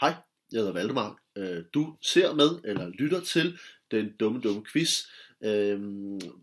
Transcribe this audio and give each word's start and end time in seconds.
Hej, 0.00 0.14
jeg 0.52 0.58
hedder 0.58 0.72
Valdemar. 0.72 1.18
Øh, 1.36 1.64
du 1.74 1.96
ser 2.02 2.34
med 2.34 2.48
eller 2.64 2.88
lytter 2.88 3.20
til 3.20 3.58
den 3.90 4.12
dumme 4.20 4.40
dumme 4.40 4.62
quiz. 4.72 5.02
Øh, 5.44 5.80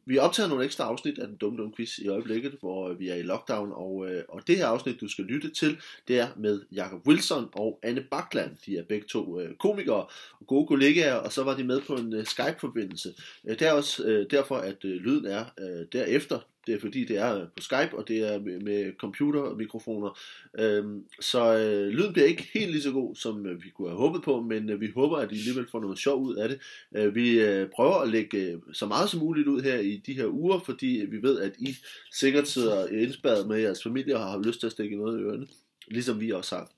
vi 0.05 0.17
optager 0.17 0.49
nogle 0.49 0.65
ekstra 0.65 0.83
afsnit 0.83 1.19
af 1.19 1.27
den 1.27 1.37
dumme 1.37 1.57
dumme 1.57 1.73
quiz 1.75 1.97
i 1.97 2.07
øjeblikket, 2.07 2.55
hvor 2.59 2.93
vi 2.93 3.09
er 3.09 3.15
i 3.15 3.21
lockdown, 3.21 3.71
og, 3.73 4.07
øh, 4.09 4.23
og 4.29 4.47
det 4.47 4.57
her 4.57 4.67
afsnit, 4.67 5.01
du 5.01 5.07
skal 5.07 5.25
lytte 5.25 5.49
til, 5.49 5.77
det 6.07 6.19
er 6.19 6.27
med 6.37 6.61
Jakob 6.71 7.07
Wilson 7.07 7.49
og 7.53 7.79
Anne 7.83 8.05
Bakland. 8.11 8.57
De 8.65 8.77
er 8.77 8.83
begge 8.83 9.07
to 9.07 9.39
komikere 9.59 10.05
og 10.39 10.47
gode 10.47 10.67
kollegaer, 10.67 11.15
og 11.15 11.31
så 11.31 11.43
var 11.43 11.55
de 11.55 11.63
med 11.63 11.81
på 11.81 11.93
en 11.93 12.25
Skype-forbindelse. 12.25 13.13
det 13.43 13.61
er 13.61 13.71
også 13.71 14.25
derfor, 14.31 14.57
at 14.57 14.83
lyden 14.83 15.25
er 15.25 15.45
derefter 15.91 16.39
det 16.67 16.75
er 16.75 16.79
fordi, 16.79 17.05
det 17.05 17.17
er 17.17 17.45
på 17.55 17.61
Skype, 17.63 17.97
og 17.97 18.07
det 18.07 18.33
er 18.33 18.39
med, 18.39 18.59
med 18.59 18.93
computer 18.97 19.41
og 19.41 19.57
mikrofoner. 19.57 20.19
Øhm, 20.59 21.03
så 21.19 21.57
øh, 21.57 21.87
lyden 21.87 22.13
bliver 22.13 22.27
ikke 22.27 22.49
helt 22.53 22.71
lige 22.71 22.81
så 22.81 22.91
god, 22.91 23.15
som 23.15 23.45
øh, 23.45 23.63
vi 23.63 23.69
kunne 23.69 23.89
have 23.89 23.97
håbet 23.97 24.21
på, 24.23 24.41
men 24.41 24.69
øh, 24.69 24.81
vi 24.81 24.91
håber, 24.95 25.17
at 25.17 25.31
I 25.31 25.35
alligevel 25.35 25.67
får 25.71 25.79
noget 25.79 25.99
sjov 25.99 26.21
ud 26.21 26.35
af 26.35 26.49
det. 26.49 26.59
Øh, 26.95 27.15
vi 27.15 27.39
øh, 27.39 27.69
prøver 27.75 27.95
at 27.95 28.09
lægge 28.09 28.37
øh, 28.37 28.59
så 28.73 28.85
meget 28.85 29.09
som 29.09 29.19
muligt 29.19 29.47
ud 29.47 29.61
her 29.61 29.79
i 29.79 29.97
de 30.05 30.13
her 30.13 30.27
uger, 30.27 30.59
fordi 30.59 31.01
øh, 31.01 31.11
vi 31.11 31.21
ved, 31.21 31.39
at 31.39 31.55
I 31.59 31.75
sikkert 32.11 32.47
sidder 32.47 32.87
indspærret 32.87 33.47
med 33.47 33.57
jeres 33.57 33.83
familie 33.83 34.17
og 34.17 34.31
har 34.31 34.41
lyst 34.41 34.59
til 34.59 34.67
at 34.67 34.71
stikke 34.71 34.97
noget 34.97 35.19
i 35.19 35.23
ørene, 35.23 35.47
ligesom 35.87 36.19
vi 36.19 36.31
også 36.31 36.55
har. 36.55 36.71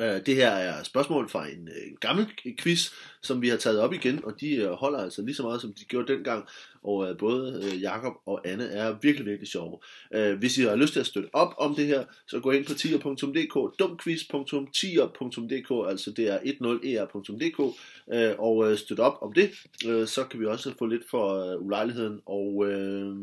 Øh, 0.00 0.26
det 0.26 0.36
her 0.36 0.50
er 0.50 0.82
spørgsmål 0.82 1.28
fra 1.28 1.48
en, 1.48 1.68
en 1.86 1.96
gammel 2.00 2.26
quiz, 2.58 2.92
som 3.22 3.42
vi 3.42 3.48
har 3.48 3.56
taget 3.56 3.80
op 3.80 3.92
igen, 3.92 4.24
og 4.24 4.40
de 4.40 4.54
øh, 4.54 4.70
holder 4.70 4.98
altså 4.98 5.22
lige 5.22 5.34
så 5.34 5.42
meget, 5.42 5.60
som 5.60 5.72
de 5.72 5.84
gjorde 5.84 6.12
dengang 6.12 6.48
og 6.86 7.10
øh, 7.10 7.18
både 7.18 7.62
øh, 7.64 7.82
Jakob 7.82 8.12
og 8.26 8.48
Anne 8.48 8.64
er 8.64 8.94
virkelig, 9.02 9.26
virkelig 9.26 9.48
sjove. 9.48 9.78
Øh, 10.14 10.38
hvis 10.38 10.58
I 10.58 10.62
har 10.62 10.76
lyst 10.76 10.92
til 10.92 11.00
at 11.00 11.06
støtte 11.06 11.28
op 11.32 11.54
om 11.58 11.74
det 11.74 11.86
her, 11.86 12.04
så 12.28 12.40
gå 12.40 12.50
ind 12.50 12.66
på 12.66 12.74
tier.dk, 12.74 13.78
dumquiz.tier.dk, 13.78 15.90
altså 15.90 16.10
det 16.10 16.28
er 16.28 16.38
10er.dk, 16.38 17.76
øh, 18.14 18.34
og 18.38 18.70
øh, 18.70 18.78
støtte 18.78 19.00
op 19.00 19.18
om 19.20 19.32
det, 19.32 19.50
øh, 19.86 20.06
så 20.06 20.24
kan 20.24 20.40
vi 20.40 20.46
også 20.46 20.72
få 20.78 20.86
lidt 20.86 21.10
for 21.10 21.52
øh, 21.52 21.66
ulejligheden, 21.66 22.20
og 22.26 22.66
øh, 22.68 23.16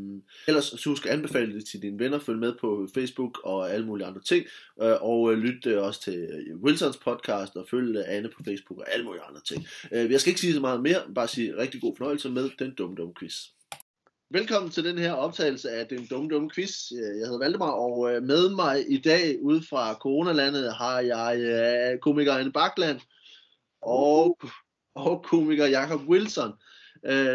ellers 0.47 0.66
så 0.66 0.89
husk 0.89 1.05
at 1.05 1.11
anbefale 1.11 1.53
det 1.53 1.66
til 1.66 1.81
dine 1.81 1.99
venner, 1.99 2.19
følg 2.19 2.39
med 2.39 2.53
på 2.61 2.88
Facebook 2.93 3.39
og 3.43 3.73
alle 3.73 3.85
mulige 3.85 4.07
andre 4.07 4.21
ting, 4.21 4.45
øh, 4.81 4.95
og 5.01 5.33
øh, 5.33 5.38
lyt 5.38 5.66
øh, 5.66 5.83
også 5.83 6.01
til 6.01 6.13
øh, 6.13 6.57
Wilsons 6.63 6.97
podcast, 6.97 7.55
og 7.55 7.67
følg 7.69 7.97
øh, 7.97 8.03
Anne 8.07 8.29
på 8.29 8.43
Facebook 8.43 8.79
og 8.79 8.93
alle 8.93 9.05
mulige 9.05 9.23
andre 9.23 9.41
ting. 9.41 9.67
Øh, 9.91 10.11
jeg 10.11 10.21
skal 10.21 10.31
ikke 10.31 10.41
sige 10.41 10.53
så 10.53 10.59
meget 10.59 10.81
mere, 10.81 11.01
bare 11.16 11.27
sige 11.27 11.57
rigtig 11.57 11.81
god 11.81 11.93
fornøjelse 11.97 12.29
med 12.29 12.49
den 12.59 12.75
dumme 12.75 12.95
dumme 12.95 13.13
quiz. 13.19 13.52
Velkommen 14.29 14.71
til 14.71 14.83
den 14.83 14.97
her 14.97 15.13
optagelse 15.13 15.71
af 15.71 15.88
den 15.88 16.05
dumme 16.05 16.29
dumme 16.29 16.49
quiz. 16.49 16.91
Øh, 16.91 17.19
jeg 17.19 17.25
hedder 17.25 17.39
Valdemar, 17.39 17.71
og 17.71 18.13
øh, 18.13 18.23
med 18.23 18.55
mig 18.55 18.91
i 18.91 18.97
dag 18.97 19.41
ude 19.41 19.61
fra 19.69 19.93
coronalandet 19.93 20.73
har 20.73 20.99
jeg 20.99 21.39
øh, 21.39 21.99
komiker 21.99 22.33
Anne 22.33 22.51
Bakland 22.51 22.99
og, 23.81 24.39
og 24.95 25.23
komiker 25.23 25.66
Jakob 25.66 26.01
Wilson. 26.07 26.51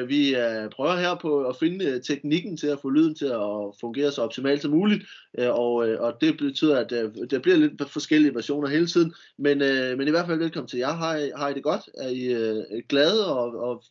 Vi 0.08 0.36
prøver 0.72 0.96
her 0.96 1.14
på 1.14 1.44
at 1.44 1.56
finde 1.56 2.00
teknikken 2.00 2.56
til 2.56 2.66
at 2.66 2.78
få 2.82 2.90
lyden 2.90 3.14
til 3.14 3.26
at 3.26 3.74
fungere 3.80 4.12
så 4.12 4.22
optimalt 4.22 4.62
som 4.62 4.70
muligt, 4.70 5.04
og, 5.38 5.74
og 5.74 6.16
det 6.20 6.36
betyder, 6.36 6.78
at 6.78 6.90
der 7.30 7.38
bliver 7.38 7.56
lidt 7.56 7.90
forskellige 7.90 8.34
versioner 8.34 8.68
hele 8.68 8.86
tiden, 8.86 9.14
men, 9.38 9.58
men 9.98 10.08
i 10.08 10.10
hvert 10.10 10.26
fald 10.26 10.38
velkommen 10.38 10.68
til 10.68 10.78
jer. 10.78 10.92
Har 10.92 11.16
I, 11.16 11.30
har 11.36 11.48
I 11.48 11.54
det 11.54 11.62
godt? 11.62 11.82
Er 11.98 12.08
I 12.08 12.80
glade 12.88 13.34
og, 13.34 13.56
og, 13.56 13.84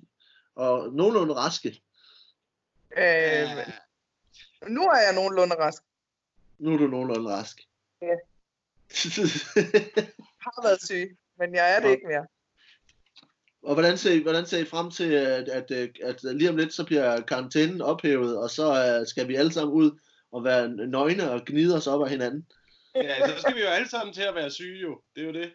og 0.56 0.94
nogenlunde 0.94 1.34
raske? 1.34 1.82
Øh, 2.98 3.50
nu 4.68 4.82
er 4.82 5.00
jeg 5.06 5.14
nogenlunde 5.16 5.56
rask. 5.56 5.84
Nu 6.60 6.74
er 6.74 6.78
du 6.78 6.88
nogenlunde 6.88 7.30
rask. 7.30 7.62
Ja. 8.02 8.08
har 10.44 10.68
været 10.68 10.86
syg, 10.86 11.18
men 11.40 11.56
jeg 11.56 11.76
er 11.76 11.80
det 11.80 11.88
ja. 11.88 11.92
ikke 11.92 12.08
mere. 12.08 12.26
Og 13.64 13.74
hvordan 13.74 13.98
ser, 13.98 14.14
I, 14.14 14.22
hvordan 14.22 14.46
ser 14.46 14.58
I 14.58 14.66
frem 14.66 14.92
til, 14.92 15.14
at, 15.14 15.50
at, 15.50 15.72
at, 15.72 15.90
at 16.04 16.24
lige 16.24 16.50
om 16.50 16.58
lidt, 16.58 16.74
så 16.74 16.86
bliver 16.86 17.22
karantænen 17.22 17.82
ophævet, 17.82 18.38
og 18.38 18.50
så 18.50 19.00
uh, 19.00 19.08
skal 19.08 19.28
vi 19.28 19.36
alle 19.36 19.54
sammen 19.54 19.74
ud 19.74 20.00
og 20.32 20.44
være 20.44 20.70
nøgne 20.70 21.32
og 21.32 21.46
gnide 21.46 21.76
os 21.76 21.88
op 21.88 22.04
af 22.04 22.10
hinanden? 22.10 22.48
Ja, 22.96 23.28
så 23.28 23.42
skal 23.42 23.56
vi 23.56 23.62
jo 23.62 23.68
alle 23.68 23.90
sammen 23.90 24.14
til 24.14 24.22
at 24.22 24.36
være 24.36 24.52
syge 24.52 24.80
jo. 24.80 25.02
Det 25.16 25.22
er 25.22 25.26
jo 25.26 25.34
det. 25.34 25.54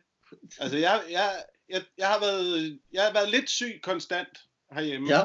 Altså, 0.60 0.76
jeg, 0.76 1.02
jeg, 1.10 1.44
jeg, 1.68 1.82
jeg, 1.98 2.08
har, 2.08 2.20
været, 2.20 2.78
jeg 2.92 3.02
har 3.02 3.12
været 3.12 3.30
lidt 3.30 3.50
syg 3.50 3.80
konstant 3.82 4.38
herhjemme. 4.72 5.08
Ja. 5.08 5.24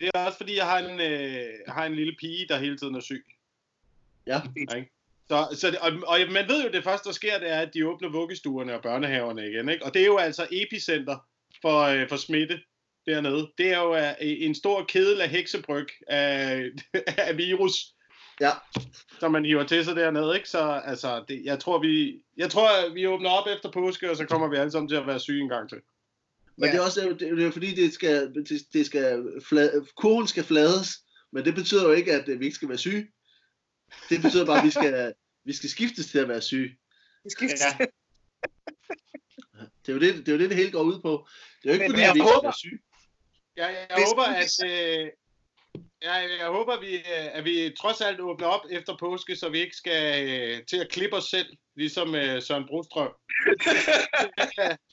Det 0.00 0.10
er 0.14 0.26
også 0.26 0.36
fordi, 0.36 0.56
jeg 0.56 0.66
har 0.66 0.78
en, 0.78 1.00
øh, 1.00 1.46
har 1.68 1.84
en 1.84 1.94
lille 1.94 2.16
pige, 2.20 2.46
der 2.48 2.58
hele 2.58 2.78
tiden 2.78 2.94
er 2.94 3.00
syg. 3.00 3.24
Ja. 4.26 4.40
Ikke? 4.56 4.90
Så, 5.28 5.48
så 5.52 5.70
det, 5.70 5.78
og, 5.78 5.92
og 6.06 6.18
man 6.30 6.48
ved 6.48 6.64
jo, 6.64 6.70
det 6.72 6.84
første, 6.84 7.08
der 7.08 7.12
sker, 7.12 7.38
det 7.38 7.50
er, 7.50 7.60
at 7.60 7.74
de 7.74 7.88
åbner 7.88 8.08
vuggestuerne 8.08 8.74
og 8.74 8.82
børnehaverne 8.82 9.48
igen. 9.48 9.68
Ikke? 9.68 9.84
Og 9.84 9.94
det 9.94 10.02
er 10.02 10.06
jo 10.06 10.16
altså 10.16 10.46
epicenter 10.50 11.28
for, 11.62 11.80
øh, 11.80 12.08
for 12.08 12.16
smitte 12.16 12.60
dernede. 13.06 13.50
Det 13.58 13.72
er 13.72 13.78
jo 13.78 13.96
øh, 13.96 14.12
en 14.20 14.54
stor 14.54 14.84
kedel 14.84 15.20
af 15.20 15.28
heksebryg 15.28 15.88
af, 16.08 16.64
af 17.28 17.36
virus, 17.36 17.94
ja. 18.40 18.50
som 19.20 19.32
man 19.32 19.44
hiver 19.44 19.64
til 19.64 19.84
sig 19.84 19.96
dernede. 19.96 20.36
Ikke? 20.36 20.48
Så 20.48 20.82
altså, 20.84 21.24
det, 21.28 21.42
jeg, 21.44 21.58
tror, 21.58 21.78
vi, 21.78 22.22
jeg 22.36 22.50
tror, 22.50 22.94
vi 22.94 23.06
åbner 23.06 23.30
op 23.30 23.46
efter 23.56 23.70
påske, 23.70 24.10
og 24.10 24.16
så 24.16 24.24
kommer 24.24 24.48
vi 24.48 24.56
alle 24.56 24.70
sammen 24.70 24.88
til 24.88 24.96
at 24.96 25.06
være 25.06 25.20
syge 25.20 25.42
en 25.42 25.48
gang 25.48 25.68
til. 25.68 25.78
Men 26.58 26.66
ja. 26.66 26.72
det 26.72 26.80
er 26.80 26.84
også 26.84 27.00
det, 27.00 27.20
det 27.20 27.46
er 27.46 27.50
fordi, 27.50 27.74
det 27.74 27.92
skal, 27.92 28.34
det, 28.34 28.62
det 28.72 28.86
skal 28.86 29.24
flade, 29.48 29.86
kurven 29.96 30.28
skal 30.28 30.44
flades, 30.44 30.88
men 31.32 31.44
det 31.44 31.54
betyder 31.54 31.84
jo 31.84 31.92
ikke, 31.92 32.12
at 32.12 32.40
vi 32.40 32.44
ikke 32.44 32.54
skal 32.54 32.68
være 32.68 32.78
syge. 32.78 33.08
Det 34.08 34.22
betyder 34.22 34.46
bare, 34.46 34.58
at 34.58 34.64
vi 34.64 34.70
skal, 34.70 35.14
vi 35.48 35.52
skal 35.52 35.70
skiftes 35.70 36.06
til 36.06 36.18
at 36.18 36.28
være 36.28 36.40
syge. 36.40 36.76
Vi 37.24 37.30
skiftes. 37.30 37.60
Ja. 37.80 37.86
Det 39.86 39.92
er, 39.92 39.96
jo 39.96 40.00
det, 40.00 40.26
det 40.26 40.28
er 40.28 40.32
jo 40.32 40.38
det, 40.38 40.50
det 40.50 40.56
hele 40.56 40.70
går 40.70 40.82
ud 40.82 41.00
på. 41.00 41.28
Det 41.62 41.70
er 41.70 41.74
jo 41.74 41.82
ikke, 41.82 41.88
men 41.88 41.90
fordi, 41.90 42.02
at 42.02 42.14
vi 42.14 42.20
håber, 42.20 42.32
skal 42.32 42.44
være 42.44 42.58
syge. 42.58 42.78
Ja, 43.56 43.66
jeg, 43.66 43.86
jeg 43.90 44.06
håber, 44.06 44.22
at, 44.22 44.52
øh, 44.64 45.10
jeg, 46.02 46.30
jeg 46.40 46.46
håber, 46.46 46.72
at 46.72 46.80
vi, 46.80 46.96
øh, 46.96 47.38
at 47.38 47.44
vi 47.44 47.74
trods 47.80 48.00
alt 48.00 48.20
åbner 48.20 48.46
op 48.46 48.60
efter 48.70 48.96
påske, 49.00 49.36
så 49.36 49.48
vi 49.48 49.60
ikke 49.60 49.76
skal 49.76 50.28
øh, 50.28 50.66
til 50.66 50.76
at 50.76 50.88
klippe 50.88 51.16
os 51.16 51.24
selv, 51.24 51.46
ligesom 51.76 52.14
øh, 52.14 52.42
Søren 52.42 52.66
Brostrøm. 52.66 53.12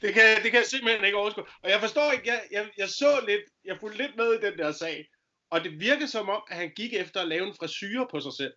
Det 0.00 0.14
kan, 0.14 0.42
det 0.42 0.50
kan 0.50 0.60
jeg 0.60 0.66
simpelthen 0.66 1.04
ikke 1.04 1.18
overskue. 1.18 1.44
Og 1.62 1.70
jeg 1.70 1.80
forstår 1.80 2.12
ikke, 2.12 2.26
jeg, 2.26 2.42
jeg, 2.50 2.70
jeg 2.76 2.88
så 2.88 3.24
lidt, 3.26 3.42
jeg 3.64 3.78
fulgte 3.80 3.98
lidt 3.98 4.16
med 4.16 4.34
i 4.34 4.40
den 4.40 4.58
der 4.58 4.72
sag, 4.72 5.08
og 5.50 5.64
det 5.64 5.80
virker 5.80 6.06
som 6.06 6.28
om, 6.28 6.42
at 6.50 6.56
han 6.56 6.70
gik 6.76 6.94
efter 6.94 7.20
at 7.20 7.28
lave 7.28 7.46
en 7.46 7.54
frisyr 7.54 8.04
på 8.10 8.20
sig 8.20 8.32
selv. 8.32 8.54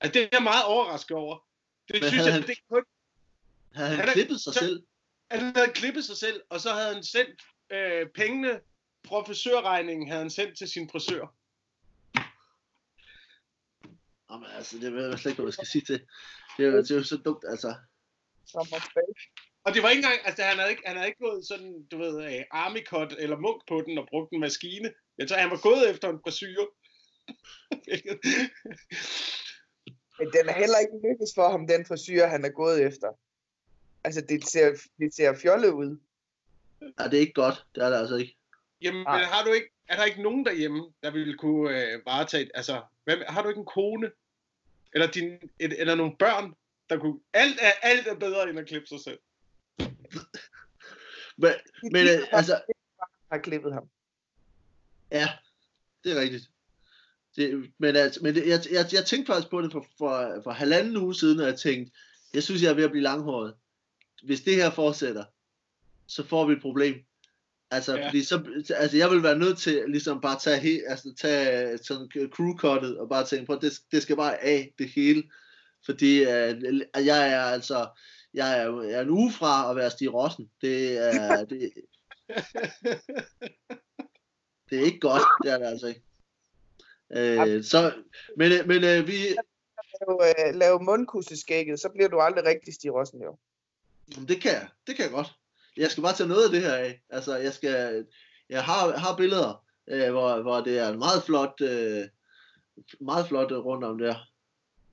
Altså, 0.00 0.12
det 0.12 0.22
er 0.22 0.28
jeg 0.32 0.42
meget 0.42 0.64
overrasket 0.64 1.16
over. 1.16 1.46
Det 1.88 2.02
Men 2.02 2.10
synes 2.10 2.24
jeg, 2.24 2.32
han, 2.32 2.42
det 2.42 2.58
kun... 2.68 2.84
Havde 3.74 3.88
han, 3.88 3.98
han 3.98 4.08
klippet 4.08 4.40
sig 4.40 4.54
så, 4.54 4.58
selv? 4.58 4.82
Han 5.30 5.40
havde 5.40 5.72
klippet 5.74 6.04
sig 6.04 6.16
selv, 6.16 6.42
og 6.50 6.60
så 6.60 6.72
havde 6.72 6.94
han 6.94 7.04
sendt 7.04 7.42
øh, 7.72 8.06
pengene, 8.14 8.60
professørregningen 9.04 10.08
havde 10.08 10.20
han 10.20 10.30
sendt 10.30 10.58
til 10.58 10.68
sin 10.68 10.90
frisør. 10.90 11.34
Jamen 14.30 14.48
altså, 14.50 14.78
det 14.78 14.92
ved 14.92 15.08
jeg 15.08 15.18
slet 15.18 15.30
ikke, 15.30 15.42
hvad 15.42 15.48
jeg 15.48 15.54
skal 15.54 15.66
sige 15.66 15.84
til. 15.84 16.06
Det 16.56 16.66
er 16.66 16.70
jo, 16.70 16.78
det 16.78 16.90
er 16.90 16.94
jo 16.94 17.04
så 17.04 17.16
dumt, 17.16 17.44
altså. 17.48 17.74
Og 19.64 19.74
det 19.74 19.82
var 19.82 19.90
ikke 19.90 20.02
engang, 20.04 20.20
altså 20.24 20.42
han 20.42 20.58
havde 20.58 20.70
ikke, 20.70 20.82
han 20.86 20.96
havde 20.96 21.08
ikke 21.08 21.24
gået 21.24 21.46
sådan, 21.46 21.82
du 21.90 21.98
ved, 21.98 22.14
uh, 22.26 22.42
army 22.50 22.86
cut 22.86 23.14
eller 23.18 23.38
munk 23.38 23.62
på 23.68 23.82
den 23.86 23.98
og 23.98 24.06
brugt 24.10 24.32
en 24.32 24.40
maskine. 24.40 24.92
Jeg 25.18 25.28
tror, 25.28 25.36
han 25.36 25.50
var 25.50 25.60
gået 25.62 25.90
efter 25.90 26.08
en 26.08 26.20
frisyr. 26.24 26.60
Men 30.18 30.28
den 30.32 30.48
er 30.48 30.52
heller 30.52 30.78
ikke 30.78 31.00
lykkedes 31.04 31.32
for 31.34 31.48
ham, 31.48 31.66
den 31.66 31.86
frisyr, 31.86 32.26
han 32.26 32.44
er 32.44 32.48
gået 32.48 32.82
efter. 32.86 33.08
Altså, 34.04 34.20
det 34.20 34.48
ser, 34.48 34.70
det 34.98 35.14
ser 35.14 35.38
fjollet 35.42 35.70
ud. 35.70 36.00
Ja, 36.98 37.04
det 37.04 37.14
er 37.14 37.20
ikke 37.20 37.32
godt. 37.32 37.66
Det 37.74 37.82
er 37.82 37.90
det 37.90 37.96
altså 37.96 38.16
ikke. 38.16 38.36
Jamen, 38.82 38.98
men 38.98 39.24
har 39.34 39.44
du 39.44 39.52
ikke, 39.52 39.70
er 39.88 39.96
der 39.96 40.04
ikke 40.04 40.22
nogen 40.22 40.44
derhjemme, 40.44 40.92
der 41.02 41.10
ville 41.10 41.38
kunne 41.38 41.82
øh, 41.82 42.06
varetage, 42.06 42.50
altså, 42.54 42.82
hvad, 43.04 43.16
har 43.28 43.42
du 43.42 43.48
ikke 43.48 43.58
en 43.58 43.66
kone? 43.66 44.10
Eller, 44.94 45.06
din, 45.10 45.32
et, 45.58 45.80
eller 45.80 45.94
nogle 45.94 46.16
børn, 46.18 46.54
der 46.90 46.98
kunne, 46.98 47.20
alt 47.32 47.58
er, 47.60 47.72
alt 47.82 48.06
er 48.06 48.14
bedre 48.14 48.50
end 48.50 48.58
at 48.58 48.66
klippe 48.66 48.86
sig 48.86 49.00
selv 49.00 49.18
men, 51.36 51.52
men 51.92 52.08
øh, 52.08 52.26
altså... 52.32 52.60
har 53.32 53.38
klippet 53.38 53.72
ham. 53.72 53.88
Ja, 55.10 55.28
det 56.04 56.12
er 56.12 56.20
rigtigt. 56.20 56.50
Det, 57.36 57.72
men 57.78 57.96
altså, 57.96 58.20
men 58.22 58.34
det, 58.34 58.48
jeg, 58.48 58.60
jeg, 58.70 58.86
jeg 58.92 59.04
tænkte 59.04 59.32
faktisk 59.32 59.50
på 59.50 59.62
det 59.62 59.72
for, 59.72 59.86
for, 59.98 60.40
for 60.44 60.50
halvanden 60.50 60.96
uge 60.96 61.14
siden, 61.14 61.40
og 61.40 61.46
jeg 61.46 61.58
tænkte, 61.58 61.92
jeg 62.34 62.42
synes, 62.42 62.62
jeg 62.62 62.70
er 62.70 62.74
ved 62.74 62.84
at 62.84 62.90
blive 62.90 63.02
langhåret. 63.02 63.54
Hvis 64.22 64.40
det 64.40 64.54
her 64.54 64.70
fortsætter, 64.70 65.24
så 66.06 66.26
får 66.26 66.46
vi 66.46 66.52
et 66.52 66.60
problem. 66.62 66.94
Altså, 67.70 67.96
ja. 67.96 68.06
fordi 68.06 68.24
så, 68.24 68.62
altså, 68.76 68.96
jeg 68.96 69.10
vil 69.10 69.22
være 69.22 69.38
nødt 69.38 69.58
til 69.58 69.84
ligesom 69.88 70.20
bare 70.20 70.38
tage, 70.38 70.60
he, 70.60 70.80
altså, 70.88 71.14
tage 71.18 71.78
sådan 71.78 72.08
crew 72.34 72.56
cuttet 72.56 72.98
og 72.98 73.08
bare 73.08 73.26
tænke 73.26 73.46
på, 73.46 73.58
det, 73.62 73.72
det 73.92 74.02
skal 74.02 74.16
bare 74.16 74.44
af 74.44 74.72
det 74.78 74.88
hele. 74.88 75.22
Fordi 75.84 76.20
uh, 76.20 76.26
jeg 77.06 77.32
er 77.32 77.42
altså, 77.42 77.88
jeg 78.34 78.62
er, 78.62 78.82
jeg 78.82 78.92
er 78.92 79.00
en 79.00 79.10
uge 79.10 79.32
fra 79.32 79.70
at 79.70 79.76
være 79.76 79.90
Stig 79.90 80.14
Rossen. 80.14 80.50
Det 80.60 80.98
er, 80.98 81.44
det, 81.50 81.72
det 84.70 84.80
er 84.80 84.84
ikke 84.84 85.00
godt, 85.00 85.22
det 85.44 85.52
er 85.52 85.58
det 85.58 85.66
altså 85.66 85.86
ikke. 85.86 86.02
Øh, 87.12 87.64
så, 87.64 87.92
men, 88.36 88.68
men 88.68 88.84
øh, 88.84 89.06
vi... 89.06 89.16
Lave, 90.00 90.48
øh, 90.48 90.54
lave 90.54 90.80
mundkusseskægget, 90.80 91.80
så 91.80 91.88
bliver 91.88 92.08
du 92.08 92.20
aldrig 92.20 92.44
rigtig 92.44 92.74
Stig 92.74 92.94
Rossen, 92.94 93.22
jo. 93.22 93.38
Jamen, 94.14 94.28
det 94.28 94.40
kan 94.40 94.52
jeg, 94.52 94.68
det 94.86 94.96
kan 94.96 95.04
jeg 95.04 95.12
godt. 95.12 95.32
jeg 95.76 95.90
skal 95.90 96.02
bare 96.02 96.16
tage 96.16 96.28
noget 96.28 96.44
af 96.44 96.50
det 96.50 96.60
her 96.60 96.74
af. 96.74 97.02
Altså, 97.10 97.36
jeg 97.36 97.52
skal, 97.52 98.06
jeg 98.48 98.64
har, 98.64 98.98
har 98.98 99.16
billeder, 99.16 99.64
øh, 99.88 100.10
hvor, 100.10 100.42
hvor 100.42 100.60
det 100.60 100.78
er 100.78 100.88
en 100.88 100.98
meget 100.98 101.22
flot, 101.22 101.60
øh, 101.60 102.04
meget 103.00 103.28
flot 103.28 103.52
rundt 103.52 103.84
om 103.84 103.98
der. 103.98 104.31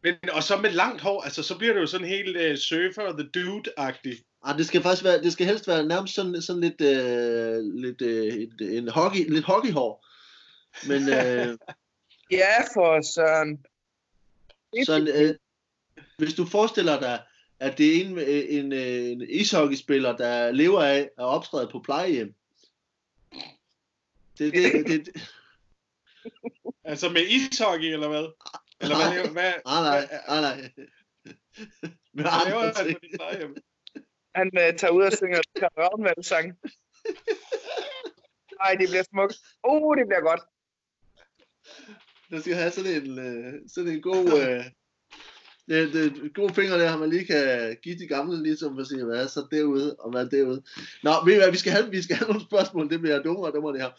Men, 0.02 0.16
og 0.34 0.44
så 0.44 0.58
med 0.58 0.72
langt 0.72 1.02
hår, 1.02 1.22
altså 1.22 1.44
så 1.44 1.58
bliver 1.58 1.74
det 1.74 1.82
jo 1.82 1.88
sådan 1.88 2.08
helt 2.08 2.38
uh, 2.38 2.58
surfer 2.58 3.12
the 3.18 3.30
dude-agtigt. 3.38 4.40
Ah, 4.44 4.58
det 4.58 4.66
skal 4.66 4.82
faktisk 4.82 5.04
være, 5.04 5.22
det 5.22 5.34
skal 5.34 5.46
helst 5.46 5.68
være 5.68 5.86
nærmest 5.86 6.16
sådan, 6.16 6.42
sådan 6.42 6.62
lidt, 6.62 6.82
øh, 6.82 7.58
lidt 7.74 8.02
øh, 8.02 8.34
et, 8.34 8.78
en 8.78 8.88
hockey, 8.88 9.30
lidt 9.30 9.46
hockeyhår. 9.46 10.06
Men 10.88 11.10
øh, 11.10 11.58
Ja, 12.32 12.62
for 12.74 13.02
søren. 13.02 13.66
sådan, 14.86 15.08
øh, 15.08 15.36
hvis 16.18 16.34
du 16.34 16.46
forestiller 16.46 17.00
dig, 17.00 17.22
at 17.60 17.78
det 17.78 17.98
er 17.98 18.06
en, 18.06 18.20
en, 18.20 18.74
en 18.74 19.30
ishockeyspiller, 19.30 20.18
der 20.18 20.52
lever 20.52 20.84
af 20.84 21.10
at 21.18 21.24
optræde 21.24 21.70
på 21.72 21.80
plejehjem. 21.80 22.34
Det, 24.38 24.54
det, 24.54 24.88
det, 24.88 25.06
det, 25.06 25.30
Altså 26.84 27.10
med 27.10 27.22
ishockey, 27.22 27.94
eller 27.94 28.08
hvad? 28.08 28.26
Eller 28.82 28.96
hvad, 28.96 29.10
laver- 29.16 29.32
hvad, 29.32 29.54
nej, 29.66 29.82
nej, 29.90 30.02
nej, 30.28 30.42
nej. 30.42 30.72
Med 32.14 32.24
hvad 32.24 32.46
laver 32.46 32.62
han 32.62 32.74
på 32.78 32.84
dit 32.88 32.98
plejehjem? 33.16 33.56
Han 34.36 34.48
uh, 34.54 34.76
tager 34.78 34.92
ud 34.92 35.04
og 35.04 35.14
synger 35.14 35.42
karaoke-sang. 35.60 36.46
Ej, 38.66 38.76
det 38.80 38.90
bliver 38.90 39.04
smukt. 39.04 39.38
Uh, 39.68 39.98
det 39.98 40.06
bliver 40.08 40.22
godt. 40.22 40.42
Der 42.32 42.42
skal 42.42 42.56
have 42.56 42.72
sådan 42.72 42.92
en, 43.04 43.20
øh, 43.20 43.54
sådan 43.68 43.92
en 43.92 44.02
god, 44.02 44.26
øh, 44.42 44.66
det, 45.68 45.94
det, 45.94 46.34
gode 46.34 46.54
finger 46.54 46.78
der, 46.78 46.98
man 46.98 47.10
lige 47.10 47.26
kan 47.26 47.78
give 47.84 48.00
de 48.00 48.08
gamle, 48.08 48.44
ligesom 48.44 48.80
at 48.80 48.88
sige, 48.88 49.06
hvad 49.06 49.24
er 49.24 49.28
så 49.28 49.48
derude, 49.52 49.96
og 49.96 50.12
hvad 50.12 50.26
er 50.26 50.30
derude. 50.30 50.64
Nå, 51.04 51.12
ved 51.26 51.34
I 51.34 51.38
hvad, 51.38 51.52
vi 51.52 51.58
skal 51.58 51.72
have, 51.72 51.90
vi 51.90 52.02
skal 52.02 52.16
have 52.16 52.28
nogle 52.28 52.46
spørgsmål, 52.46 52.90
det 52.90 53.02
bliver 53.02 53.22
dummere 53.24 53.48
og 53.48 53.54
dummere 53.54 53.74
det 53.74 53.82
her. 53.82 53.92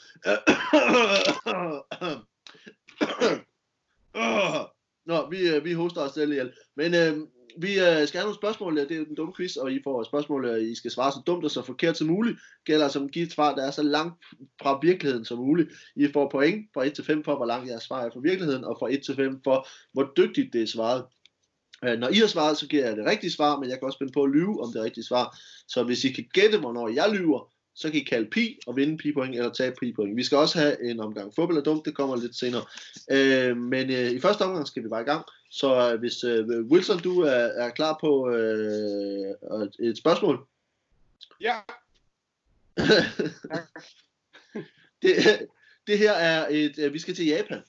Nå, 5.06 5.30
vi, 5.30 5.48
øh, 5.48 5.64
vi 5.64 5.72
hoster 5.72 6.00
os 6.00 6.12
selv 6.12 6.32
ihjel. 6.32 6.52
Men 6.76 6.94
øh, 6.94 7.18
vi 7.58 7.68
øh, 7.68 8.08
skal 8.08 8.18
have 8.18 8.24
nogle 8.24 8.34
spørgsmål, 8.34 8.76
det 8.76 8.90
er 8.90 8.96
jo 8.96 9.04
den 9.04 9.14
dumme 9.14 9.34
quiz, 9.36 9.56
og 9.56 9.72
I 9.72 9.80
får 9.84 10.02
spørgsmål, 10.02 10.44
og 10.44 10.62
I 10.62 10.74
skal 10.74 10.90
svare 10.90 11.12
så 11.12 11.20
dumt 11.26 11.44
og 11.44 11.50
så 11.50 11.62
forkert 11.62 11.96
som 11.96 12.06
muligt. 12.06 12.38
Gælder 12.64 12.88
som 12.88 13.04
at 13.04 13.16
et 13.16 13.32
svar, 13.32 13.54
der 13.54 13.66
er 13.66 13.70
så 13.70 13.82
langt 13.82 14.24
fra 14.62 14.78
virkeligheden 14.82 15.24
som 15.24 15.38
muligt. 15.38 15.70
I 15.96 16.08
får 16.12 16.28
point 16.30 16.66
fra 16.74 16.84
1 16.84 16.92
til 16.92 17.04
5 17.04 17.24
for, 17.24 17.36
hvor 17.36 17.46
langt 17.46 17.68
jeres 17.68 17.82
svar 17.82 18.02
er 18.02 18.10
fra 18.10 18.20
virkeligheden, 18.20 18.64
og 18.64 18.76
fra 18.78 18.92
1 18.92 19.02
til 19.02 19.16
5 19.16 19.40
for, 19.44 19.68
hvor 19.92 20.12
dygtigt 20.16 20.52
det 20.52 20.62
er 20.62 20.66
svaret. 20.66 21.04
Øh, 21.84 21.98
Når 21.98 22.08
I 22.08 22.14
har 22.14 22.26
svaret, 22.26 22.56
så 22.56 22.66
giver 22.66 22.86
jeg 22.86 22.96
det 22.96 23.06
rigtige 23.06 23.30
svar, 23.30 23.60
men 23.60 23.70
jeg 23.70 23.78
kan 23.78 23.86
også 23.86 23.96
spænde 23.96 24.12
på 24.12 24.22
at 24.22 24.30
lyve 24.30 24.62
om 24.62 24.72
det 24.72 24.82
rigtige 24.82 25.04
svar. 25.04 25.38
Så 25.68 25.82
hvis 25.82 26.04
I 26.04 26.12
kan 26.12 26.24
gætte, 26.32 26.58
hvornår 26.58 26.88
jeg 26.88 27.10
lyver, 27.12 27.52
så 27.74 27.90
kan 27.90 28.00
I 28.00 28.04
kalde 28.04 28.30
pi 28.30 28.58
og 28.66 28.76
vinde 28.76 28.96
pi-point 28.98 29.34
eller 29.34 29.52
tabe 29.52 29.76
pi-point. 29.82 30.16
Vi 30.16 30.24
skal 30.24 30.38
også 30.38 30.58
have 30.58 30.90
en 30.90 31.00
omgang 31.00 31.34
fodbold 31.34 31.58
og 31.58 31.64
dumt, 31.64 31.84
det 31.84 31.94
kommer 31.94 32.16
lidt 32.16 32.36
senere. 32.36 32.64
Øh, 33.10 33.56
men 33.56 33.90
øh, 33.90 34.10
i 34.10 34.20
første 34.20 34.42
omgang 34.42 34.66
skal 34.66 34.84
vi 34.84 34.88
bare 34.88 35.02
i 35.02 35.04
gang. 35.04 35.24
Så 35.50 35.92
øh, 35.92 35.98
hvis 35.98 36.24
øh, 36.24 36.46
Wilson, 36.46 36.98
du 36.98 37.20
er, 37.20 37.30
er 37.30 37.70
klar 37.70 37.98
på 38.00 38.30
øh, 38.30 39.34
et 39.80 39.98
spørgsmål. 39.98 40.46
Ja, 41.40 41.56
det, 45.02 45.14
det 45.86 45.98
her 45.98 46.12
er 46.12 46.46
et, 46.50 46.78
øh, 46.78 46.92
vi 46.92 46.98
skal 46.98 47.14
til 47.14 47.26
Japan. 47.26 47.60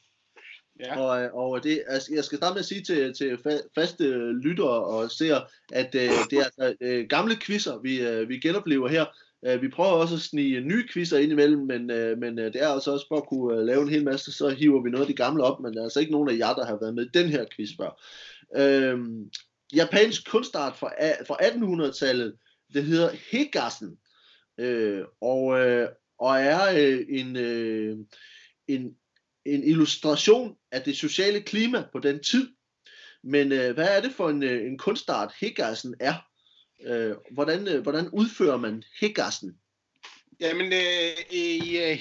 ja. 0.80 1.00
Og, 1.00 1.24
øh, 1.24 1.33
og 1.33 1.63
det, 1.63 1.83
altså, 1.88 2.13
jeg 2.13 2.24
skal 2.24 2.38
starte 2.38 2.54
med 2.54 2.59
at 2.59 2.65
sige 2.65 2.81
til, 2.81 3.13
til 3.13 3.38
fa- 3.47 3.68
faste 3.75 4.04
lyttere 4.31 4.86
og 4.86 5.12
seere, 5.12 5.45
at 5.71 5.95
øh, 5.95 6.09
det 6.30 6.39
er 6.39 6.44
altså 6.44 6.75
øh, 6.81 7.07
gamle 7.07 7.36
quizzer, 7.36 7.80
vi, 7.80 8.01
øh, 8.01 8.30
vi 8.30 8.39
genoplever 8.39 8.88
her. 8.88 9.06
Øh, 9.46 9.62
vi 9.62 9.70
prøver 9.70 9.92
også 9.92 10.16
at 10.16 10.22
snige 10.22 10.62
nye 10.62 10.88
quizzer 10.94 11.18
ind 11.18 11.32
imellem, 11.32 11.60
men, 11.60 11.92
øh, 11.92 12.18
men 12.18 12.40
øh, 12.40 12.54
det 12.54 12.62
er 12.64 12.68
altså 12.68 12.92
også 12.92 13.06
for 13.08 13.18
at 13.18 13.28
kunne 13.28 13.66
lave 13.66 13.82
en 13.82 13.90
hel 13.90 14.04
masse, 14.04 14.32
så 14.32 14.50
hiver 14.50 14.84
vi 14.84 14.90
noget 14.90 15.04
af 15.04 15.08
de 15.08 15.24
gamle 15.24 15.44
op, 15.44 15.60
men 15.60 15.74
der 15.74 15.80
er 15.80 15.84
altså 15.84 16.00
ikke 16.00 16.12
nogen 16.12 16.30
af 16.30 16.38
jer, 16.38 16.54
der 16.54 16.66
har 16.66 16.78
været 16.82 16.96
med 16.96 17.06
i 17.06 17.10
den 17.14 17.30
her 17.30 17.46
quiz 17.56 17.70
før. 17.78 18.02
Øhm, 18.56 19.30
japansk 19.74 20.32
kunstart 20.32 20.78
fra, 20.78 20.90
fra 21.28 21.38
1800-tallet, 21.42 22.36
det 22.74 22.84
hedder 22.84 23.10
Hegassen, 23.32 23.98
øh, 24.58 25.04
og, 25.22 25.60
øh, 25.60 25.90
og 26.20 26.40
er 26.40 26.62
øh, 26.78 27.06
en, 27.10 27.36
øh, 27.36 27.98
en, 28.68 28.96
en 29.46 29.64
illustration 29.64 30.56
af 30.72 30.82
det 30.82 30.98
sociale 30.98 31.42
klima 31.42 31.84
på 31.92 32.00
den 32.00 32.24
tid. 32.24 32.50
Men 33.24 33.52
øh, 33.52 33.74
hvad 33.74 33.98
er 33.98 34.02
det 34.02 34.12
for 34.12 34.30
en, 34.30 34.44
øh, 34.44 34.66
en 34.66 34.78
kunstart, 34.78 35.34
Hegassen 35.40 35.96
er? 36.00 36.14
Øh, 36.86 37.16
hvordan, 37.31 37.68
øh, 37.68 37.81
hvordan 37.81 38.10
udfører 38.10 38.57
man 38.57 38.83
Hegassen? 39.00 39.57
Jamen, 40.39 40.74
øh, 40.74 41.38
i 41.38 41.78
øh, 41.78 41.98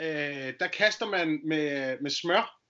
øh, 0.00 0.52
der 0.60 0.66
kaster 0.72 1.06
man 1.06 1.40
med, 1.44 1.96
med 2.00 2.10
smør. 2.10 2.60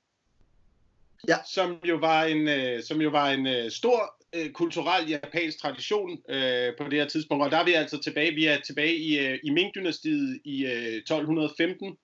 Ja. 1.29 1.37
Som 1.55 1.79
jo 1.85 1.97
var 1.97 2.25
en, 2.25 2.49
øh, 2.49 2.83
som 2.83 3.01
jo 3.01 3.11
var 3.11 3.31
en 3.31 3.47
øh, 3.47 3.71
stor 3.71 4.17
øh, 4.35 4.51
kulturel 4.53 5.09
japansk 5.09 5.61
tradition 5.61 6.11
øh, 6.29 6.77
på 6.79 6.85
det 6.85 6.93
her 6.93 7.09
tidspunkt. 7.09 7.45
Og 7.45 7.51
der 7.51 7.59
er 7.59 7.65
vi 7.65 7.73
altså 7.73 8.03
tilbage, 8.03 8.35
vi 8.35 8.47
er 8.47 8.61
tilbage 8.61 8.97
i, 8.97 9.19
øh, 9.19 9.39
i 9.45 9.51
Ming-dynastiet 9.51 10.41
i 10.45 10.67
øh, 10.67 10.97
1215, 10.97 11.97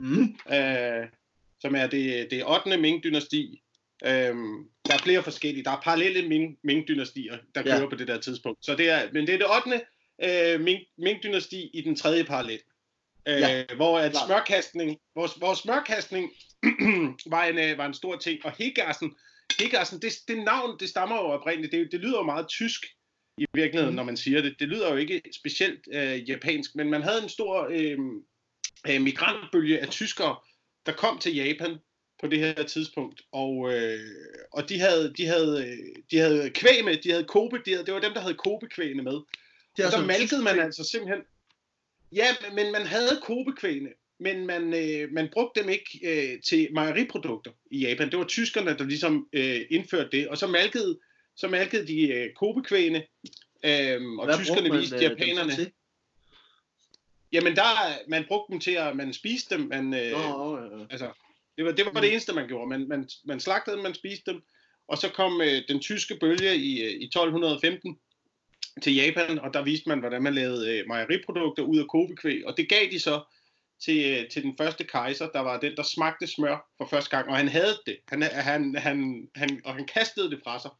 Mm. 0.00 0.36
øh, 0.54 1.06
som 1.60 1.74
er 1.74 1.86
det, 1.86 2.30
det 2.30 2.44
8. 2.46 2.76
Ming-dynasti. 2.76 3.64
Øhm, 4.04 4.68
er 4.98 5.02
flere 5.02 5.22
forskellige. 5.22 5.64
Der 5.64 5.70
er 5.70 5.80
parallelle 5.80 6.28
Ming, 6.28 6.58
Ming-dynastier, 6.62 7.36
der 7.54 7.62
Ja. 7.66 7.78
kører 7.78 7.90
på 7.90 7.96
det 7.96 8.08
der 8.08 8.20
tidspunkt. 8.20 8.64
Så 8.64 8.74
det 8.74 8.90
er, 8.90 9.08
men 9.12 9.26
det 9.26 9.34
er 9.34 9.38
det 9.38 9.46
8. 9.66 10.54
Øh, 10.54 10.60
Ming, 10.60 10.80
Ming-dynasti 10.98 11.70
i 11.74 11.82
den 11.84 11.96
tredje 11.96 12.24
parallel. 12.24 12.60
Øh, 13.28 13.40
Ja, 13.40 13.64
hvor 13.76 13.98
at 13.98 14.16
smørkastning, 14.26 14.98
vores, 15.14 15.40
vores 15.40 15.58
smørkastning 15.58 16.30
var, 17.34 17.44
en, 17.44 17.58
øh, 17.58 17.78
var 17.78 17.86
en 17.86 17.94
stor 17.94 18.16
ting. 18.16 18.44
Og 18.44 18.52
Hegassen, 18.58 19.14
Hegassen 19.58 20.02
det, 20.02 20.12
det 20.28 20.38
navn, 20.44 20.78
det 20.80 20.88
stammer 20.88 21.16
jo 21.16 21.22
oprindeligt. 21.22 21.72
Det, 21.72 21.92
det 21.92 22.00
lyder 22.00 22.18
jo 22.18 22.22
meget 22.22 22.48
tysk 22.48 22.86
i 23.38 23.46
virkeligheden, 23.54 23.92
mm. 23.92 23.96
når 23.96 24.02
man 24.02 24.16
siger 24.16 24.42
det. 24.42 24.56
Det 24.58 24.68
lyder 24.68 24.90
jo 24.90 24.96
ikke 24.96 25.22
specielt 25.34 25.80
øh, 25.92 26.28
japansk, 26.30 26.74
men 26.74 26.90
man 26.90 27.02
havde 27.02 27.22
en 27.22 27.28
stor 27.28 27.68
øh, 27.70 27.98
øh, 28.90 29.02
migrantbølge 29.02 29.78
af 29.80 29.88
tyskere, 29.88 30.36
der 30.86 30.92
kom 30.92 31.18
til 31.18 31.34
Japan 31.34 31.78
på 32.20 32.26
det 32.26 32.38
her 32.38 32.62
tidspunkt, 32.62 33.22
og, 33.32 33.74
øh, 33.74 34.00
og 34.52 34.68
de 34.68 34.80
havde, 34.80 35.14
de 35.16 35.26
havde, 35.26 35.66
øh, 35.66 36.02
de 36.10 36.18
havde 36.18 36.50
kvæg 36.50 36.84
med, 36.84 36.96
de 36.96 37.10
havde 37.10 37.24
kobe, 37.24 37.58
de 37.66 37.70
havde, 37.70 37.86
det 37.86 37.94
var 37.94 38.00
dem, 38.00 38.12
der 38.12 38.20
havde 38.20 38.34
kobekvægene 38.34 39.02
med. 39.02 39.12
Det 39.12 39.24
Og 39.78 39.84
altså 39.84 40.00
der 40.00 40.06
malkede 40.06 40.42
man 40.42 40.60
altså 40.60 40.84
simpelthen, 40.84 41.24
ja, 42.12 42.26
men 42.52 42.72
man 42.72 42.86
havde 42.86 43.20
kobekvægene, 43.22 43.90
men 44.20 44.46
man, 44.46 44.74
øh, 44.74 45.12
man 45.12 45.28
brugte 45.32 45.62
dem 45.62 45.68
ikke 45.68 46.00
øh, 46.02 46.42
til 46.42 46.68
mejeriprodukter 46.72 47.50
i 47.70 47.78
Japan. 47.78 48.10
Det 48.10 48.18
var 48.18 48.24
tyskerne, 48.24 48.78
der 48.78 48.84
ligesom 48.84 49.28
øh, 49.32 49.60
indførte 49.70 50.10
det, 50.12 50.28
og 50.28 50.38
så 50.38 50.46
malkede, 50.46 50.98
så 51.36 51.48
malkede 51.48 51.86
de 51.86 52.08
øh, 52.08 52.34
kobekvægene, 52.34 52.98
øh, 53.64 54.02
og 54.18 54.24
Hvad 54.24 54.38
tyskerne 54.38 54.68
man, 54.68 54.80
viste 54.80 54.96
øh, 54.96 55.02
japanerne. 55.02 55.52
Jamen 57.32 57.56
der, 57.56 57.64
man 58.08 58.24
brugte 58.28 58.52
dem 58.52 58.60
til 58.60 58.70
at, 58.70 58.96
man 58.96 59.12
spiste 59.12 59.54
dem, 59.54 59.66
man, 59.66 59.94
øh, 59.94 60.10
Nå, 60.10 60.58
øh, 60.58 60.86
altså, 60.90 61.10
det 61.58 61.66
var, 61.66 61.72
det 61.72 61.84
var 61.84 61.92
Mm. 61.92 62.00
det 62.00 62.10
eneste, 62.12 62.32
man 62.32 62.48
gjorde. 62.48 62.68
Man, 62.68 62.88
man, 62.88 63.08
man 63.24 63.40
slagtede 63.40 63.76
dem, 63.76 63.82
man 63.82 63.94
spiste 63.94 64.30
dem, 64.32 64.42
og 64.88 64.98
så 64.98 65.08
kom 65.08 65.40
øh, 65.40 65.62
den 65.68 65.80
tyske 65.80 66.16
bølge 66.20 66.56
i, 66.56 66.82
øh, 66.82 66.90
i 66.90 67.04
1215 67.04 67.98
til 68.82 68.94
Japan, 68.94 69.38
og 69.38 69.54
der 69.54 69.62
viste 69.62 69.88
man, 69.88 69.98
hvordan 69.98 70.22
man 70.22 70.34
lavede 70.34 70.78
øh, 70.78 70.84
mejeriprodukter 70.86 71.62
ud 71.62 71.78
af 71.78 71.88
kobekvæg, 71.88 72.46
og 72.46 72.56
det 72.56 72.68
gav 72.68 72.86
de 72.90 73.00
så 73.00 73.22
til, 73.80 74.10
øh, 74.10 74.28
til 74.28 74.42
den 74.42 74.56
første 74.56 74.84
kejser, 74.84 75.28
der 75.30 75.40
var 75.40 75.60
den, 75.60 75.76
der 75.76 75.82
smagte 75.82 76.26
smør 76.26 76.68
for 76.78 76.86
første 76.86 77.10
gang, 77.16 77.28
og 77.28 77.36
han 77.36 77.48
havde 77.48 77.78
det, 77.86 77.98
han, 78.08 78.22
han, 78.22 78.74
han, 78.76 79.28
han, 79.34 79.60
og 79.64 79.74
han 79.74 79.86
kastede 79.86 80.30
det 80.30 80.40
fra 80.44 80.58
sig. 80.58 80.70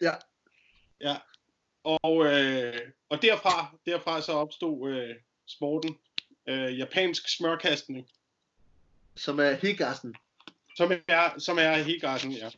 Ja. 0.00 0.12
Ja, 1.00 1.16
og, 1.84 2.26
øh, 2.26 2.78
og 3.08 3.22
derfra, 3.22 3.76
derfra 3.86 4.22
så 4.22 4.32
opstod 4.32 4.90
øh, 4.90 5.14
sporten, 5.46 5.98
øh, 6.48 6.78
japansk 6.78 7.36
smørkastning, 7.36 8.08
som 9.16 9.38
er 9.40 9.52
Hegassen. 9.52 10.14
Som 10.76 10.92
er, 11.08 11.38
som 11.38 11.58
er 11.58 11.76
Hegarden, 11.76 12.32
ja. 12.32 12.50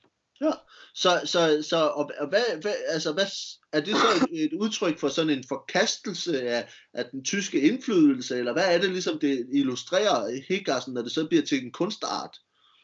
Så, 0.94 1.21
så, 1.25 1.66
så 1.68 1.76
og, 1.76 2.11
og 2.18 2.28
hvad, 2.28 2.62
hvad, 2.62 2.75
altså, 2.88 3.12
hvad, 3.12 3.26
er 3.73 3.80
det 3.80 3.97
så 3.97 4.26
et, 4.30 4.44
et 4.44 4.52
udtryk 4.52 4.99
for 4.99 5.09
sådan 5.09 5.30
en 5.30 5.44
forkastelse 5.49 6.49
af, 6.49 6.73
af 6.94 7.04
den 7.04 7.25
tyske 7.25 7.61
indflydelse, 7.61 8.38
eller 8.38 8.52
hvad 8.52 8.75
er 8.75 8.78
det 8.78 8.90
ligesom, 8.90 9.18
det 9.18 9.47
illustrerer 9.52 10.42
Hegassen, 10.49 10.94
når 10.94 11.02
det 11.02 11.12
så 11.12 11.26
bliver 11.26 11.44
til 11.44 11.64
en 11.64 11.73
kunstart? 11.73 12.37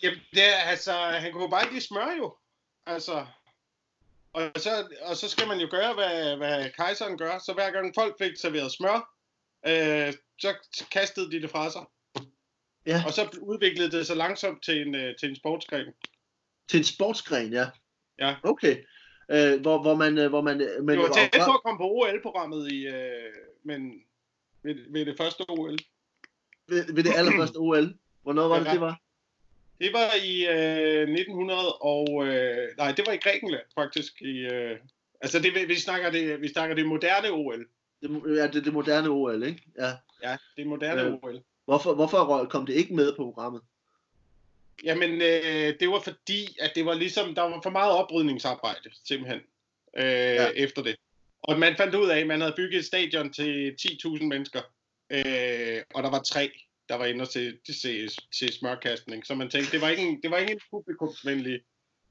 Jamen, 0.03 0.21
det 0.31 0.49
er, 0.49 0.55
altså, 0.55 0.93
han 0.93 1.33
kunne 1.33 1.51
bare 1.51 1.63
ikke 1.63 1.75
lide 1.75 1.87
smør 1.87 2.17
jo. 2.19 2.37
Altså, 2.87 3.27
og 4.33 4.51
så, 4.57 4.89
og 5.03 5.17
så 5.17 5.29
skal 5.29 5.49
man 5.49 5.61
jo 5.61 5.69
gøre, 5.71 5.95
hvad, 5.95 6.37
hvad 6.37 6.71
kejseren 6.71 7.19
gør. 7.19 7.39
Så 7.39 7.53
hver 7.53 7.71
gang 7.71 7.95
folk 7.95 8.19
fik 8.19 8.37
serveret 8.37 8.73
smør, 8.73 9.15
øh, 9.67 10.15
så 10.41 10.55
kastede 10.93 11.31
de 11.31 11.43
det 11.43 11.51
fra 11.51 11.71
sig. 11.71 11.83
Ja. 12.87 13.03
Og 13.07 13.13
så 13.13 13.39
udviklede 13.41 13.91
det 13.91 14.07
sig 14.07 14.17
langsomt 14.17 14.63
til 14.63 14.87
en, 14.87 14.95
øh, 14.95 15.17
til 15.17 15.29
en 15.29 15.37
sportsgren. 15.37 15.87
Til 16.69 16.79
en 16.79 16.85
sportsgren, 16.85 17.53
ja. 17.53 17.67
Ja. 18.19 18.35
Okay. 18.43 18.77
Øh, 19.31 19.61
hvor, 19.61 19.83
hvor 19.83 19.95
man, 19.95 20.19
øh, 20.19 20.29
hvor 20.29 20.41
man, 20.41 20.61
øh, 20.61 20.85
men, 20.85 20.89
Det 20.89 20.99
var 20.99 21.13
tæt 21.13 21.31
på 21.47 21.53
at 21.53 21.63
komme 21.63 21.79
på 21.79 21.85
OL-programmet 21.85 22.73
i, 22.73 22.87
øh, 22.87 23.33
men, 23.65 23.93
ved, 24.63 24.75
ved 24.93 25.07
det 25.07 25.17
første 25.17 25.45
OL. 25.49 25.79
Ved, 26.69 26.95
ved 26.95 27.05
det 27.05 27.13
allerførste 27.17 27.57
OL. 27.57 27.95
Hvornår 28.23 28.49
var 28.49 28.59
det, 28.59 28.67
Ja. 28.67 28.73
det 28.73 28.81
var? 28.81 29.01
Det 29.81 29.93
var 29.93 30.15
i 30.25 30.47
øh, 30.47 31.09
1900 31.09 31.75
og... 31.75 32.27
Øh, 32.27 32.69
nej, 32.77 32.93
det 32.93 33.07
var 33.07 33.13
i 33.13 33.17
Grækenland 33.17 33.65
faktisk. 33.75 34.23
I, 34.23 34.39
øh, 34.39 34.79
altså, 35.21 35.39
det, 35.39 35.69
vi, 35.69 35.75
snakker 35.75 36.11
det, 36.11 36.41
vi 36.41 36.49
snakker 36.49 36.77
det 36.77 36.87
moderne 36.87 37.31
OL. 37.31 37.69
Det, 38.03 38.37
ja, 38.37 38.47
det, 38.47 38.65
det 38.65 38.73
moderne 38.73 39.09
OL, 39.09 39.43
ikke? 39.43 39.63
Ja. 39.79 39.91
Ja, 40.23 40.37
det 40.57 40.67
moderne 40.67 41.03
øh. 41.03 41.15
OL. 41.23 41.43
Hvorfor, 41.71 41.95
hvorfor 41.95 42.45
kom 42.51 42.67
det 42.67 42.73
ikke 42.75 42.95
med 42.95 43.13
på 43.17 43.25
programmet? 43.25 43.63
Jamen, 44.85 45.11
øh, 45.23 45.81
det 45.81 45.89
var 45.89 46.01
fordi, 46.01 46.57
at 46.61 46.73
det 46.75 46.85
var 46.85 46.95
ligesom, 46.95 47.35
der 47.35 47.43
var 47.43 47.61
for 47.63 47.71
meget 47.71 47.93
oprydningsarbejde, 47.93 48.91
simpelthen, 49.05 49.41
øh, 49.97 50.05
Ja. 50.05 50.49
efter 50.51 50.83
det. 50.83 50.97
Og 51.43 51.59
man 51.59 51.77
fandt 51.77 51.95
ud 51.95 52.09
af, 52.11 52.19
at 52.19 52.27
man 52.27 52.41
havde 52.41 52.55
bygget 52.57 52.79
et 52.79 52.85
stadion 52.85 53.33
til 53.33 53.75
10.000 53.79 54.25
mennesker, 54.27 54.61
øh, 55.11 55.83
og 55.95 56.03
der 56.03 56.11
var 56.11 56.23
tre, 56.23 56.51
der 56.89 56.95
var 56.95 57.07
inde 57.07 57.27
til, 57.27 57.59
til, 57.67 58.11
til, 58.39 58.53
smørkastning. 58.53 59.27
Så 59.27 59.35
man 59.35 59.51
tænkte, 59.51 59.73
det 59.73 59.81
var 59.81 59.89
ikke 59.89 60.03
en, 60.03 60.23
det 60.23 60.31
var 60.31 60.39
ikke 60.39 60.53
en 60.53 60.61
publikumsvenlig 60.71 61.61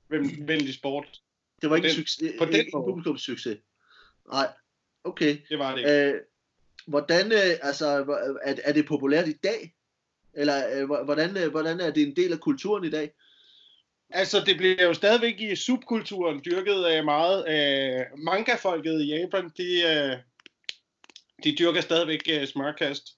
ven- 0.10 0.48
venlig 0.48 0.74
sport. 0.74 1.22
Det 1.62 1.70
var 1.70 1.76
ikke 1.76 1.88
en, 1.90 1.96
den- 1.96 2.02
succes, 2.06 2.34
på 2.40 2.46
den 2.46 2.56
ikke 2.56 2.72
en 2.76 2.84
publikumssucces. 2.84 3.58
Nej, 4.32 4.48
okay. 5.04 5.38
Det 5.50 5.60
var 5.60 5.72
det 5.76 5.80
ikke. 5.80 5.92
Øh, 5.92 6.22
hvordan, 6.88 7.32
øh, 7.32 7.58
altså, 7.62 7.88
er, 8.44 8.56
er 8.64 8.74
det 8.74 8.86
populært 8.86 9.28
i 9.28 9.34
dag? 9.44 9.76
Eller 10.34 10.80
øh, 10.80 10.86
hvor- 10.86 11.04
hvordan, 11.04 11.38
øh, 11.38 11.52
hvordan 11.52 11.80
er 11.80 11.92
det 11.92 12.04
en 12.04 12.16
del 12.16 12.34
af 12.34 12.40
kulturen 12.40 12.84
i 12.84 12.90
dag? 12.90 13.12
Altså, 14.10 14.44
det 14.46 14.58
bliver 14.58 14.84
jo 14.84 14.94
stadigvæk 14.94 15.42
i 15.42 15.56
subkulturen 15.56 16.42
dyrket 16.46 16.88
øh, 16.98 17.06
meget. 17.06 17.40
Øh, 17.50 18.06
Manga-folket 18.18 19.02
i 19.02 19.06
Japan, 19.06 19.50
de, 19.58 19.82
øh, 19.82 20.18
de 21.44 21.56
dyrker 21.56 21.82
stadigvæk 21.82 22.22
øh, 22.30 22.48
smørkast. 22.48 23.16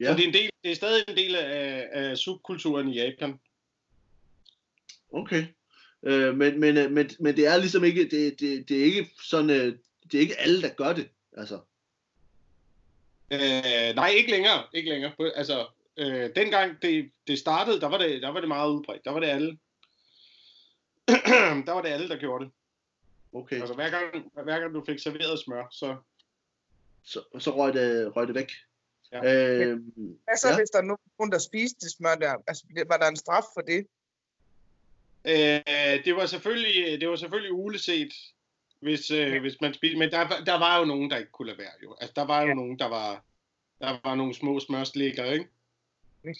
Ja. 0.00 0.06
Så 0.06 0.16
det 0.16 0.22
er, 0.22 0.28
en 0.28 0.34
del, 0.34 0.50
det 0.64 0.70
er 0.70 0.74
stadig 0.74 1.04
en 1.08 1.16
del 1.16 1.34
af, 1.36 1.88
af 1.92 2.18
subkulturen 2.18 2.88
i 2.88 3.00
Japan. 3.00 3.34
Okay. 5.12 5.46
Øh, 6.02 6.36
men, 6.36 6.60
men, 6.60 6.94
men, 6.94 7.10
men 7.20 7.36
det 7.36 7.46
er 7.46 7.56
ligesom 7.56 7.84
ikke, 7.84 8.08
det, 8.08 8.40
det, 8.40 8.68
det 8.68 8.80
er 8.80 8.84
ikke 8.84 9.10
sådan, 9.22 9.50
øh, 9.50 9.78
det 10.12 10.14
er 10.14 10.20
ikke 10.20 10.40
alle, 10.40 10.62
der 10.62 10.68
gør 10.68 10.92
det. 10.92 11.08
Altså, 11.36 11.60
Øh, 13.32 13.94
nej, 13.94 14.08
ikke 14.08 14.30
længere. 14.30 14.64
Ikke 14.72 14.90
længere. 14.90 15.12
Altså, 15.34 15.66
øh, 15.96 16.30
dengang 16.36 16.82
det, 16.82 17.10
det 17.26 17.38
startede, 17.38 17.80
der 17.80 17.88
var 17.88 17.98
det, 17.98 18.22
der 18.22 18.28
var 18.28 18.40
det 18.40 18.48
meget 18.48 18.70
udbredt. 18.70 19.04
Der 19.04 19.10
var 19.10 19.20
det 19.20 19.26
alle. 19.26 19.58
der 21.66 21.72
var 21.72 21.82
det 21.82 21.88
alle, 21.88 22.08
der 22.08 22.16
gjorde 22.16 22.44
det. 22.44 22.52
okay. 23.32 23.60
Altså, 23.60 23.74
hver 23.74 23.90
gang, 23.90 24.30
hver 24.44 24.60
gang 24.60 24.74
du 24.74 24.84
fik 24.86 24.98
serveret 24.98 25.38
smør, 25.38 25.66
så... 25.70 25.96
Så, 27.02 27.22
så 27.38 27.56
røg, 27.56 27.74
det, 27.74 28.16
røg 28.16 28.26
det 28.26 28.34
væk. 28.34 28.52
Ja. 29.12 29.18
Øh, 29.18 29.80
Hvad 30.24 30.36
så, 30.36 30.48
ja. 30.48 30.56
hvis 30.56 30.70
der 30.70 30.78
er 30.78 30.96
nogen, 31.18 31.32
der 31.32 31.38
spiste 31.38 31.80
det 31.80 31.92
smør 31.92 32.14
der? 32.14 32.34
Altså, 32.46 32.64
var 32.88 32.96
der 32.96 33.08
en 33.08 33.16
straf 33.16 33.44
for 33.54 33.60
det? 33.60 33.86
Øh, 35.24 36.04
det 36.04 36.16
var 36.16 36.26
selvfølgelig, 36.26 37.00
det 37.00 37.08
var 37.08 37.16
selvfølgelig 37.16 37.52
uleset, 37.52 38.12
hvis, 38.86 39.10
øh, 39.10 39.18
Ja. 39.18 39.38
hvis 39.38 39.60
man 39.60 39.74
spiste, 39.74 39.98
men 39.98 40.10
der, 40.10 40.18
var- 40.18 40.42
der 40.46 40.58
var 40.58 40.78
jo 40.78 40.84
nogen, 40.84 41.10
der 41.10 41.16
ikke 41.16 41.30
kunne 41.32 41.46
lade 41.46 41.58
være. 41.58 41.72
Jo. 41.82 41.96
Altså, 42.00 42.12
der 42.16 42.22
var 42.24 42.42
jo 42.42 42.48
Ja. 42.48 42.54
nogen, 42.54 42.78
der 42.78 42.86
var, 42.86 43.24
der 43.80 43.98
var 44.04 44.14
nogle 44.14 44.34
små 44.34 44.60
smørslikker, 44.60 45.24
ikke? 45.24 45.46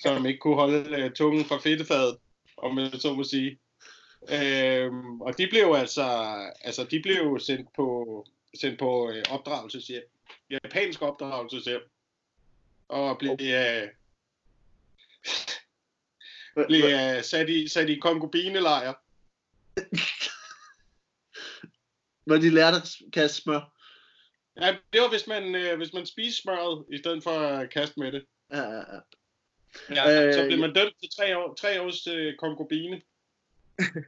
som 0.03 0.27
ikke 0.27 0.39
kunne 0.39 0.55
holde 0.55 0.97
øh, 1.03 1.11
tungen 1.13 1.45
fra 1.45 1.57
fedtefadet, 1.59 2.17
om 2.57 2.75
man 2.75 2.91
så 3.01 3.15
må 3.15 3.25
sige. 3.25 3.59
Øhm, 4.33 5.21
og 5.21 5.39
de 5.39 5.47
blev 5.51 5.75
altså, 5.79 6.05
altså 6.61 6.85
de 6.85 7.01
blev 7.03 7.39
sendt 7.41 7.69
på, 7.77 8.25
sendt 8.61 8.79
på 8.79 9.11
øh, 9.11 9.23
opdragelseshjem. 9.31 10.03
Japansk 10.51 11.03
opdragelseshjem. 11.03 11.81
Og 12.89 13.19
blev, 13.19 13.31
øh, 13.41 13.89
blev 16.67 16.85
øh, 16.85 17.23
sat, 17.25 17.49
i, 17.49 17.69
sat 17.69 17.89
i 17.89 17.99
konkubinelejr. 17.99 18.93
Hvor 22.27 22.37
de 22.37 22.51
lærte 22.51 22.77
at 22.77 22.89
kaste 23.13 23.43
smør. 23.43 23.73
Ja, 24.61 24.77
det 24.93 25.01
var, 25.01 25.11
hvis 25.11 25.27
man, 25.27 25.55
øh, 25.55 25.77
hvis 25.77 25.93
man 25.93 26.07
spiste 26.07 26.43
smøret, 26.43 26.85
i 26.93 26.99
stedet 26.99 27.23
for 27.23 27.31
at 27.31 27.71
kaste 27.71 28.01
med 28.01 28.13
det. 28.13 28.25
Ja, 28.53 28.63
ja, 28.63 28.77
ja. 28.77 29.01
Ja, 29.91 30.27
Øh, 30.27 30.35
så 30.35 30.47
blev 30.47 30.59
man 30.59 30.73
dømt 30.73 30.95
til 31.01 31.09
tre, 31.17 31.39
år, 31.39 31.55
tre 31.55 31.83
års 31.83 32.07
øh, 32.07 32.37
konkubine. 32.37 33.01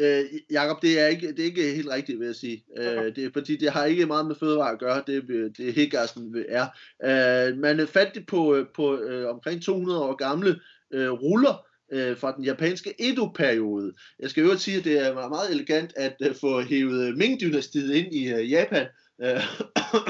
Øh, 0.00 0.24
Jakob, 0.50 0.82
det 0.82 1.00
er, 1.00 1.06
ikke, 1.06 1.28
det 1.28 1.40
er 1.40 1.44
ikke 1.44 1.74
helt 1.74 1.88
rigtigt, 1.88 2.18
vil 2.18 2.26
jeg 2.26 2.34
sige. 2.34 2.64
Øh, 2.76 3.16
det 3.16 3.24
er, 3.24 3.30
fordi 3.32 3.56
det 3.56 3.72
har 3.72 3.84
ikke 3.84 4.06
meget 4.06 4.26
med 4.26 4.36
fødevare 4.36 4.72
at 4.72 4.78
gøre, 4.78 5.02
det, 5.06 5.28
det 5.58 5.74
Higgassen 5.74 6.44
er. 6.48 6.66
Øh, 7.04 7.58
man 7.58 7.88
fandt 7.88 8.14
det 8.14 8.26
på, 8.26 8.66
på 8.74 8.98
øh, 8.98 9.30
omkring 9.30 9.62
200 9.62 10.02
år 10.02 10.14
gamle 10.14 10.60
øh, 10.90 11.10
ruller 11.10 11.67
øh, 11.92 12.16
fra 12.16 12.36
den 12.36 12.44
japanske 12.44 12.94
Edo-periode. 12.98 13.92
Jeg 14.18 14.30
skal 14.30 14.42
øvrigt 14.42 14.60
sige, 14.60 14.78
at 14.78 14.84
det 14.84 15.06
er 15.06 15.28
meget 15.28 15.50
elegant 15.50 15.92
at 15.96 16.16
øh, 16.22 16.34
få 16.40 16.60
hævet 16.60 17.16
Ming-dynastiet 17.16 17.92
ind 17.94 18.14
i 18.14 18.32
øh, 18.32 18.50
Japan. 18.50 18.86
Øh, 19.22 19.42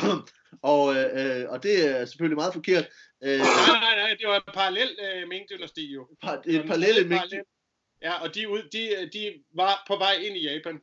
og, 0.72 0.96
øh, 0.96 1.50
og 1.50 1.62
det 1.62 1.88
er 1.88 2.04
selvfølgelig 2.04 2.36
meget 2.36 2.54
forkert. 2.54 2.88
Øh, 3.24 3.38
Nej, 3.38 3.80
nej, 3.86 3.96
nej, 3.96 4.16
det 4.18 4.28
var 4.28 4.36
en 4.36 4.52
parallel 4.54 4.88
øh, 5.04 5.28
Ming-dynasti 5.28 5.92
jo. 5.94 6.08
par, 6.22 6.42
et 6.46 6.54
en 6.54 6.66
parallelle 6.66 7.00
Ming 7.00 7.20
parallel. 7.20 7.42
Ja, 8.02 8.22
og 8.22 8.34
de, 8.34 8.48
ud, 8.48 8.62
de, 8.72 9.10
de 9.12 9.42
var 9.54 9.84
på 9.88 9.96
vej 9.96 10.12
ind 10.12 10.36
i 10.36 10.50
Japan 10.50 10.80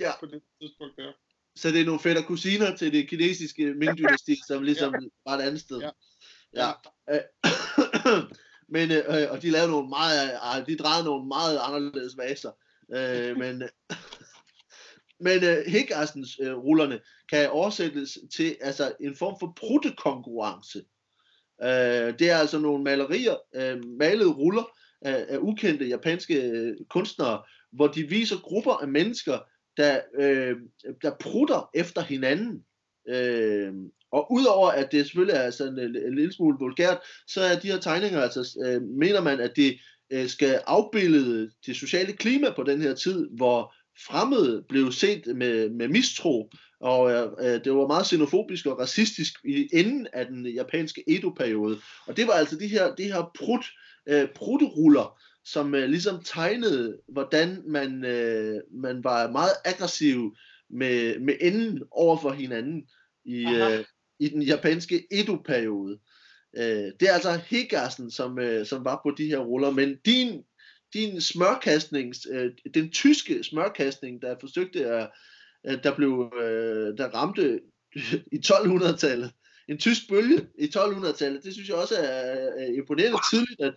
Ja. 0.00 0.12
på 0.20 0.26
det 0.26 0.42
tidspunkt 0.60 0.96
der. 0.96 1.12
Så 1.56 1.68
det 1.68 1.80
er 1.80 1.84
nogle 1.84 2.00
fætter 2.00 2.22
kusiner 2.22 2.76
til 2.76 2.92
det 2.92 3.08
kinesiske 3.08 3.74
Ming-dynasti, 3.74 4.36
som 4.46 4.62
ligesom 4.62 4.94
var 5.26 5.34
et 5.36 5.42
andet 5.42 5.60
sted. 5.60 5.78
Ja. 5.80 5.90
ja. 6.54 6.70
Øh, 7.14 8.22
men, 8.68 8.90
øh, 8.90 9.04
øh, 9.08 9.30
og 9.30 9.42
de 9.42 9.50
lavede 9.50 9.70
nogle 9.70 9.88
meget, 9.88 10.30
øh, 10.60 10.66
de 10.66 10.76
drejede 10.76 11.04
nogle 11.04 11.28
meget 11.28 11.58
anderledes 11.62 12.16
vaser. 12.18 12.50
Øh, 12.92 13.36
men 13.36 13.62
men 15.26 15.44
øh, 15.44 15.66
Higgassens 15.66 16.38
øh, 16.42 16.54
rullerne 16.54 17.00
kan 17.30 17.50
oversættes 17.50 18.18
til 18.36 18.56
altså 18.60 18.92
en 19.00 19.16
form 19.16 19.36
for 19.40 19.52
pruttekonkurrence. 19.56 20.78
Øh, 21.62 22.18
det 22.18 22.30
er 22.30 22.36
altså 22.36 22.58
nogle 22.58 22.84
malerier, 22.84 23.36
øh, 23.54 23.84
malede 23.84 24.30
ruller 24.30 24.78
af, 25.02 25.26
af 25.28 25.38
ukendte 25.38 25.86
japanske 25.86 26.42
øh, 26.42 26.76
kunstnere, 26.90 27.42
hvor 27.72 27.86
de 27.86 28.02
viser 28.02 28.36
grupper 28.36 28.72
af 28.72 28.88
mennesker, 28.88 29.38
der, 29.76 30.00
øh, 30.18 30.56
der 31.02 31.10
prutter 31.20 31.70
efter 31.74 32.02
hinanden. 32.02 32.64
Øh, 33.08 33.74
og 34.12 34.32
udover 34.32 34.70
at 34.70 34.92
det 34.92 35.04
selvfølgelig 35.04 35.36
er 35.36 35.50
sådan 35.50 35.78
en, 35.78 35.96
en 35.96 36.14
lille 36.14 36.32
smule 36.32 36.56
vulgært, 36.60 36.98
så 37.26 37.40
er 37.40 37.58
de 37.58 37.72
her 37.72 37.78
tegninger, 37.78 38.20
altså 38.20 38.58
øh, 38.66 38.82
mener 38.82 39.20
man, 39.20 39.40
at 39.40 39.52
det 39.56 39.78
øh, 40.12 40.28
skal 40.28 40.60
afbillede 40.66 41.50
det 41.66 41.76
sociale 41.76 42.12
klima 42.12 42.50
på 42.56 42.62
den 42.62 42.82
her 42.82 42.94
tid, 42.94 43.28
hvor 43.36 43.74
fremmede 44.06 44.64
blev 44.68 44.92
set 44.92 45.36
med, 45.36 45.70
med 45.70 45.88
mistro, 45.88 46.50
og 46.80 47.10
øh, 47.12 47.64
det 47.64 47.74
var 47.74 47.86
meget 47.86 48.06
xenofobisk 48.06 48.66
og 48.66 48.78
racistisk 48.78 49.32
i 49.44 49.68
enden 49.72 50.06
af 50.12 50.26
den 50.26 50.46
japanske 50.46 51.04
Edo-periode. 51.06 51.78
Og 52.06 52.16
det 52.16 52.26
var 52.26 52.32
altså 52.32 52.56
de 52.56 52.68
her, 52.68 52.94
de 52.94 53.04
her 53.04 53.30
prut, 53.38 53.64
øh, 54.08 54.28
prutteruller, 54.34 55.20
som 55.44 55.74
øh, 55.74 55.88
ligesom 55.88 56.22
tegnede, 56.24 56.98
hvordan 57.08 57.62
man, 57.66 58.04
øh, 58.04 58.60
man 58.72 59.04
var 59.04 59.30
meget 59.30 59.52
aggressiv 59.64 60.36
med, 60.70 61.18
med 61.18 61.34
enden 61.40 61.82
over 61.90 62.16
for 62.20 62.30
hinanden 62.30 62.82
i, 63.24 63.44
Aha. 63.44 63.78
øh, 63.78 63.84
i 64.20 64.28
den 64.28 64.42
japanske 64.42 65.06
Edo-periode. 65.10 65.98
Øh, 66.56 66.92
det 67.00 67.02
er 67.02 67.12
altså 67.12 67.40
Higgassen, 67.46 68.10
som, 68.10 68.38
øh, 68.38 68.66
som 68.66 68.84
var 68.84 69.00
på 69.04 69.14
de 69.18 69.26
her 69.26 69.38
ruller, 69.38 69.70
men 69.70 69.96
din, 70.04 70.44
din 70.94 71.20
smørkastning, 71.20 72.14
øh, 72.30 72.52
den 72.74 72.90
tyske 72.90 73.44
smørkastning, 73.44 74.22
der 74.22 74.36
forsøgte 74.40 74.86
at, 74.86 75.10
at 75.64 75.84
der 75.84 75.96
blev, 75.96 76.32
øh, 76.40 76.98
der 76.98 77.08
ramte 77.08 77.60
i 78.36 78.40
1200-tallet, 78.46 79.30
en 79.68 79.78
tysk 79.78 80.08
bølge 80.08 80.46
i 80.58 80.64
1200-tallet, 80.76 81.44
det 81.44 81.52
synes 81.52 81.68
jeg 81.68 81.76
også 81.76 81.94
er, 81.96 82.02
er 82.62 82.66
imponerende 82.66 83.18
tidligt, 83.32 83.60
at 83.60 83.74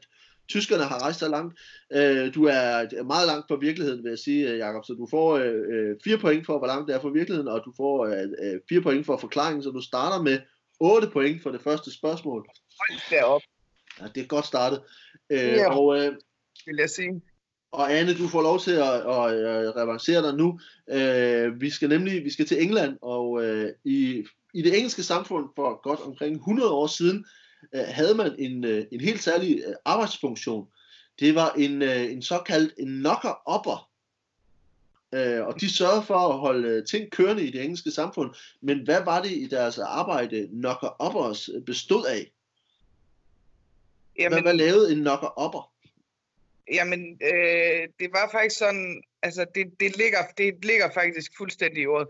tyskerne 0.51 0.83
har 0.83 0.99
rejst 1.05 1.19
så 1.19 1.29
langt. 1.35 1.51
Øh, 1.97 2.25
du 2.35 2.41
er 2.45 3.03
meget 3.03 3.27
langt 3.27 3.45
fra 3.47 3.57
virkeligheden, 3.67 4.03
vil 4.03 4.09
jeg 4.09 4.19
sige, 4.19 4.55
Jakob, 4.65 4.83
så 4.85 4.93
du 4.93 5.07
får 5.09 5.27
øh, 5.37 5.61
øh, 5.73 5.95
fire 6.03 6.17
point 6.17 6.45
for, 6.45 6.57
hvor 6.57 6.67
langt 6.67 6.87
det 6.87 6.95
er 6.95 7.01
fra 7.01 7.09
virkeligheden, 7.19 7.47
og 7.47 7.61
du 7.65 7.71
får 7.77 8.05
øh, 8.05 8.27
øh, 8.43 8.59
fire 8.69 8.81
point 8.81 9.05
for 9.05 9.17
forklaringen, 9.17 9.63
så 9.63 9.69
du 9.69 9.81
starter 9.81 10.23
med 10.23 10.39
8 10.79 11.07
point 11.09 11.43
for 11.43 11.51
det 11.51 11.61
første 11.61 11.93
spørgsmål. 11.99 12.41
Hold 12.79 12.99
derop, 13.09 13.41
Ja, 13.99 14.05
det 14.15 14.23
er 14.23 14.27
godt 14.27 14.45
startet. 14.45 14.79
Øh, 15.29 15.39
Ja. 15.39 15.77
og, 15.77 15.97
øh, 15.99 16.11
vil 16.65 16.75
jeg 16.79 16.89
sige. 16.89 17.21
og 17.71 17.93
Anne, 17.93 18.17
du 18.17 18.27
får 18.27 18.41
lov 18.41 18.59
til 18.59 18.71
at, 18.71 18.93
at, 18.93 19.25
at 19.67 19.75
revancere 19.75 20.21
dig 20.21 20.33
nu. 20.37 20.59
Øh, 20.91 21.61
vi 21.61 21.69
skal 21.69 21.89
nemlig 21.89 22.23
vi 22.23 22.29
skal 22.29 22.45
til 22.45 22.63
England, 22.63 22.97
og 23.01 23.43
øh, 23.43 23.69
i, 23.83 24.25
i 24.53 24.61
det 24.61 24.77
engelske 24.77 25.03
samfund 25.03 25.45
for 25.55 25.81
godt 25.81 25.99
omkring 25.99 26.35
100 26.35 26.71
år 26.71 26.87
siden, 26.87 27.25
øh, 27.75 27.83
havde 27.87 28.15
man 28.15 28.35
en, 28.39 28.63
øh, 28.63 28.85
en 28.91 29.01
helt 29.01 29.23
særlig 29.23 29.63
øh, 29.67 29.75
arbejdsfunktion. 29.85 30.67
Det 31.19 31.35
var 31.35 31.51
en, 31.51 31.81
øh, 31.81 32.11
en 32.11 32.21
såkaldt 32.21 32.73
en 32.77 32.87
knocker-upper. 32.87 33.89
øh, 35.13 35.45
og 35.47 35.61
de 35.61 35.75
sørgede 35.75 36.03
for 36.03 36.15
at 36.15 36.39
holde 36.39 36.85
ting 36.85 37.11
kørende 37.11 37.43
i 37.43 37.51
det 37.51 37.63
engelske 37.63 37.91
samfund. 37.91 38.35
Men 38.61 38.83
hvad 38.83 39.03
var 39.05 39.21
det 39.21 39.31
i 39.31 39.47
deres 39.47 39.77
arbejde, 39.77 40.47
knocker 40.47 41.07
uppers 41.07 41.49
bestod 41.65 42.05
af? 42.05 42.31
Jamen, 44.19 44.33
hvad, 44.33 44.41
hvad 44.41 44.53
lavede 44.53 44.91
en 44.91 44.99
knocker 44.99 45.45
upper? 45.45 45.73
Jamen, 46.73 47.19
øh, 47.23 47.87
det 47.99 48.09
var 48.11 48.29
faktisk 48.31 48.57
sådan, 48.57 49.03
altså 49.23 49.45
det, 49.55 49.65
det, 49.79 49.97
ligger, 49.97 50.19
det 50.37 50.65
ligger 50.65 50.89
faktisk 50.93 51.31
fuldstændig 51.37 51.83
i 51.83 51.87
ordet. 51.87 52.07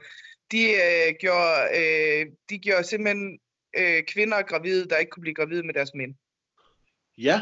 De, 0.52 0.64
øh, 0.72 1.16
gjorde, 1.20 1.56
øh, 1.80 2.26
de 2.50 2.60
gjorde 2.60 2.84
simpelthen 2.84 3.40
øh, 3.78 4.04
kvinder 4.04 4.42
gravide, 4.42 4.90
der 4.90 4.98
ikke 4.98 5.10
kunne 5.10 5.22
blive 5.22 5.36
gravide 5.36 5.64
med 5.64 5.74
deres 5.74 5.94
mænd. 5.94 6.16
Ja. 7.18 7.42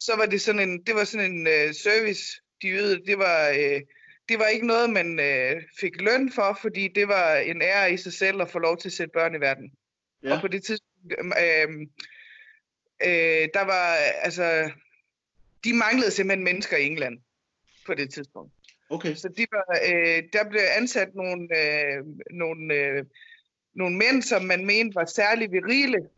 Så 0.00 0.16
var 0.16 0.26
det 0.26 0.40
sådan 0.40 0.68
en, 0.68 0.82
det 0.82 0.94
var 0.94 1.04
sådan 1.04 1.32
en 1.32 1.46
øh, 1.46 1.74
service, 1.74 2.22
de 2.62 2.68
ydede. 2.68 3.06
Det 3.06 3.18
var, 3.18 3.48
øh, 3.48 3.80
det 4.28 4.38
var 4.38 4.46
ikke 4.46 4.66
noget, 4.66 4.90
man 4.90 5.20
øh, 5.20 5.62
fik 5.80 6.00
løn 6.00 6.32
for, 6.32 6.58
fordi 6.62 6.88
det 6.88 7.08
var 7.08 7.36
en 7.36 7.62
ære 7.62 7.92
i 7.92 7.96
sig 7.96 8.12
selv 8.12 8.42
at 8.42 8.50
få 8.50 8.58
lov 8.58 8.78
til 8.78 8.88
at 8.88 8.92
sætte 8.92 9.12
børn 9.12 9.34
i 9.34 9.40
verden. 9.40 9.72
Ja. 10.22 10.34
Og 10.34 10.40
på 10.40 10.48
det 10.48 10.64
tidspunkt, 10.64 11.14
øh, 11.20 11.68
øh, 13.02 13.48
der 13.54 13.64
var, 13.64 13.94
altså, 14.22 14.70
de 15.64 15.72
manglede 15.72 16.10
simpelthen 16.10 16.44
mennesker 16.44 16.76
i 16.76 16.86
England 16.86 17.18
på 17.86 17.94
det 17.94 18.10
tidspunkt. 18.10 18.52
Okay. 18.90 19.14
Så 19.14 19.28
de 19.28 19.46
var, 19.52 19.78
øh, 19.88 20.22
der 20.32 20.50
blev 20.50 20.62
ansat 20.76 21.14
nogle, 21.14 21.48
øh, 21.60 22.04
nogle, 22.30 22.74
øh, 22.74 23.04
nogle 23.74 23.96
mænd, 23.96 24.22
som 24.22 24.44
man 24.44 24.66
mente 24.66 24.94
var 24.94 25.04
særlig 25.04 25.52
virile 25.52 26.08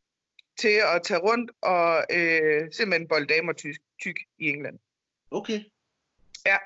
til 0.58 0.82
at 0.94 1.02
tage 1.02 1.20
rundt 1.20 1.50
og 1.60 2.04
øh, 2.10 2.72
simpelthen 2.72 3.08
bolde 3.08 3.26
damer 3.26 3.52
tyk, 3.52 3.76
tyk 4.00 4.16
i 4.38 4.48
England. 4.48 4.78
Okay. 5.30 5.60
Ja. 6.46 6.56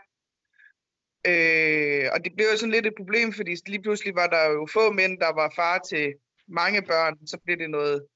Øh, 1.26 2.10
og 2.12 2.24
det 2.24 2.32
blev 2.36 2.46
jo 2.46 2.56
sådan 2.56 2.70
lidt 2.70 2.86
et 2.86 2.94
problem, 2.96 3.32
fordi 3.32 3.56
lige 3.66 3.82
pludselig 3.82 4.14
var 4.14 4.26
der 4.26 4.44
jo 4.50 4.68
få 4.72 4.92
mænd, 4.92 5.18
der 5.18 5.32
var 5.34 5.52
far 5.56 5.78
til 5.78 6.14
mange 6.46 6.82
børn. 6.82 7.26
Så 7.26 7.38
blev 7.44 7.58
det 7.58 7.70
noget... 7.70 8.06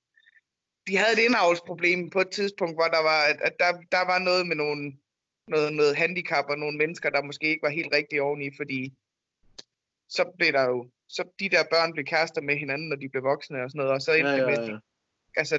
De 0.86 0.96
havde 0.96 1.12
et 1.12 1.24
indavlsproblem 1.24 2.10
på 2.10 2.20
et 2.20 2.30
tidspunkt, 2.30 2.74
hvor 2.76 2.84
der 2.84 3.02
var, 3.02 3.22
at 3.40 3.54
der, 3.58 3.72
der 3.92 4.04
var 4.04 4.18
noget 4.18 4.46
med 4.46 4.56
nogle, 4.56 4.96
noget, 5.48 5.72
noget 5.72 5.96
handicap 5.96 6.44
og 6.48 6.58
nogle 6.58 6.78
mennesker, 6.78 7.10
der 7.10 7.22
måske 7.22 7.46
ikke 7.46 7.62
var 7.62 7.68
helt 7.68 7.94
rigtig 7.94 8.22
oveni, 8.22 8.56
fordi 8.56 8.92
så 10.08 10.32
blev 10.38 10.52
der 10.52 10.64
jo, 10.64 10.90
så 11.08 11.24
de 11.40 11.48
der 11.48 11.64
børn 11.70 11.92
blev 11.92 12.04
kærester 12.04 12.40
med 12.40 12.56
hinanden, 12.56 12.88
når 12.88 12.96
de 12.96 13.08
blev 13.08 13.22
voksne 13.22 13.62
og 13.62 13.70
sådan 13.70 13.78
noget, 13.78 13.92
og 13.92 14.02
så 14.02 14.12
endte 14.12 14.30
ja, 14.30 14.36
ja, 14.36 14.50
ja. 14.50 14.70
med, 14.70 14.78
altså, 15.36 15.58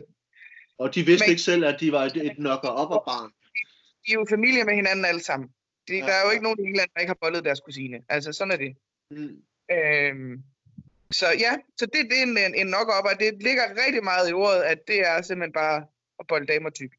og 0.78 0.96
de 0.96 1.06
vidste 1.06 1.26
men, 1.26 1.30
ikke 1.30 1.42
selv, 1.42 1.66
at 1.66 1.78
de 1.80 1.92
var 1.92 2.04
et, 2.04 2.16
et 2.16 2.40
nokker 2.40 2.70
op 2.70 2.92
af 2.92 3.04
barn. 3.06 3.32
De 4.06 4.12
er 4.12 4.14
jo 4.14 4.26
familie 4.30 4.64
med 4.64 4.76
hinanden 4.76 5.06
alle 5.06 5.24
sammen. 5.24 5.50
Det, 5.88 5.98
ja, 5.98 6.06
der 6.06 6.14
er 6.14 6.26
jo 6.26 6.32
ikke 6.32 6.44
nogen 6.44 6.60
i 6.60 6.68
England, 6.68 6.90
der 6.94 7.00
ikke 7.00 7.10
har 7.10 7.18
bollet 7.22 7.46
deres 7.46 7.62
kusine. 7.62 8.04
Altså, 8.10 8.34
sådan 8.34 8.52
er 8.52 8.58
det. 8.58 8.76
Mm. 9.12 9.42
Øhm, 9.72 10.44
så 11.12 11.26
ja, 11.40 11.54
så 11.78 11.86
det, 11.86 12.02
det 12.10 12.18
er 12.20 12.48
en, 12.48 12.56
en 12.56 12.68
nok 12.68 12.88
op, 12.98 13.06
og 13.06 13.20
det 13.20 13.44
ligger 13.44 13.86
rigtig 13.86 14.04
meget 14.04 14.30
i 14.30 14.34
ordet, 14.34 14.62
at 14.62 14.80
det 14.88 15.00
er 15.08 15.22
simpelthen 15.22 15.54
bare 15.54 15.86
at 16.20 16.28
bolde 16.28 16.46
damer 16.46 16.70
tyk. 16.70 16.94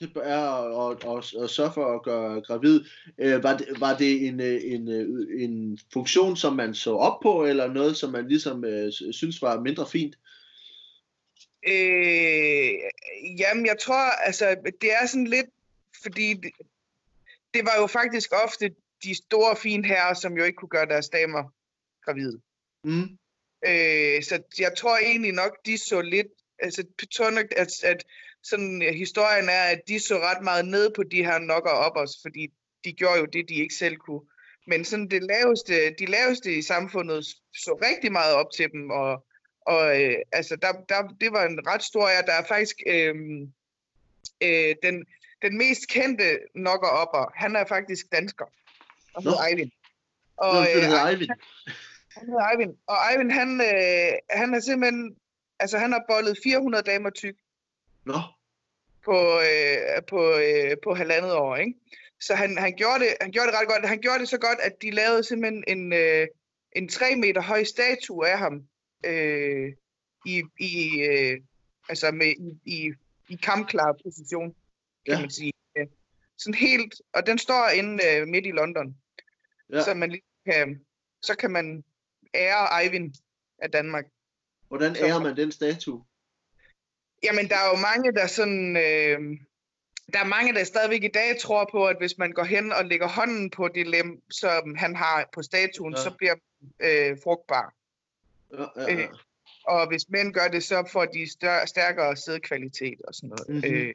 Det 0.00 0.12
er 0.16 0.88
at, 0.88 1.04
at, 1.04 1.42
at 1.42 1.50
sørge 1.50 1.72
for 1.72 1.94
at 1.94 2.02
gøre 2.02 2.40
gravid. 2.40 2.84
Øh, 3.18 3.42
var, 3.42 3.56
det, 3.56 3.66
var 3.80 3.96
det 3.96 4.26
en, 4.26 4.40
øh, 4.40 4.60
en, 4.64 4.88
øh, 4.88 5.42
en 5.42 5.78
funktion, 5.92 6.36
som 6.36 6.56
man 6.56 6.74
så 6.74 6.94
op 6.96 7.20
på, 7.22 7.44
eller 7.44 7.72
noget, 7.72 7.96
som 7.96 8.12
man 8.12 8.28
ligesom 8.28 8.64
øh, 8.64 8.92
synes 9.12 9.42
var 9.42 9.60
mindre 9.60 9.86
fint? 9.86 10.18
Øh, 11.66 12.72
jamen, 13.38 13.66
jeg 13.66 13.76
tror, 13.80 14.10
altså, 14.26 14.56
det 14.80 14.92
er 14.92 15.06
sådan 15.06 15.26
lidt, 15.26 15.46
fordi 16.02 16.34
det, 16.34 16.52
det 17.54 17.64
var 17.64 17.80
jo 17.80 17.86
faktisk 17.86 18.32
ofte 18.44 18.74
de 19.04 19.14
store, 19.14 19.56
fine 19.56 19.86
herrer, 19.86 20.14
som 20.14 20.36
jo 20.36 20.44
ikke 20.44 20.56
kunne 20.56 20.68
gøre 20.68 20.86
deres 20.86 21.08
damer 21.08 21.42
gravide. 22.04 22.40
Mm. 22.84 23.18
Øh, 23.66 24.22
så 24.22 24.42
jeg 24.58 24.72
tror 24.76 24.98
egentlig 24.98 25.32
nok, 25.32 25.66
de 25.66 25.78
så 25.78 26.00
lidt, 26.00 26.28
altså 26.58 26.84
at, 27.56 27.84
at 27.84 28.04
sådan 28.42 28.82
uh, 28.82 28.94
historien 28.94 29.48
er, 29.48 29.62
at 29.62 29.80
de 29.88 30.00
så 30.00 30.18
ret 30.18 30.42
meget 30.42 30.64
ned 30.68 30.90
på 30.96 31.02
de 31.02 31.24
her 31.24 31.38
nokker 31.38 31.70
op 31.70 31.96
os, 31.96 32.10
fordi 32.22 32.48
de 32.84 32.92
gjorde 32.92 33.18
jo 33.18 33.24
det, 33.24 33.48
de 33.48 33.54
ikke 33.54 33.74
selv 33.74 33.96
kunne. 33.96 34.20
Men 34.66 34.84
sådan 34.84 35.08
det 35.08 35.22
laveste, 35.22 35.94
de 35.98 36.06
laveste 36.06 36.58
i 36.58 36.62
samfundet 36.62 37.24
så 37.54 37.78
rigtig 37.82 38.12
meget 38.12 38.34
op 38.34 38.50
til 38.56 38.72
dem, 38.72 38.90
og, 38.90 39.26
og 39.60 40.02
øh, 40.02 40.16
altså 40.32 40.56
der, 40.56 40.72
der, 40.88 41.08
det 41.20 41.32
var 41.32 41.44
en 41.44 41.66
ret 41.66 41.82
stor, 41.82 42.08
ja, 42.08 42.20
der 42.20 42.32
er 42.32 42.44
faktisk 42.48 42.76
øh, 42.86 43.14
øh, 44.42 44.74
den, 44.82 45.06
den 45.42 45.58
mest 45.58 45.88
kendte 45.88 46.38
nokker 46.54 46.88
opper, 46.88 47.32
han 47.34 47.56
er 47.56 47.64
faktisk 47.64 48.06
dansker, 48.12 48.44
og 49.14 49.22
hedder 49.22 49.44
Eivind. 49.44 49.70
Og, 50.36 50.54
Nå, 50.54 50.60
det 50.60 50.84
hedder 50.84 51.04
øh, 51.04 51.10
Eivind. 51.10 51.30
Han 52.16 52.26
hedder 52.26 52.48
Eivind, 52.48 52.74
og 52.86 52.96
Eivind, 53.10 53.32
han, 53.32 53.60
øh, 53.60 54.12
han 54.30 54.54
er 54.54 54.60
simpelthen, 54.60 55.16
altså 55.58 55.78
han 55.78 55.92
har 55.92 56.04
bollet 56.08 56.38
400 56.42 56.82
damer 56.82 57.10
tyk. 57.10 57.34
Nå. 58.04 58.20
På, 59.04 59.40
øh, 59.40 60.02
på, 60.08 60.20
øh, 60.38 60.76
på 60.82 60.94
halvandet 60.94 61.32
år, 61.32 61.56
ikke? 61.56 61.74
Så 62.20 62.34
han, 62.34 62.58
han, 62.58 62.72
gjorde 62.76 63.00
det, 63.00 63.08
han 63.20 63.30
gjorde 63.30 63.46
det 63.46 63.60
ret 63.60 63.68
godt. 63.68 63.88
Han 63.88 64.00
gjorde 64.00 64.18
det 64.18 64.28
så 64.28 64.38
godt, 64.38 64.58
at 64.62 64.82
de 64.82 64.90
lavede 64.90 65.24
simpelthen 65.24 65.64
en, 65.68 65.92
øh, 65.92 66.26
en 66.72 66.88
3 66.88 67.16
meter 67.16 67.42
høj 67.42 67.64
statue 67.64 68.28
af 68.28 68.38
ham 68.38 68.62
øh, 69.04 69.72
i, 70.26 70.42
i, 70.60 71.00
øh, 71.00 71.40
altså 71.88 72.10
med, 72.10 72.26
i, 72.26 72.58
i, 72.64 72.92
i 73.28 73.36
kampklar 73.36 73.96
position, 74.04 74.54
kan 75.06 75.14
ja. 75.14 75.20
man 75.20 75.30
sige. 75.30 75.52
Sådan 76.38 76.54
helt, 76.54 76.94
og 77.12 77.26
den 77.26 77.38
står 77.38 77.68
inde 77.68 78.04
øh, 78.10 78.28
midt 78.28 78.46
i 78.46 78.50
London. 78.50 78.96
Ja. 79.72 79.82
Så 79.82 79.94
man 79.94 80.10
lige 80.10 80.22
kan, 80.46 80.84
så 81.22 81.36
kan 81.36 81.50
man 81.50 81.84
ære 82.34 82.82
Eivind 82.82 83.14
af 83.58 83.70
Danmark. 83.70 84.04
Hvordan 84.68 84.96
ærer 84.96 85.20
man 85.20 85.36
den 85.36 85.52
statue? 85.52 86.04
Jamen, 87.22 87.48
der 87.48 87.56
er 87.56 87.68
jo 87.68 87.76
mange, 87.76 88.12
der 88.12 88.26
sådan... 88.26 88.76
Øh, 88.76 89.38
der 90.12 90.18
er 90.18 90.24
mange, 90.24 90.54
der 90.54 90.64
stadigvæk 90.64 91.04
i 91.04 91.08
dag 91.08 91.38
tror 91.40 91.68
på, 91.72 91.86
at 91.86 91.96
hvis 91.98 92.18
man 92.18 92.32
går 92.32 92.44
hen 92.44 92.72
og 92.72 92.84
lægger 92.84 93.08
hånden 93.08 93.50
på 93.50 93.68
det 93.68 93.86
lem, 93.86 94.22
som 94.30 94.74
han 94.74 94.96
har 94.96 95.28
på 95.34 95.42
statuen, 95.42 95.94
ja. 95.94 96.02
så 96.02 96.10
bliver 96.18 96.34
øh, 96.80 97.16
frugtbar. 97.24 97.74
Ja, 98.52 98.82
ja, 98.82 98.94
ja. 98.94 99.02
Øh, 99.02 99.08
og 99.64 99.88
hvis 99.88 100.08
mænd 100.08 100.32
gør 100.32 100.48
det, 100.48 100.62
så 100.62 100.88
får 100.92 101.04
de 101.04 101.30
større, 101.30 101.66
stærkere 101.66 102.16
sædkvalitet 102.16 103.02
og 103.08 103.14
sådan 103.14 103.28
noget. 103.28 103.48
Mm-hmm. 103.48 103.76
Øh, 103.78 103.94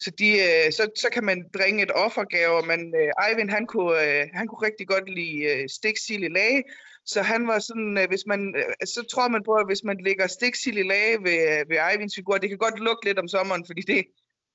så, 0.00 0.10
de, 0.10 0.28
øh, 0.30 0.72
så, 0.72 0.90
så 0.96 1.08
kan 1.12 1.24
man 1.24 1.48
bringe 1.52 1.82
et 1.82 1.90
offergave, 1.90 2.66
men 2.66 2.94
øh, 2.94 3.28
Eivind, 3.28 3.50
han 3.50 3.66
kunne, 3.66 4.20
øh, 4.20 4.28
han 4.32 4.46
kunne 4.46 4.66
rigtig 4.66 4.88
godt 4.88 5.08
lide 5.08 5.42
øh, 5.44 5.68
i 6.08 6.28
lage, 6.28 6.62
så 7.06 7.22
han 7.22 7.46
var 7.46 7.58
sådan, 7.58 7.98
øh, 7.98 8.08
hvis 8.08 8.26
man, 8.26 8.54
øh, 8.56 8.86
så 8.86 9.06
tror 9.12 9.28
man 9.28 9.42
på, 9.44 9.52
at 9.52 9.66
hvis 9.66 9.84
man 9.84 9.98
lægger 10.04 10.26
stiksild 10.26 10.78
i 10.78 10.82
lage 10.82 11.18
ved, 11.26 11.66
ved 11.68 11.78
Eivinds 11.90 12.14
figur, 12.14 12.38
det 12.38 12.48
kan 12.48 12.58
godt 12.58 12.78
lugte 12.78 13.06
lidt 13.08 13.18
om 13.18 13.28
sommeren, 13.28 13.66
fordi 13.66 13.82
det, 13.82 14.04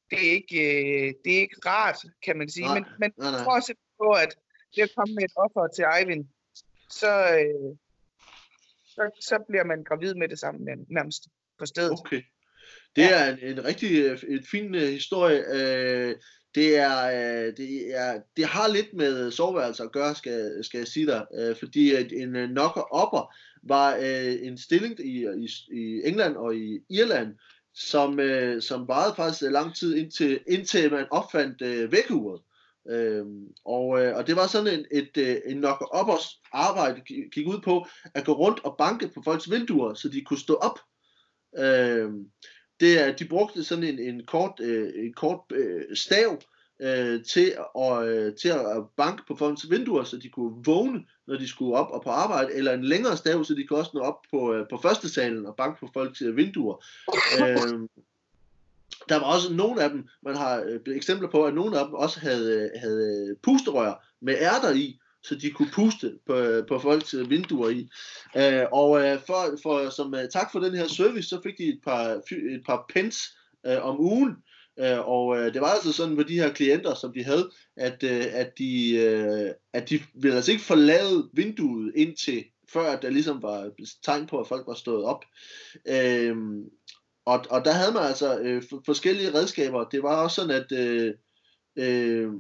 det, 0.10 0.18
er, 0.28 0.32
ikke, 0.40 0.60
øh, 0.60 1.14
det 1.24 1.36
er 1.36 1.42
ikke 1.42 1.62
rart, 1.66 1.98
kan 2.26 2.38
man 2.38 2.50
sige. 2.50 2.66
Nej, 2.66 2.74
men 2.74 2.86
man 3.00 3.12
nej, 3.18 3.32
nej. 3.32 3.44
tror 3.44 3.60
simpelthen 3.60 3.98
på, 4.04 4.10
at 4.24 4.36
det 4.76 4.82
at 4.82 4.92
komme 4.98 5.16
med 5.16 5.24
et 5.24 5.32
offer 5.36 5.68
til 5.76 5.86
Eivind, 5.98 6.26
så, 6.90 7.12
øh, 7.40 7.70
så, 8.86 9.04
så 9.22 9.46
bliver 9.50 9.64
man 9.64 9.84
gravid 9.84 10.14
med 10.16 10.28
det 10.30 10.40
samme 10.40 10.60
nærmest 10.90 11.24
på 11.60 11.66
stedet. 11.66 11.92
Okay. 11.92 12.22
Det 12.96 13.02
ja. 13.02 13.10
er 13.10 13.34
en, 13.34 13.40
en 13.40 13.66
rigtig 13.66 13.92
øh, 14.04 14.24
en 14.28 14.46
fin 14.52 14.76
uh, 14.76 14.82
historie. 14.82 15.40
Uh, 15.58 16.16
det 16.56 16.78
er, 16.78 17.06
øh, 17.08 17.58
det 17.58 17.98
er 17.98 18.22
det 18.38 18.46
har 18.46 18.68
lidt 18.68 18.94
med 18.94 19.32
soveværelser 19.32 19.84
at 19.84 19.92
gøre, 19.92 20.16
skal, 20.16 20.64
skal 20.64 20.78
jeg 20.78 20.88
sige 20.88 21.06
dig, 21.06 21.26
øh, 21.40 21.56
fordi 21.56 21.92
at 21.96 22.12
en 22.12 22.36
øh, 22.36 22.50
knocker 22.50 23.04
upper 23.04 23.36
var 23.64 23.96
en 24.44 24.58
stilling 24.58 25.00
i, 25.00 25.26
i, 25.38 25.50
i 25.72 26.02
England 26.06 26.36
og 26.36 26.56
i 26.56 26.80
Irland, 26.90 27.36
som, 27.74 28.20
som 28.62 28.88
varede 28.88 29.16
faktisk 29.16 29.42
lang 29.42 29.76
tid 29.76 29.96
indtil, 29.96 30.40
indtil 30.48 30.92
man 30.92 31.08
opfandt 31.12 31.92
vækkeuret. 31.92 32.42
Øhm, 32.90 33.48
og, 33.66 34.02
øh, 34.02 34.16
og 34.18 34.28
det 34.28 34.36
var 34.36 34.48
sådan 34.48 34.80
en, 34.80 34.86
et, 34.92 35.18
øh, 35.18 35.38
en 35.46 35.58
knocker-uppers 35.58 36.42
arbejde 36.54 37.02
gik 37.34 37.48
ud 37.48 37.62
på 37.62 37.86
at 38.14 38.26
gå 38.26 38.34
rundt 38.34 38.60
og 38.64 38.76
banke 38.78 39.08
på 39.08 39.22
folks 39.26 39.52
vinduer, 39.52 39.94
så 39.94 40.10
de 40.10 40.22
kunne 40.22 40.40
stå 40.40 40.54
op. 40.54 40.80
Øhm, 41.58 42.26
det 42.82 43.00
er, 43.00 43.12
de 43.12 43.26
brugte 43.26 43.64
sådan 43.64 43.84
en, 43.84 44.00
en 44.00 44.26
kort, 44.26 44.60
øh, 44.60 45.06
en 45.06 45.14
kort 45.14 45.40
øh, 45.52 45.96
stav 45.96 46.42
øh, 46.82 47.24
til, 47.24 47.54
at, 47.80 48.08
øh, 48.08 48.36
til 48.36 48.50
at 48.50 48.84
banke 48.98 49.24
på 49.28 49.36
folks 49.36 49.70
vinduer, 49.70 50.04
så 50.04 50.18
de 50.18 50.30
kunne 50.30 50.66
vågne, 50.66 51.06
når 51.28 51.38
de 51.38 51.48
skulle 51.48 51.78
op 51.78 51.92
og 51.92 52.04
på 52.04 52.10
arbejde, 52.10 52.54
eller 52.54 52.74
en 52.74 52.84
længere 52.84 53.18
stav, 53.18 53.44
så 53.44 53.54
de 53.54 53.68
kunne 53.68 53.80
også 53.80 53.92
nå 53.94 54.00
op 54.00 54.20
på, 54.32 54.54
øh, 54.54 54.66
på 54.70 54.80
første 54.82 55.10
salen 55.10 55.46
og 55.46 55.56
banke 55.56 55.80
på 55.80 55.90
folks 55.94 56.22
øh, 56.22 56.38
vinduer. 56.38 56.86
Øh, 57.42 57.88
der 59.10 59.16
var 59.16 59.34
også 59.34 59.54
nogle 59.54 59.84
af 59.84 59.90
dem, 59.90 60.08
man 60.24 60.36
har 60.36 60.64
øh, 60.66 60.96
eksempler 60.96 61.30
på, 61.30 61.44
at 61.44 61.54
nogle 61.54 61.80
af 61.80 61.86
dem 61.86 61.94
også 61.94 62.20
havde, 62.20 62.62
øh, 62.62 62.82
havde 62.82 63.36
pusterør 63.44 64.08
med 64.22 64.36
ærter 64.40 64.72
i, 64.74 65.01
så 65.24 65.36
de 65.36 65.52
kunne 65.52 65.70
puste 65.74 66.14
på, 66.28 66.62
på 66.68 66.80
folks 66.80 67.14
øh, 67.14 67.30
vinduer 67.30 67.70
i. 67.70 67.90
Øh, 68.38 68.66
og 68.72 69.02
øh, 69.02 69.20
for, 69.28 69.58
for, 69.64 69.90
som 69.90 70.16
øh, 70.16 70.30
tak 70.30 70.52
for 70.52 70.60
den 70.60 70.76
her 70.76 70.88
service, 70.88 71.30
så 71.30 71.40
fik 71.44 71.58
de 71.58 71.64
et 71.64 71.80
par, 71.84 72.22
et 72.54 72.64
par 72.66 72.86
pence 72.94 73.20
øh, 73.66 73.86
om 73.86 74.00
ugen, 74.00 74.36
Øh, 74.80 75.08
og 75.08 75.38
øh, 75.38 75.54
det 75.54 75.62
var 75.62 75.68
altså 75.68 75.94
sådan 75.94 76.16
med 76.16 76.26
de 76.26 76.40
her 76.40 76.54
klienter, 76.54 76.94
som 76.96 77.14
de 77.14 77.24
havde, 77.24 77.52
at, 77.78 78.04
øh, 78.04 78.26
at, 78.32 78.58
de, 78.58 78.96
øh, 78.96 79.52
at 79.74 79.90
de 79.90 80.00
ville 80.14 80.36
altså 80.36 80.52
ikke 80.52 80.64
forlade 80.64 81.30
vinduet 81.34 81.92
indtil 81.96 82.46
før 82.74 83.00
der 83.00 83.10
ligesom 83.10 83.42
var 83.42 83.70
tegn 84.04 84.28
på, 84.28 84.40
at 84.40 84.48
folk 84.48 84.68
var 84.68 84.74
stået 84.74 85.04
op. 85.04 85.26
Øh, 85.88 86.38
og, 87.26 87.46
og 87.50 87.66
der 87.66 87.72
havde 87.72 87.94
man 87.94 88.04
altså 88.04 88.40
øh, 88.40 88.64
forskellige 88.86 89.34
redskaber. 89.34 89.84
Det 89.84 90.04
var 90.04 90.24
også 90.24 90.36
sådan, 90.36 90.62
at 90.62 90.72
øh, 90.72 91.14
øh, 91.76 92.32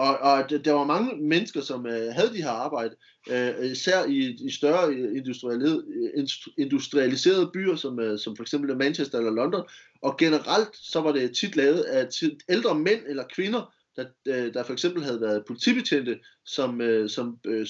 og, 0.00 0.18
og 0.18 0.50
der 0.50 0.72
var 0.72 0.84
mange 0.84 1.16
mennesker, 1.16 1.60
som 1.60 1.86
øh, 1.86 2.12
havde 2.14 2.32
de 2.32 2.42
her 2.42 2.50
arbejde, 2.50 2.96
øh, 3.30 3.70
især 3.70 4.04
i, 4.04 4.36
i 4.46 4.50
større 4.50 4.88
øh, 4.88 5.22
øh, 5.48 6.26
industrialiserede, 6.58 7.50
byer, 7.54 7.76
som, 7.76 8.00
øh, 8.00 8.18
som 8.18 8.36
for 8.36 8.42
eksempel 8.42 8.76
Manchester 8.76 9.18
eller 9.18 9.30
London. 9.30 9.62
Og 10.02 10.16
generelt 10.18 10.76
så 10.76 11.00
var 11.00 11.12
det 11.12 11.36
tit 11.36 11.56
lavet 11.56 11.80
af 11.80 12.08
ældre 12.48 12.78
mænd 12.78 13.00
eller 13.08 13.24
kvinder, 13.34 13.74
der, 13.96 14.04
øh, 14.28 14.54
der 14.54 14.62
for 14.62 14.72
eksempel 14.72 15.04
havde 15.04 15.20
været 15.20 15.44
politibetjente, 15.46 16.18
som, 16.44 16.80
øh, 16.80 17.10
som 17.10 17.38
øh, 17.46 17.60
øh 17.60 17.66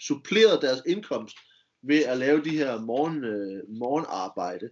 supplerede 0.00 0.60
deres 0.62 0.82
indkomst 0.86 1.36
ved 1.82 2.04
at 2.04 2.18
lave 2.18 2.44
de 2.44 2.50
her 2.50 2.80
morgen, 2.80 3.24
øh, 3.24 3.62
morgenarbejde. 3.68 4.68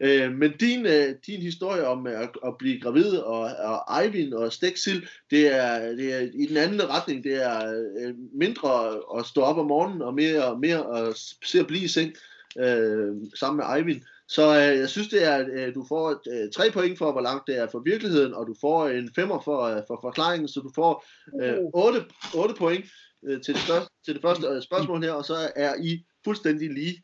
Øh, 0.00 0.32
men 0.32 0.52
din, 0.60 0.86
øh, 0.86 1.14
din 1.26 1.42
historie 1.42 1.86
om 1.86 2.06
at, 2.06 2.30
at 2.46 2.58
blive 2.58 2.80
gravid 2.80 3.16
og, 3.16 3.40
og 3.58 4.02
Eivind 4.02 4.34
og 4.34 4.52
Steksil, 4.52 5.08
det 5.30 5.54
er, 5.54 5.78
det 5.96 6.14
er 6.14 6.20
i 6.34 6.46
den 6.46 6.56
anden 6.56 6.88
retning. 6.88 7.24
Det 7.24 7.44
er 7.44 7.84
øh, 8.00 8.14
mindre 8.34 8.94
at 9.18 9.26
stå 9.26 9.40
op 9.40 9.58
om 9.58 9.66
morgenen 9.66 10.02
og 10.02 10.14
mere, 10.14 10.58
mere 10.58 11.08
at 11.08 11.16
se 11.44 11.60
at 11.60 11.66
blive 11.66 11.84
i 11.84 11.88
seng 11.88 12.12
øh, 12.58 13.14
sammen 13.34 13.56
med 13.56 13.76
Eivind. 13.76 14.02
Så 14.28 14.56
øh, 14.56 14.78
jeg 14.78 14.88
synes, 14.88 15.08
det 15.08 15.24
er, 15.24 15.34
at 15.34 15.48
øh, 15.48 15.74
du 15.74 15.84
får 15.88 16.22
øh, 16.32 16.50
tre 16.52 16.70
point 16.70 16.98
for, 16.98 17.12
hvor 17.12 17.20
langt 17.20 17.46
det 17.46 17.58
er 17.58 17.66
for 17.72 17.78
virkeligheden, 17.78 18.34
og 18.34 18.46
du 18.46 18.54
får 18.60 18.88
en 18.88 19.10
femmer 19.14 19.40
for, 19.44 19.62
øh, 19.62 19.82
for 19.86 19.98
forklaringen, 20.02 20.48
så 20.48 20.60
du 20.60 20.70
får 20.74 21.04
øh, 21.42 21.56
8, 21.74 22.04
8 22.34 22.54
point 22.54 22.84
øh, 23.26 23.40
til, 23.42 23.54
det 23.54 23.62
første, 23.62 23.90
til 24.04 24.14
det 24.14 24.22
første 24.22 24.46
øh, 24.46 24.62
spørgsmål 24.62 25.02
her, 25.02 25.12
og 25.12 25.24
så 25.24 25.52
er 25.56 25.74
I 25.82 26.04
fuldstændig 26.26 26.68
lige. 26.70 26.96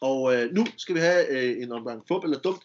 Og 0.00 0.20
øh, 0.34 0.44
nu 0.52 0.62
skal 0.76 0.94
vi 0.94 1.00
have 1.00 1.22
øh, 1.36 1.62
en 1.62 1.72
omgang 1.72 2.02
fup 2.08 2.24
eller 2.24 2.38
dumt. 2.38 2.62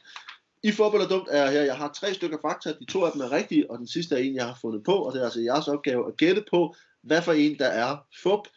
I 0.63 0.71
fup 0.71 0.93
eller 0.93 1.07
dumt 1.07 1.27
er 1.31 1.51
her, 1.51 1.62
jeg 1.62 1.77
har 1.77 1.91
tre 1.99 2.13
stykker 2.13 2.38
fakta, 2.41 2.69
de 2.79 2.86
to 2.86 3.05
af 3.05 3.12
dem 3.12 3.21
er 3.21 3.31
rigtige, 3.31 3.71
og 3.71 3.77
den 3.77 3.88
sidste 3.88 4.15
er 4.15 4.19
en, 4.19 4.36
jeg 4.36 4.45
har 4.45 4.57
fundet 4.62 4.83
på, 4.83 4.93
og 4.93 5.13
det 5.13 5.19
er 5.19 5.25
altså 5.25 5.41
jeres 5.41 5.67
opgave 5.67 6.07
at 6.07 6.17
gætte 6.17 6.43
på, 6.51 6.75
hvad 7.03 7.21
for 7.21 7.33
en, 7.33 7.59
der 7.59 7.67
er 7.67 7.97
fup. 8.23 8.47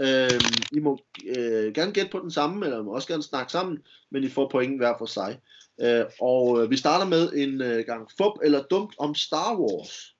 Øh, 0.00 0.40
I 0.72 0.80
må 0.80 0.98
øh, 1.36 1.72
gerne 1.74 1.92
gætte 1.92 2.10
på 2.10 2.18
den 2.18 2.30
samme, 2.30 2.64
eller 2.66 2.82
må 2.82 2.94
også 2.94 3.08
gerne 3.08 3.22
snakke 3.22 3.52
sammen, 3.52 3.78
men 4.10 4.24
I 4.24 4.28
får 4.28 4.48
point 4.48 4.78
hver 4.78 4.94
for 4.98 5.06
sig. 5.06 5.40
Øh, 5.80 6.04
og 6.20 6.62
øh, 6.62 6.70
vi 6.70 6.76
starter 6.76 7.06
med 7.06 7.32
en 7.32 7.62
øh, 7.62 7.84
gang 7.86 8.10
fup 8.18 8.32
eller 8.44 8.62
dumt 8.62 8.94
om 8.98 9.14
Star 9.14 9.56
Wars. 9.56 10.11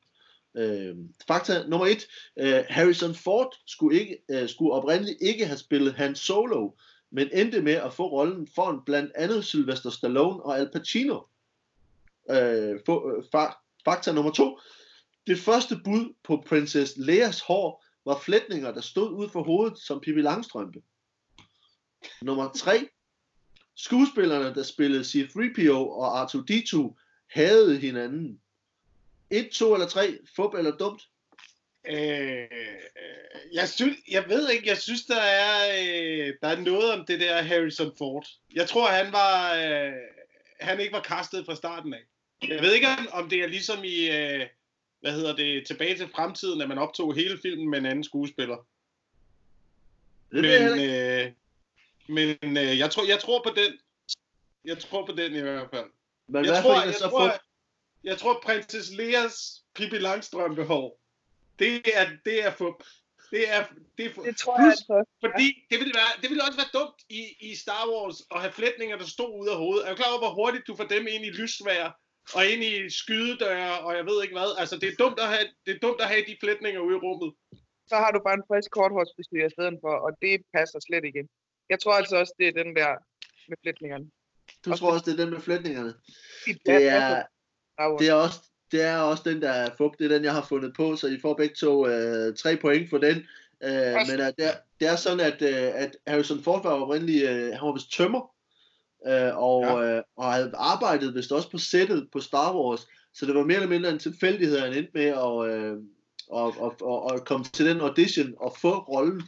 Øh, 0.56 0.96
fakta 1.28 1.66
nummer 1.68 1.86
et. 1.86 2.08
Øh, 2.38 2.64
Harrison 2.68 3.14
Ford 3.14 3.56
skulle, 3.66 4.00
ikke, 4.00 4.18
øh, 4.30 4.48
skulle 4.48 4.72
oprindeligt 4.72 5.18
ikke 5.20 5.46
have 5.46 5.58
spillet 5.58 5.94
Han 5.94 6.14
Solo, 6.14 6.70
men 7.10 7.28
endte 7.32 7.60
med 7.60 7.72
at 7.72 7.92
få 7.92 8.06
rollen 8.08 8.48
foran 8.54 8.80
blandt 8.86 9.12
andet 9.14 9.44
Sylvester 9.44 9.90
Stallone 9.90 10.42
og 10.42 10.58
Al 10.58 10.70
Pacino. 10.72 11.20
Øh, 12.30 12.80
for, 12.86 13.16
øh, 13.16 13.52
fakta 13.84 14.12
nummer 14.12 14.32
to. 14.32 14.58
Det 15.26 15.38
første 15.38 15.80
bud 15.84 16.14
på 16.24 16.44
Princess 16.46 16.92
Leias 16.96 17.40
hår 17.40 17.84
var 18.04 18.18
flætninger, 18.18 18.72
der 18.72 18.80
stod 18.80 19.12
ud 19.12 19.28
for 19.28 19.42
hovedet 19.42 19.78
som 19.78 20.00
Pippi 20.00 20.20
Langstrømpe. 20.20 20.82
Nummer 22.22 22.52
3. 22.56 22.88
Skuespillerne, 23.76 24.54
der 24.54 24.62
spillede 24.62 25.04
C-3PO 25.04 25.72
og 25.72 26.22
R2-D2, 26.22 26.94
havde 27.30 27.76
hinanden. 27.76 28.40
1, 29.32 29.50
2 29.50 29.74
eller 29.74 29.88
3, 29.88 30.18
fup 30.36 30.54
eller 30.54 30.76
dumt? 30.76 31.02
Øh, 31.86 32.46
jeg, 33.52 33.68
synes, 33.68 33.96
jeg 34.10 34.24
ved 34.28 34.50
ikke, 34.50 34.68
jeg 34.68 34.78
synes, 34.78 35.04
der 35.04 35.20
er, 35.20 35.82
øh, 35.82 36.34
der 36.42 36.48
er 36.48 36.60
noget 36.60 36.92
om 36.92 37.04
det 37.06 37.20
der 37.20 37.42
Harrison 37.42 37.92
Ford. 37.98 38.26
Jeg 38.54 38.68
tror, 38.68 38.88
han 38.88 39.12
var, 39.12 39.54
øh, 39.54 39.92
han 40.60 40.80
ikke 40.80 40.92
var 40.92 41.00
kastet 41.02 41.46
fra 41.46 41.54
starten 41.54 41.94
af. 41.94 42.02
Jeg 42.48 42.62
ved 42.62 42.74
ikke, 42.74 42.86
om 43.12 43.28
det 43.28 43.38
er 43.42 43.46
ligesom 43.46 43.84
i, 43.84 44.10
øh, 44.10 44.46
hvad 45.00 45.12
hedder 45.12 45.36
det, 45.36 45.66
tilbage 45.66 45.96
til 45.96 46.08
fremtiden, 46.14 46.60
at 46.60 46.68
man 46.68 46.78
optog 46.78 47.14
hele 47.14 47.38
filmen 47.42 47.70
med 47.70 47.78
en 47.78 47.86
anden 47.86 48.04
skuespiller. 48.04 48.66
Det 50.32 50.42
men 50.42 50.90
øh, 50.90 51.32
men 52.08 52.56
øh, 52.56 52.78
jeg, 52.78 52.90
tror, 52.90 53.04
jeg 53.04 53.20
tror 53.20 53.42
på 53.42 53.50
den. 53.56 53.78
Jeg 54.64 54.78
tror 54.78 55.06
på 55.06 55.12
den 55.12 55.34
i 55.34 55.40
hvert 55.40 55.68
fald. 55.70 55.90
Men 56.28 56.44
jeg, 56.44 56.62
tror, 56.62 56.84
jeg, 56.84 56.94
så 56.94 57.08
tror, 57.08 57.32
jeg, 58.04 58.18
tror, 58.18 58.40
Princess 58.42 58.90
Leas 58.90 59.62
Pippi 59.74 59.98
Langstrømpehår, 59.98 61.00
det 61.58 61.74
er, 61.94 62.06
det 62.24 62.44
er 62.46 62.50
fup. 62.50 62.84
Det 63.30 63.50
er, 63.56 63.62
det, 63.98 64.04
er, 64.06 64.22
det 64.28 64.36
tror 64.36 64.56
plus, 64.56 64.76
jeg 64.88 64.96
altså. 64.96 65.04
Fordi 65.24 65.46
det 65.70 65.76
ville, 65.80 65.94
være, 66.00 66.12
det 66.22 66.28
ville 66.30 66.44
også 66.46 66.58
være 66.62 66.74
dumt 66.78 67.00
i, 67.20 67.22
i 67.48 67.50
Star 67.64 67.84
Wars 67.92 68.18
at 68.34 68.40
have 68.44 68.52
flætninger, 68.52 68.96
der 69.02 69.08
stod 69.16 69.30
ud 69.42 69.48
af 69.48 69.56
hovedet. 69.56 69.82
Er 69.84 69.90
du 69.90 69.96
klar 69.96 70.12
over, 70.12 70.22
hvor 70.24 70.34
hurtigt 70.40 70.66
du 70.68 70.74
får 70.76 70.88
dem 70.94 71.04
ind 71.14 71.24
i 71.24 71.30
lysvær 71.40 71.84
og 72.36 72.42
ind 72.52 72.62
i 72.70 72.72
skydedøre, 73.00 73.72
og 73.86 73.90
jeg 73.98 74.04
ved 74.06 74.16
ikke 74.22 74.36
hvad. 74.38 74.50
Altså, 74.62 74.74
det 74.80 74.88
er 74.88 74.96
dumt 75.04 75.18
at 75.24 75.28
have, 75.34 75.46
det 75.66 75.72
er 75.74 75.80
dumt 75.86 76.00
at 76.04 76.08
have 76.12 76.24
de 76.28 76.36
flætninger 76.42 76.80
ude 76.86 76.96
i 76.96 77.02
rummet. 77.06 77.30
Så 77.90 77.96
har 78.02 78.10
du 78.14 78.20
bare 78.26 78.36
en 78.40 78.48
frisk 78.50 78.70
korthårsbestyr 78.78 79.44
i 79.46 79.54
stedet 79.56 79.76
for, 79.84 79.94
og 80.06 80.10
det 80.22 80.34
passer 80.54 80.78
slet 80.86 81.04
ikke. 81.10 81.22
Jeg 81.72 81.78
tror 81.80 81.94
altså 82.00 82.16
også, 82.22 82.34
det 82.38 82.46
er 82.48 82.54
den 82.62 82.70
der 82.78 82.90
med 83.48 83.56
flætningerne. 83.62 84.06
Du 84.64 84.70
også 84.70 84.80
tror 84.80 84.92
også, 84.94 85.04
det 85.06 85.12
er 85.14 85.20
den 85.22 85.30
med 85.34 85.40
flætningerne? 85.40 85.92
Det 86.66 86.78
er, 86.98 87.22
det 87.98 88.08
er 88.08 88.14
også, 88.14 88.40
det 88.72 88.82
er 88.82 88.96
også 88.96 89.22
den, 89.26 89.42
der 89.42 89.48
er 89.50 89.70
fup. 89.78 89.92
Det 89.98 90.04
er 90.04 90.14
den, 90.14 90.24
jeg 90.24 90.32
har 90.32 90.46
fundet 90.48 90.72
på, 90.76 90.96
så 90.96 91.06
I 91.06 91.20
får 91.22 91.34
begge 91.34 91.54
to 91.54 91.88
øh, 91.88 92.36
tre 92.36 92.56
point 92.56 92.90
for 92.90 92.98
den. 92.98 93.16
Øh, 93.64 93.94
men 94.10 94.20
uh, 94.20 94.26
det, 94.26 94.46
er, 94.46 94.54
det 94.80 94.88
er 94.88 94.96
sådan, 94.96 95.20
at, 95.20 95.42
øh, 95.42 95.70
at 95.74 95.96
Harrison 96.06 96.42
Ford 96.42 96.62
var 96.62 96.70
oprindeligt, 96.70 97.30
øh, 97.30 97.52
han 97.52 97.66
var 97.66 97.72
vist 97.72 97.92
tømmer, 97.92 98.30
øh, 99.06 99.36
og, 99.36 99.62
ja. 99.62 99.96
øh, 99.96 100.02
og 100.16 100.32
havde 100.32 100.52
arbejdet 100.54 101.14
vist 101.14 101.32
også 101.32 101.50
på 101.50 101.58
sættet 101.58 102.08
på 102.12 102.20
Star 102.20 102.56
Wars, 102.56 102.86
så 103.14 103.26
det 103.26 103.34
var 103.34 103.44
mere 103.44 103.56
eller 103.56 103.68
mindre 103.68 103.90
en 103.90 103.98
tilfældighed, 103.98 104.58
han 104.58 104.72
endte 104.72 104.90
med 104.94 105.04
at, 105.04 105.50
øh, 105.50 105.76
og, 106.28 106.54
og, 106.58 106.74
og, 106.80 107.02
og 107.02 107.24
komme 107.24 107.44
til 107.44 107.66
den 107.66 107.80
audition 107.80 108.34
og 108.40 108.56
få 108.60 108.78
rollen. 108.78 109.22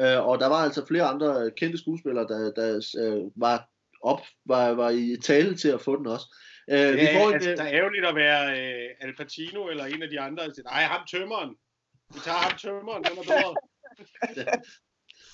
Øh, 0.00 0.26
og 0.26 0.40
der 0.40 0.46
var 0.46 0.64
altså 0.64 0.86
flere 0.86 1.04
andre 1.04 1.50
kendte 1.50 1.78
skuespillere, 1.78 2.26
der, 2.28 2.52
der 2.52 2.96
øh, 2.98 3.30
var 3.36 3.68
op, 4.02 4.20
var, 4.44 4.70
var 4.70 4.90
i 4.90 5.16
tale 5.22 5.56
til 5.56 5.68
at 5.68 5.80
få 5.80 5.96
den 5.96 6.06
også. 6.06 6.26
Øh, 6.34 6.55
ja, 6.68 6.90
vi 6.90 7.06
får 7.14 7.32
altså, 7.32 7.50
en, 7.50 7.56
der 7.56 7.64
er 7.64 7.72
ærgerligt 7.72 8.06
at 8.06 8.14
være 8.14 8.60
øh, 8.60 8.90
Al 9.00 9.16
Pacino 9.16 9.68
eller 9.68 9.84
en 9.84 10.02
af 10.02 10.10
de 10.10 10.20
andre. 10.20 10.48
Nej, 10.64 10.82
ham 10.82 11.06
tømmeren. 11.06 11.56
Vi 12.14 12.20
tager 12.24 12.38
ham 12.38 12.58
tømmeren, 12.58 13.04
den 13.04 13.18
er 13.18 13.22
bedre. 13.22 13.54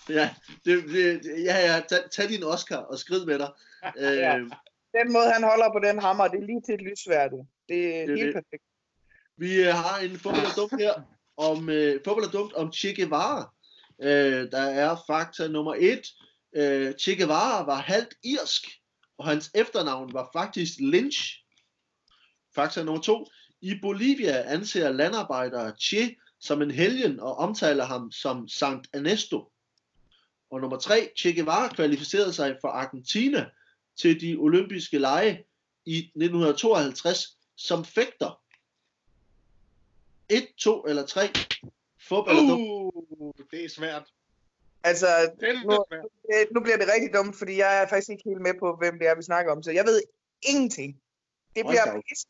ja, 0.18 0.30
det, 0.64 0.84
det, 0.84 1.44
ja, 1.44 1.74
ja, 1.74 1.80
tag, 1.88 2.10
tag 2.10 2.28
din 2.28 2.44
Oscar 2.44 2.76
og 2.76 2.98
skrid 2.98 3.26
med 3.26 3.38
dig. 3.38 3.50
ja. 3.96 4.38
Øh, 4.38 4.50
den 4.98 5.12
måde, 5.12 5.32
han 5.32 5.42
holder 5.42 5.72
på 5.72 5.78
den 5.84 5.98
hammer, 5.98 6.28
det 6.28 6.40
er 6.40 6.46
lige 6.46 6.60
til 6.60 6.74
et 6.74 6.82
lysværde. 6.82 7.46
Det 7.68 8.00
er 8.00 8.06
det, 8.06 8.18
helt 8.18 8.26
det. 8.26 8.34
perfekt. 8.34 8.64
Vi 9.36 9.60
øh, 9.60 9.74
har 9.74 9.98
en 9.98 10.18
fodbold 10.18 10.56
dumt 10.56 10.80
her 10.82 10.94
om 11.36 11.68
øh, 11.68 12.00
fodbold 12.04 12.30
dumt 12.30 12.52
om 12.52 12.72
Che 12.72 12.94
Guevara. 12.94 13.54
Øh, 14.02 14.50
der 14.50 14.62
er 14.62 14.96
fakta 15.06 15.48
nummer 15.48 15.74
et. 15.78 16.06
Øh, 16.56 16.94
che 16.94 17.16
Guevara 17.16 17.64
var 17.64 17.76
halvt 17.76 18.14
irsk 18.24 18.81
og 19.22 19.28
hans 19.28 19.50
efternavn 19.54 20.12
var 20.12 20.30
faktisk 20.32 20.72
Lynch. 20.80 21.44
Fakta 22.54 22.82
nummer 22.82 23.02
to. 23.02 23.26
I 23.60 23.74
Bolivia 23.82 24.42
anser 24.42 24.92
landarbejdere 24.92 25.74
Che 25.78 26.16
som 26.38 26.62
en 26.62 26.70
helgen 26.70 27.20
og 27.20 27.36
omtaler 27.36 27.84
ham 27.84 28.12
som 28.12 28.48
Sankt 28.48 28.88
Ernesto. 28.92 29.52
Og 30.50 30.60
nummer 30.60 30.78
tre. 30.78 31.10
Che 31.16 31.32
Guevara 31.32 31.68
kvalificerede 31.68 32.32
sig 32.32 32.56
for 32.60 32.68
Argentina 32.68 33.50
til 33.96 34.20
de 34.20 34.36
olympiske 34.36 34.98
lege 34.98 35.44
i 35.86 35.98
1952 35.98 37.38
som 37.56 37.84
fægter. 37.84 38.40
1, 40.28 40.46
2 40.58 40.84
eller 40.84 41.06
3. 41.06 41.20
Fodbold 42.08 42.38
uh, 42.38 43.32
det 43.50 43.64
er 43.64 43.68
svært. 43.68 44.12
Altså, 44.84 45.06
nu, 45.64 45.84
nu 46.54 46.60
bliver 46.60 46.76
det 46.76 46.88
rigtig 46.94 47.14
dumt, 47.14 47.36
fordi 47.38 47.56
jeg 47.56 47.82
er 47.82 47.88
faktisk 47.88 48.10
ikke 48.10 48.22
helt 48.26 48.40
med 48.40 48.54
på, 48.60 48.76
hvem 48.80 48.98
det 48.98 49.08
er, 49.08 49.14
vi 49.14 49.22
snakker 49.22 49.52
om. 49.52 49.62
Så 49.62 49.70
jeg 49.70 49.84
ved 49.84 50.02
ingenting. 50.42 51.00
Det 51.56 51.66
bliver 51.66 51.86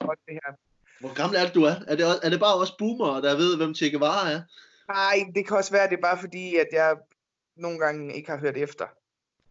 godt, 0.07 0.19
det 0.27 0.35
her. 0.35 0.53
Hvor 1.01 1.15
gammel 1.15 1.39
er 1.39 1.45
det, 1.45 1.55
du 1.55 1.63
er? 1.65 1.75
Er 1.89 1.97
det, 1.97 2.07
er 2.23 2.31
det 2.31 2.41
bare 2.41 2.55
også 2.55 2.75
boomer, 2.79 3.21
der 3.21 3.37
ved, 3.37 3.57
hvem 3.57 3.75
Che 3.75 3.91
Guevara 3.91 4.31
er? 4.31 4.43
Nej, 4.89 5.33
det 5.35 5.47
kan 5.47 5.57
også 5.57 5.73
være, 5.73 5.89
det 5.89 5.97
er 5.97 6.01
bare 6.01 6.19
fordi, 6.21 6.57
at 6.57 6.69
jeg 6.73 6.97
nogle 7.57 7.79
gange 7.79 8.15
ikke 8.15 8.31
har 8.31 8.39
hørt 8.39 8.57
efter. 8.57 8.87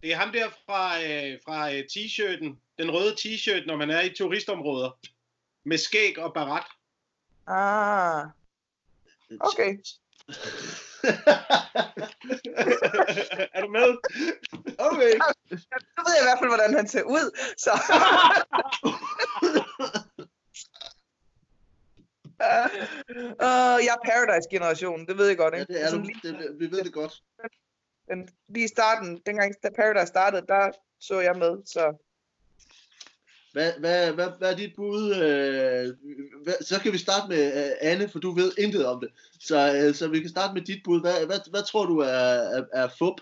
Det 0.04 0.12
er 0.12 0.16
ham 0.16 0.32
der 0.32 0.50
fra, 0.66 1.02
øh, 1.04 1.40
fra 1.46 1.74
øh, 1.74 1.84
t-shirten, 1.92 2.56
den 2.78 2.92
røde 2.92 3.14
t-shirt, 3.20 3.66
når 3.66 3.76
man 3.76 3.90
er 3.90 4.02
i 4.02 4.10
turistområder, 4.10 5.00
med 5.64 5.78
skæg 5.78 6.20
og 6.20 6.34
barat. 6.34 6.66
Ah, 7.48 8.28
okay. 9.40 9.78
er 13.56 13.62
du 13.62 13.68
med? 13.68 13.98
Okay. 14.78 15.14
Ja, 15.20 15.26
nu 15.96 16.02
ved 16.06 16.14
jeg 16.16 16.24
i 16.24 16.28
hvert 16.28 16.40
fald, 16.40 16.50
hvordan 16.50 16.74
han 16.74 16.88
ser 16.88 17.04
ud. 17.04 17.38
Så. 17.58 17.72
uh, 22.46 22.68
uh, 23.46 23.78
jeg 23.86 23.94
er 23.98 24.06
Paradise-generationen, 24.06 25.08
det 25.08 25.18
ved 25.18 25.28
jeg 25.28 25.38
godt, 25.38 25.54
ikke? 25.54 25.66
Ja, 25.70 25.74
det 25.74 25.84
er 25.84 25.92
ligesom 25.92 26.04
du. 26.04 26.08
Lige... 26.08 26.20
Det, 26.24 26.60
vi 26.60 26.72
ved 26.72 26.84
det 26.84 26.94
godt. 26.94 27.24
Den, 28.10 28.30
lige 28.48 28.66
i 28.66 28.68
starten, 28.68 29.22
dengang 29.26 29.54
da 29.64 29.70
Paradise 29.70 30.08
startede, 30.08 30.48
der 30.48 30.72
så 31.00 31.20
jeg 31.20 31.36
med, 31.36 31.58
så 31.66 32.11
hvad, 33.52 33.72
hvad, 33.80 34.12
hvad, 34.12 34.28
hvad 34.38 34.52
er 34.52 34.56
dit 34.56 34.76
bud? 34.76 35.16
Øh, 35.16 35.96
hvad, 36.44 36.54
så 36.62 36.80
kan 36.80 36.94
vi 36.94 36.98
starte 36.98 37.30
med 37.30 37.66
øh, 37.66 37.72
Anne, 37.82 38.10
for 38.10 38.20
du 38.20 38.32
ved 38.32 38.52
intet 38.58 38.86
om 38.86 39.00
det. 39.00 39.10
Så, 39.40 39.76
øh, 39.76 39.96
så 39.96 40.08
vi 40.08 40.20
kan 40.20 40.30
starte 40.30 40.54
med 40.54 40.62
dit 40.62 40.82
bud. 40.84 41.02
Hvad, 41.02 41.26
hvad, 41.26 41.50
hvad 41.50 41.64
tror 41.64 41.86
du 41.86 41.98
er, 41.98 42.08
er, 42.08 42.64
er 42.74 42.90
fup? 43.00 43.16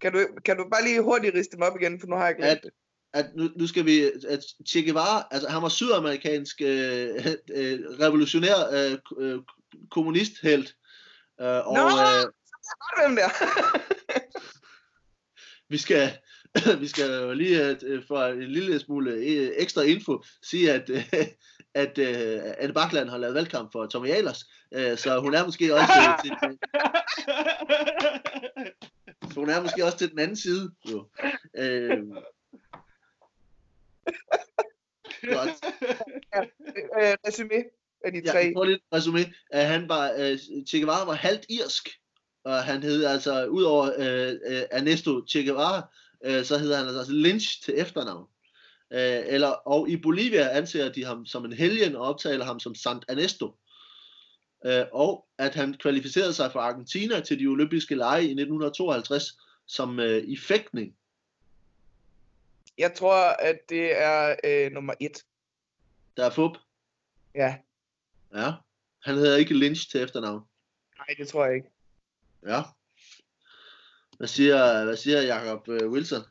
kan 0.00 0.12
du, 0.12 0.26
kan 0.44 0.56
du 0.56 0.68
bare 0.70 0.84
lige 0.84 1.02
hurtigt 1.02 1.34
riste 1.34 1.56
dem 1.56 1.62
op 1.62 1.76
igen, 1.80 2.00
for 2.00 2.06
nu 2.06 2.16
har 2.16 2.26
jeg 2.26 2.36
glemt 2.36 2.50
At, 2.50 2.60
det. 2.62 2.70
at 3.12 3.26
nu, 3.36 3.50
nu 3.56 3.66
skal 3.66 3.84
vi... 3.84 4.02
At 4.28 4.44
Che 4.68 4.82
Guevara, 4.82 5.28
altså 5.30 5.48
han 5.48 5.62
var 5.62 5.68
sydamerikansk 5.68 6.60
øh, 6.60 7.26
øh, 7.50 7.80
revolutionær 8.00 8.58
øh, 8.72 8.98
øh, 9.18 9.38
kommunisthelt. 9.90 10.76
Øh, 11.40 11.66
og 11.66 11.74
Nå! 11.74 11.80
øh, 11.80 12.24
Godt, 12.80 13.06
hvem 13.06 13.16
der? 13.16 13.28
vi 15.72 15.78
skal... 15.78 16.18
vi 16.80 16.88
skal 16.88 17.10
jo 17.10 17.32
lige 17.32 17.76
øh, 17.82 18.02
for 18.06 18.24
en 18.24 18.42
lille 18.42 18.80
smule 18.80 19.12
øh, 19.12 19.50
ekstra 19.56 19.82
info 19.82 20.22
sige, 20.42 20.72
at, 20.72 20.90
øh, 20.90 21.12
at 21.74 21.98
øh, 21.98 22.40
Anne 22.58 22.74
Bakland 22.74 23.08
har 23.08 23.18
lavet 23.18 23.34
valgkamp 23.34 23.72
for 23.72 23.86
Tommy 23.86 24.08
Ahlers, 24.10 24.44
øh, 24.74 24.98
så 24.98 25.20
hun 25.20 25.34
er 25.34 25.44
måske 25.44 25.74
også 25.74 25.92
øh, 25.98 26.24
til, 26.24 26.58
så 29.32 29.40
hun 29.40 29.50
er 29.50 29.62
måske 29.62 29.84
også 29.84 29.98
til 29.98 30.10
den 30.10 30.18
anden 30.18 30.36
side. 30.36 30.70
Jo. 30.90 31.08
Øh, 31.56 31.98
godt. 35.22 35.50
øh, 37.00 37.16
resume 37.26 37.64
af 38.04 38.12
de 38.12 38.22
Ja, 38.24 38.30
tre. 38.32 38.38
jeg 38.38 38.52
får 38.56 38.64
lidt 38.64 38.82
resume. 38.94 39.20
Uh, 39.54 39.60
han 39.60 39.88
var, 39.88 40.12
uh, 40.12 40.64
Che 40.68 40.78
Guevara 40.80 41.04
var 41.04 41.12
halvt 41.14 41.46
irsk, 41.48 41.88
og 42.44 42.64
han 42.64 42.82
hed 42.82 43.04
altså, 43.04 43.46
udover 43.46 43.84
uh, 43.84 44.52
uh, 44.52 44.62
Ernesto 44.70 45.26
Che 45.28 45.44
Guevara, 45.44 45.88
uh, 46.26 46.42
så 46.44 46.58
hedder 46.58 46.76
han 46.76 46.86
altså 46.88 47.12
Lynch 47.12 47.62
til 47.62 47.80
efternavn. 47.80 48.26
Uh, 48.90 48.98
eller, 49.34 49.48
og 49.48 49.88
i 49.88 49.96
Bolivia 49.96 50.48
anser 50.48 50.92
de 50.92 51.04
ham 51.04 51.26
som 51.26 51.44
en 51.44 51.52
helgen 51.52 51.96
og 51.96 52.02
optaler 52.02 52.44
ham 52.44 52.60
som 52.60 52.74
Sant 52.74 53.04
Ernesto. 53.08 53.58
Uh, 54.66 54.84
og 54.92 55.26
at 55.38 55.54
han 55.54 55.74
kvalificerede 55.74 56.34
sig 56.34 56.52
for 56.52 56.60
Argentina 56.60 57.20
til 57.20 57.38
de 57.38 57.46
olympiske 57.46 57.94
lege 57.94 58.22
i 58.22 58.30
1952 58.30 59.38
som 59.66 59.98
uh, 59.98 60.04
i 60.04 60.36
fægtning. 60.36 60.94
Jeg 62.78 62.94
tror, 62.94 63.16
at 63.16 63.58
det 63.68 64.00
er 64.00 64.36
øh, 64.44 64.72
nummer 64.72 64.94
et. 65.00 65.24
Der 66.16 66.24
er 66.24 66.30
fup. 66.30 66.52
Ja, 67.34 67.56
Ja. 68.34 68.52
Han 69.02 69.14
hedder 69.14 69.36
ikke 69.36 69.54
Lynch 69.54 69.90
til 69.90 70.02
efternavn. 70.02 70.42
nej, 70.98 71.14
det 71.18 71.28
tror 71.28 71.44
jeg 71.46 71.54
ikke. 71.54 71.68
Ja. 72.46 72.62
Hvad 74.18 74.28
siger, 74.28 74.84
hvad 74.84 74.96
siger 74.96 75.22
Jacob 75.22 75.68
uh, 75.68 75.92
Wilson? 75.92 76.22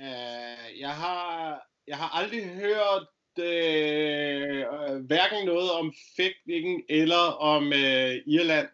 Øh, 0.00 0.80
jeg 0.80 0.90
har 0.94 1.60
jeg 1.86 1.96
har 1.96 2.08
aldrig 2.22 2.44
hørt 2.44 3.06
øh, 3.38 4.58
øh, 4.58 5.04
hverken 5.06 5.46
noget 5.46 5.70
om 5.70 5.94
fægtningen 6.16 6.82
eller 6.88 7.32
om 7.40 7.72
øh, 7.72 8.14
Irland 8.26 8.68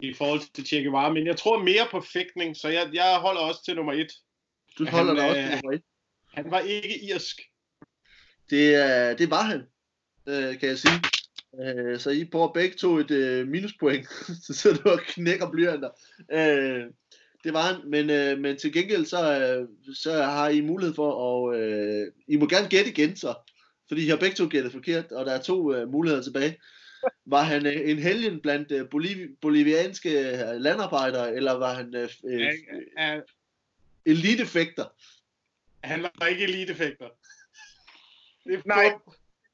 i 0.00 0.14
forhold 0.14 0.40
til 0.54 0.66
Che 0.66 0.82
Guevara, 0.84 1.12
men 1.12 1.26
jeg 1.26 1.36
tror 1.36 1.58
mere 1.62 1.86
på 1.90 2.00
fægtning, 2.12 2.56
så 2.56 2.68
jeg, 2.68 2.90
jeg 2.92 3.16
holder 3.20 3.40
også 3.40 3.64
til 3.64 3.76
nummer 3.76 3.92
et. 3.92 4.12
Du 4.78 4.84
Han, 4.84 4.92
holder 4.94 5.14
dig 5.14 5.24
også 5.28 5.40
øh, 5.40 5.46
til 5.46 5.52
nummer 5.62 5.72
et. 5.76 5.82
Han 6.34 6.50
var 6.50 6.60
ikke 6.60 7.04
irsk. 7.04 7.40
Det, 8.50 8.74
er- 8.74 9.14
det 9.16 9.30
var 9.30 9.42
han, 9.42 9.62
øh, 10.26 10.58
kan 10.58 10.68
jeg 10.68 10.78
sige. 10.78 11.00
Øh, 11.62 12.00
så 12.00 12.10
I 12.10 12.28
får 12.32 12.52
begge 12.52 12.76
to 12.76 12.96
et 12.96 13.10
øh, 13.10 13.48
minuspoint, 13.48 14.06
så 14.46 14.54
sidder 14.54 14.76
du 14.76 14.88
og 14.90 15.00
knækker 15.00 15.50
blyanter. 15.50 15.90
Øh, 16.32 16.84
det 17.44 17.52
var 17.52 17.62
han, 17.62 17.90
men, 17.90 18.10
øh, 18.10 18.38
men 18.38 18.56
til 18.56 18.72
gengæld 18.72 19.04
så, 19.04 19.40
øh, 19.40 19.94
så 19.94 20.22
har 20.22 20.48
I 20.48 20.60
mulighed 20.60 20.94
for 20.94 21.10
at... 21.50 21.60
Øh, 21.60 22.12
I 22.26 22.36
må 22.36 22.46
gerne 22.46 22.68
gætte 22.68 22.90
igen 22.90 23.16
så, 23.16 23.34
fordi 23.88 24.04
I 24.04 24.08
har 24.08 24.16
begge 24.16 24.36
to 24.36 24.48
gættet 24.50 24.72
forkert, 24.72 25.12
og 25.12 25.26
der 25.26 25.32
er 25.32 25.42
to 25.42 25.74
øh, 25.74 25.88
muligheder 25.92 26.22
tilbage. 26.22 26.58
Var 27.24 27.42
han 27.42 27.66
øh, 27.66 27.90
en 27.90 27.98
helgen 27.98 28.40
blandt 28.40 28.72
øh, 28.72 28.86
boliv- 28.90 29.36
bolivianske 29.40 30.10
øh, 30.10 30.60
landarbejdere, 30.60 31.34
eller 31.34 31.52
var 31.52 31.74
han 31.74 31.94
øh, 31.94 32.08
øh, 32.24 33.22
elitefægter? 34.06 34.84
han 35.84 36.02
var 36.02 36.26
ikke 36.26 36.44
elitefægter. 36.44 37.08
Det 38.44 38.54
er 38.54 38.62
Nej. 38.66 38.92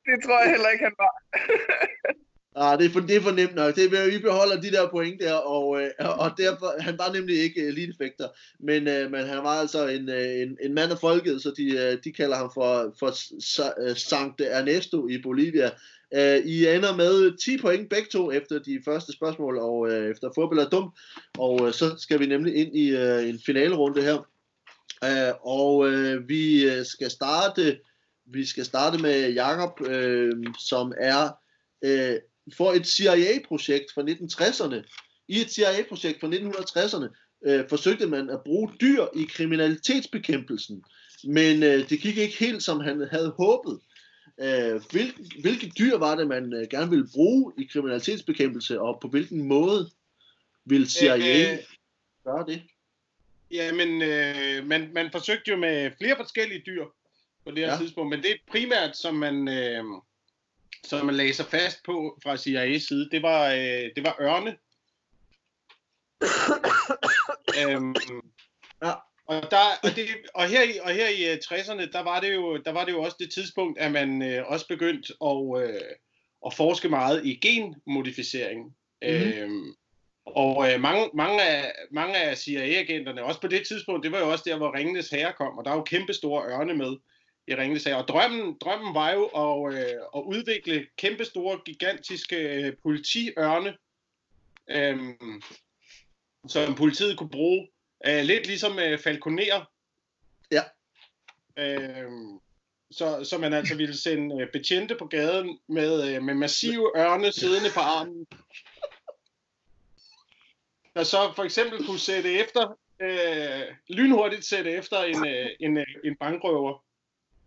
Det 0.07 0.25
tror 0.25 0.41
jeg 0.43 0.51
heller 0.51 0.69
ikke, 0.69 0.85
han 0.85 0.95
var. 0.99 1.23
Ah, 2.61 2.79
det 2.79 2.87
er 2.87 2.91
for, 2.91 3.01
det 3.01 3.17
er 3.17 3.21
for 3.21 3.31
nemt 3.31 3.55
nok. 3.55 3.77
Det 3.77 3.85
er, 3.85 4.11
vi 4.11 4.19
beholder 4.19 4.61
de 4.61 4.71
der 4.71 4.91
point 4.91 5.21
der, 5.21 5.35
og, 5.35 5.83
øh, 5.83 5.91
og 6.25 6.31
derfor, 6.39 6.81
han 6.81 6.99
var 6.99 7.13
nemlig 7.13 7.43
ikke 7.43 7.61
øh, 7.61 7.69
elitefægter, 7.69 8.29
men, 8.61 8.89
øh, 8.89 9.11
men 9.11 9.27
han 9.27 9.39
var 9.39 9.61
altså 9.61 9.87
en, 9.89 10.09
øh, 10.09 10.43
en, 10.43 10.59
en 10.63 10.75
mand 10.75 10.93
af 10.93 10.99
folket, 10.99 11.43
så 11.43 11.53
de, 11.57 11.71
øh, 11.79 11.99
de 12.05 12.13
kalder 12.13 12.37
ham 12.37 12.51
for, 12.55 12.95
for 12.99 13.09
øh, 13.89 13.97
Sankt 13.97 14.41
Ernesto 14.41 15.09
i 15.09 15.23
Bolivia. 15.23 15.71
Øh, 16.15 16.37
I 16.47 16.69
ender 16.69 16.97
med 16.97 17.37
10 17.39 17.59
point 17.59 17.91
begge 17.91 18.09
to 18.13 18.33
efter 18.33 18.59
de 18.59 18.81
første 18.85 19.13
spørgsmål, 19.13 19.59
og 19.59 19.91
øh, 19.91 20.11
efter 20.11 20.31
fodbold 20.35 20.59
er 20.59 20.69
dum, 20.69 20.91
og 21.39 21.67
øh, 21.67 21.73
så 21.73 21.97
skal 21.99 22.21
vi 22.21 22.27
nemlig 22.27 22.57
ind 22.57 22.77
i 22.77 22.97
øh, 22.97 23.29
en 23.29 23.41
finalerunde 23.47 24.03
her. 24.03 24.29
Øh, 25.05 25.35
og 25.43 25.89
øh, 25.89 26.29
vi 26.29 26.71
øh, 26.71 26.85
skal 26.85 27.11
starte 27.11 27.79
vi 28.31 28.47
skal 28.47 28.65
starte 28.65 29.03
med 29.03 29.33
Jakob, 29.33 29.81
øh, 29.87 30.33
som 30.59 30.93
er 31.01 31.29
øh, 31.85 32.17
for 32.57 32.73
et 32.73 32.87
CIA-projekt 32.87 33.93
fra 33.95 34.03
1960'erne. 34.03 34.83
I 35.29 35.41
et 35.41 35.51
CIA-projekt 35.51 36.21
fra 36.21 36.29
1960'erne 36.29 37.09
øh, 37.47 37.69
forsøgte 37.69 38.07
man 38.07 38.31
at 38.31 38.41
bruge 38.45 38.73
dyr 38.81 39.07
i 39.17 39.27
kriminalitetsbekæmpelsen, 39.31 40.85
men 41.25 41.63
øh, 41.63 41.89
det 41.89 42.01
gik 42.01 42.17
ikke 42.17 42.37
helt 42.39 42.63
som 42.63 42.81
han 42.81 43.09
havde 43.11 43.35
håbet. 43.37 43.81
Øh, 44.41 44.81
hvil, 44.91 45.15
hvilke 45.41 45.73
dyr 45.79 45.97
var 45.99 46.15
det, 46.15 46.27
man 46.29 46.53
øh, 46.53 46.69
gerne 46.71 46.91
ville 46.91 47.09
bruge 47.15 47.53
i 47.59 47.65
kriminalitetsbekæmpelse, 47.73 48.81
og 48.81 48.99
på 49.03 49.09
hvilken 49.09 49.43
måde 49.49 49.91
vil 50.65 50.91
CIA 50.91 51.53
Øh, 51.53 51.59
gøre 52.25 52.45
det? 52.47 52.63
Jamen, 53.51 54.03
øh, 54.03 54.67
man, 54.67 54.91
man 54.95 55.11
forsøgte 55.13 55.51
jo 55.51 55.57
med 55.57 55.91
flere 55.99 56.17
forskellige 56.17 56.63
dyr 56.67 56.85
på 57.45 57.51
det 57.51 57.59
her 57.59 57.73
Ja. 57.73 57.79
tidspunkt, 57.79 58.11
men 58.11 58.23
det 58.23 58.37
primært, 58.51 58.97
som 58.97 59.15
man, 59.15 59.49
øh, 59.49 59.85
som 60.85 61.07
man 61.07 61.15
lagde 61.15 61.35
sig 61.35 61.47
fast 61.47 61.83
på 61.85 62.19
fra 62.23 62.35
CIA's 62.35 62.89
side, 62.89 63.09
det 63.11 63.23
var, 63.23 63.53
øh, 63.53 63.91
det 63.97 64.05
var 64.05 64.17
ørne. 64.21 64.57
øhm, 67.61 67.95
Ja. 68.85 68.93
og, 69.27 69.51
der, 69.51 69.65
og, 69.83 69.91
det, 69.97 70.07
og, 70.35 70.49
her 70.49 70.63
i, 70.63 70.79
og 70.83 70.91
her 70.91 71.09
i 71.09 71.33
øh, 71.33 71.39
60'erne, 71.45 71.93
der 71.93 72.03
var, 72.03 72.21
det 72.21 72.35
jo, 72.35 72.57
der 72.57 72.73
var 72.73 72.85
det 72.85 72.93
jo 72.93 73.03
også 73.03 73.17
det 73.21 73.33
tidspunkt, 73.33 73.79
at 73.79 73.93
man 73.93 74.23
øh, 74.23 74.45
også 74.47 74.69
begyndte 74.69 75.15
at, 75.25 75.63
øh, 75.63 75.81
at 76.47 76.55
forske 76.55 76.89
meget 76.89 77.27
i 77.27 77.35
genmodificering. 77.35 78.65
Mm-hmm. 79.03 79.33
Øhm, 79.39 79.75
og 80.27 80.73
øh, 80.73 80.81
mange, 80.81 81.11
mange, 81.15 81.43
af, 81.43 81.73
mange 81.91 82.17
af 82.17 82.39
CIA-agenterne, 82.39 83.25
også 83.25 83.41
på 83.41 83.49
det 83.49 83.67
tidspunkt, 83.67 84.05
det 84.05 84.13
var 84.13 84.19
jo 84.19 84.31
også 84.31 84.45
der, 84.47 84.57
hvor 84.57 84.77
Ringenes 84.77 85.11
Herre 85.11 85.33
kom, 85.33 85.59
og 85.59 85.65
der 85.65 85.71
er 85.71 85.75
jo 85.75 85.83
kæmpe 85.83 86.13
store 86.13 86.45
ørne 86.45 86.75
med 86.75 86.97
i 87.49 87.55
Ringenes 87.55 87.85
Herre. 87.85 88.03
Og 88.03 88.09
drømmen, 88.09 88.57
drømmen 88.61 88.95
var 88.95 89.13
jo 89.13 89.25
at, 89.25 89.75
øh, 89.75 90.01
at 90.17 90.23
udvikle 90.27 90.87
kæmpe 90.97 91.25
store, 91.25 91.61
gigantiske 91.65 92.37
øh, 92.37 92.73
politiørne, 92.83 93.77
øhm, 94.71 95.43
som 96.49 96.75
politiet 96.75 97.19
kunne 97.19 97.31
bruge. 97.31 97.69
Øh, 98.07 98.25
lidt 98.25 98.47
ligesom 98.47 98.79
øh, 98.79 98.99
falconer. 98.99 99.71
Ja. 100.51 100.63
Øhm, 101.59 102.41
så, 102.91 103.25
så 103.25 103.39
man 103.39 103.53
altså 103.53 103.77
ville 103.77 103.97
sende 103.97 104.43
øh, 104.43 104.53
betjente 104.53 104.97
på 104.99 105.07
gaden 105.07 105.59
med, 105.69 106.15
øh, 106.15 106.23
med 106.23 106.35
massive 106.35 106.93
ørne 106.97 107.33
siddende 107.33 107.71
på 107.75 107.81
armen, 107.81 108.27
der 110.95 111.05
så 111.05 111.33
for 111.37 111.45
eksempel 111.45 111.87
kunne 111.87 111.99
sætte 111.99 112.33
efter, 112.33 112.79
øh, 113.01 113.75
lynhurtigt 113.89 114.45
sætte 114.45 114.71
efter 114.71 115.03
en, 115.03 115.27
øh, 115.27 115.47
en, 115.61 115.77
øh, 115.79 115.87
en 116.05 116.17
bankrøver. 116.17 116.88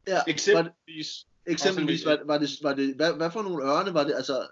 Ja, 0.08 0.14
var 0.14 0.24
det, 0.24 0.34
Eksempelvis. 0.34 1.26
eksempelvis, 1.48 2.06
var, 2.06 2.20
var 2.26 2.38
det, 2.38 2.50
var 2.62 2.74
det, 2.74 2.96
hvad, 2.96 3.14
hvad 3.14 3.32
for 3.32 3.42
nogle 3.42 3.64
ørne 3.64 3.94
var 3.94 4.04
det? 4.04 4.16
Altså, 4.16 4.48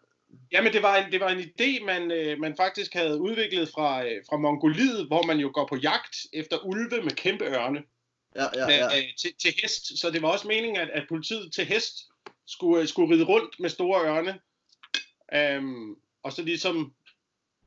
Jamen, 0.51 0.73
det 0.73 0.83
var 0.83 0.95
en, 0.97 1.11
det 1.11 1.19
var 1.19 1.29
en 1.29 1.39
idé, 1.39 1.85
man, 1.85 2.11
øh, 2.11 2.39
man 2.39 2.55
faktisk 2.57 2.93
havde 2.93 3.21
udviklet 3.21 3.69
fra, 3.69 4.05
øh, 4.05 4.21
fra 4.29 4.37
Mongoliet, 4.37 5.07
hvor 5.07 5.23
man 5.23 5.39
jo 5.39 5.51
går 5.53 5.67
på 5.67 5.75
jagt 5.75 6.17
efter 6.33 6.65
ulve 6.65 7.01
med 7.01 7.11
kæmpe 7.11 7.45
ørne 7.45 7.83
ja, 8.35 8.45
ja, 8.55 8.67
ja. 8.67 8.97
øh, 8.97 9.03
til, 9.17 9.33
til 9.41 9.53
hest. 9.61 9.99
Så 9.99 10.09
det 10.09 10.21
var 10.21 10.27
også 10.27 10.47
meningen, 10.47 10.77
at, 10.77 10.89
at 10.89 11.05
politiet 11.09 11.53
til 11.53 11.65
hest 11.65 12.09
skulle, 12.47 12.87
skulle 12.87 13.15
ride 13.15 13.23
rundt 13.23 13.59
med 13.59 13.69
store 13.69 14.05
ørne. 14.05 14.39
Øhm, 15.33 15.95
og 16.23 16.33
så 16.33 16.41
ligesom 16.41 16.93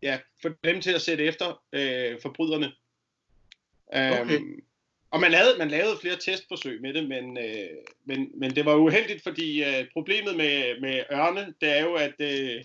ja, 0.03 0.19
få 0.43 0.49
dem 0.65 0.81
til 0.81 0.91
at 0.91 1.03
sætte 1.03 1.25
efter 1.25 1.63
øh, 1.73 2.21
forbryderne. 2.23 2.73
Øhm, 3.95 4.21
Okay. 4.21 4.41
Og 5.13 5.21
man 5.21 5.31
lavede, 5.31 5.59
man 5.59 5.71
lavede 5.71 5.99
flere 6.01 6.17
testforsøg 6.17 6.81
med 6.81 6.95
det, 6.95 7.09
men, 7.09 7.39
øh, 7.39 7.69
men, 8.05 8.31
men 8.35 8.57
det 8.57 8.65
var 8.65 8.75
uheldigt, 8.75 9.23
fordi 9.23 9.65
øh, 9.65 9.87
problemet 9.93 10.37
med, 10.37 10.81
med 10.81 11.05
ørne, 11.13 11.55
det 11.61 11.69
er 11.79 11.83
jo, 11.83 11.95
at 11.95 12.15
øh, 12.19 12.65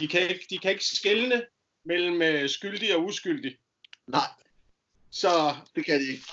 de, 0.00 0.08
kan 0.08 0.22
ikke, 0.22 0.46
de 0.50 0.58
kan 0.58 0.70
ikke 0.70 0.84
skelne 0.84 1.42
mellem 1.84 2.22
øh, 2.22 2.48
skyldig 2.48 2.96
og 2.96 3.04
uskyldig. 3.04 3.56
Nej. 4.06 4.28
Så, 5.10 5.54
det 5.76 5.84
kan 5.84 6.00
de 6.00 6.06
ikke. 6.06 6.24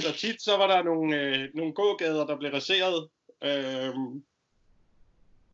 Så 0.00 0.12
tit 0.12 0.42
så 0.42 0.56
var 0.56 0.66
der 0.66 0.82
nogle, 0.82 1.20
øh, 1.20 1.48
nogle 1.54 1.74
gågader, 1.74 2.26
der 2.26 2.36
blev 2.36 2.50
raseret. 2.50 3.08
Øh, 3.44 3.94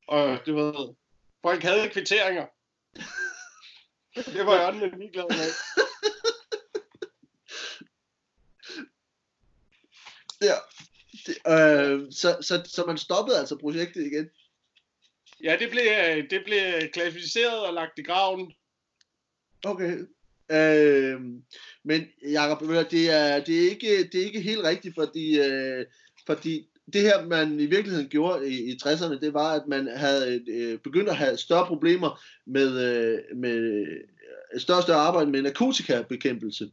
og 0.06 0.38
du 0.46 0.54
ved, 0.54 0.94
folk 1.42 1.62
havde 1.62 1.88
kvitteringer. 1.88 2.46
det 4.34 4.46
var 4.46 4.66
ørnene 4.66 4.98
ligeglad 4.98 5.26
med. 5.28 5.50
Ja. 10.42 10.55
Det, 11.27 11.37
øh, 11.46 12.12
så, 12.12 12.37
så, 12.40 12.62
så 12.66 12.85
man 12.87 12.98
stoppede 12.98 13.38
altså 13.38 13.57
projektet 13.57 14.07
igen? 14.07 14.29
Ja, 15.42 15.57
det 15.61 15.70
blev, 15.70 15.85
det 16.31 16.42
blev 16.44 16.88
klassificeret 16.92 17.66
og 17.66 17.74
lagt 17.74 17.98
i 17.98 18.03
graven. 18.03 18.53
Okay. 19.64 19.98
Øh, 20.53 21.20
men 21.85 22.07
Jacob, 22.33 22.61
det 22.90 23.11
er, 23.11 23.44
det, 23.44 23.64
er 23.64 23.70
ikke, 23.70 24.09
det 24.12 24.20
er 24.20 24.24
ikke 24.24 24.40
helt 24.40 24.64
rigtigt, 24.64 24.94
fordi, 24.94 25.40
øh, 25.40 25.87
fordi 26.27 26.68
det 26.92 27.03
her, 27.03 27.27
man 27.27 27.61
i 27.61 27.66
virkeligheden 27.66 28.09
gjorde 28.09 28.48
i, 28.48 28.72
i 28.72 28.79
60'erne, 28.85 29.20
det 29.20 29.35
var, 29.35 29.53
at 29.53 29.66
man 29.66 29.87
havde 29.96 30.44
øh, 30.48 30.79
begyndt 30.79 31.09
at 31.09 31.16
have 31.16 31.37
større 31.37 31.66
problemer 31.66 32.20
med, 32.46 32.68
øh, 32.68 33.37
med 33.37 33.87
større 34.59 34.79
og 34.79 34.83
større 34.83 35.01
arbejde 35.01 35.31
med 35.31 35.42
narkotikabekæmpelse. 35.42 36.70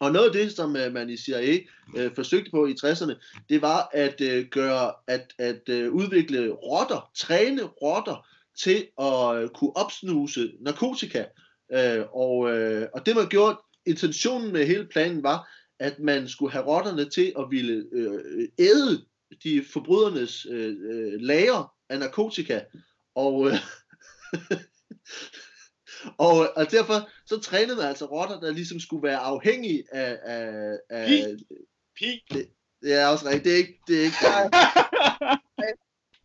Og 0.00 0.12
noget 0.12 0.26
af 0.26 0.32
det, 0.32 0.52
som 0.52 0.76
øh, 0.76 0.92
man 0.92 1.10
i 1.10 1.16
CIA 1.16 1.58
øh, 1.96 2.14
forsøgte 2.14 2.50
på 2.50 2.66
i 2.66 2.74
60'erne, 2.84 3.42
det 3.48 3.62
var 3.62 3.90
at 3.92 4.20
øh, 4.20 4.46
gøre, 4.46 4.92
at, 5.06 5.32
at 5.38 5.68
øh, 5.68 5.92
udvikle 5.92 6.50
rotter, 6.50 7.10
træne 7.16 7.62
rotter 7.62 8.26
til 8.58 8.86
at 9.00 9.42
øh, 9.42 9.48
kunne 9.48 9.76
opsnuse 9.76 10.52
narkotika. 10.60 11.24
Øh, 11.72 12.04
og, 12.12 12.50
øh, 12.50 12.88
og 12.94 13.06
det 13.06 13.16
man 13.16 13.28
gjorde, 13.28 13.58
intentionen 13.86 14.52
med 14.52 14.66
hele 14.66 14.86
planen 14.86 15.22
var, 15.22 15.48
at 15.78 15.98
man 15.98 16.28
skulle 16.28 16.52
have 16.52 16.64
rotterne 16.64 17.10
til 17.10 17.32
at 17.38 17.44
ville 17.50 17.86
øh, 17.92 18.48
æde 18.58 19.04
de 19.42 19.64
forbrydernes 19.72 20.46
øh, 20.50 20.76
øh 20.90 21.20
lager 21.20 21.74
af 21.88 21.98
narkotika. 21.98 22.60
Og, 23.14 23.46
øh, 23.46 23.54
og, 26.18 26.56
og 26.56 26.70
derfor 26.70 27.08
så 27.26 27.40
trænede 27.40 27.76
man 27.76 27.86
altså 27.86 28.04
rotter, 28.04 28.40
der 28.40 28.52
ligesom 28.52 28.80
skulle 28.80 29.02
være 29.02 29.18
afhængige 29.18 29.84
af... 29.92 30.18
af, 30.22 30.78
af 30.90 31.06
Pi. 31.06 31.24
Pi. 31.98 32.24
Det, 32.34 32.48
det 32.82 32.92
er 32.94 33.06
også 33.06 33.26
rigtigt. 33.26 33.44
Det 33.44 33.52
er 33.52 33.56
ikke... 33.56 33.80
Det 33.88 33.98
er 34.00 34.04
ikke 34.04 34.16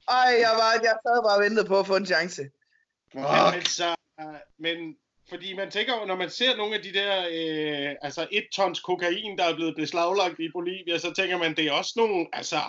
Ej, 0.07 0.35
jeg, 0.39 0.53
var, 0.55 0.71
jeg 0.83 0.95
sad 1.05 1.23
bare 1.23 1.37
og 1.37 1.43
ventede 1.43 1.67
på 1.67 1.79
at 1.79 1.87
få 1.87 1.95
en 1.95 2.05
chance. 2.05 2.41
Men, 3.13 3.23
men, 3.53 3.65
så, 3.65 3.95
men 4.57 4.95
fordi 5.29 5.53
man 5.53 5.71
tænker 5.71 5.99
jo, 5.99 6.05
når 6.05 6.15
man 6.15 6.29
ser 6.29 6.57
nogle 6.57 6.75
af 6.75 6.81
de 6.81 6.93
der, 6.93 7.27
øh, 7.31 7.95
altså 8.01 8.27
et 8.31 8.47
tons 8.51 8.79
kokain, 8.79 9.37
der 9.37 9.43
er 9.43 9.55
blevet 9.55 9.75
beslaglagt 9.75 10.39
i 10.39 10.49
Bolivia, 10.51 10.97
så 10.97 11.13
tænker 11.13 11.37
man, 11.37 11.55
det 11.55 11.65
er 11.67 11.71
også 11.71 11.93
nogle, 11.95 12.27
altså, 12.33 12.59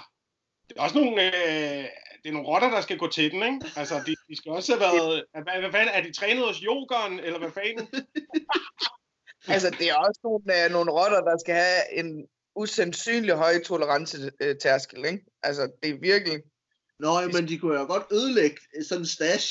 det 0.69 0.77
er 0.77 0.83
også 0.83 0.99
nogle, 0.99 1.23
øh, 1.23 1.85
det 2.25 2.31
er 2.31 2.33
nogle 2.33 2.49
rotter, 2.49 2.71
der 2.71 2.81
skal 2.81 2.99
gå 2.99 3.09
til 3.09 3.31
den, 3.31 3.43
ikke? 3.43 3.73
Altså, 3.77 4.03
de, 4.07 4.15
de 4.29 4.37
skal 4.37 4.53
også 4.53 4.73
have 4.73 4.81
været, 4.87 5.25
hvad, 5.33 5.61
hvad 5.61 5.73
fanden, 5.73 5.95
er 5.95 6.03
de 6.03 6.13
trænet 6.13 6.47
hos 6.47 6.59
yogeren, 6.59 7.21
eller 7.21 7.39
hvad 7.39 7.51
fanden? 7.51 7.89
altså, 9.55 9.71
det 9.79 9.91
er 9.91 9.95
også 9.95 10.21
nogle, 10.25 10.65
øh, 10.65 10.71
nogle 10.71 10.91
rotter, 10.93 11.21
der 11.21 11.39
skal 11.39 11.55
have 11.55 11.99
en 11.99 12.27
usandsynlig 12.57 13.35
høj 13.35 13.63
tolerance-tærskel, 13.63 15.05
ikke? 15.05 15.25
Altså, 15.43 15.73
det 15.83 15.91
er 15.91 15.99
virkelig... 16.01 16.43
Nå, 16.99 17.21
men 17.33 17.49
de 17.49 17.59
kunne 17.59 17.81
jo 17.81 17.87
godt 17.87 18.07
ødelægge 18.13 18.57
sådan 18.89 19.03
en 19.03 19.07
stash 19.07 19.47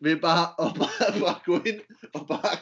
ved 0.00 0.16
bare 0.16 0.66
at 0.66 0.74
bare, 0.82 1.20
bare 1.20 1.40
gå 1.44 1.62
ind 1.70 1.80
og 2.14 2.26
bare, 2.28 2.58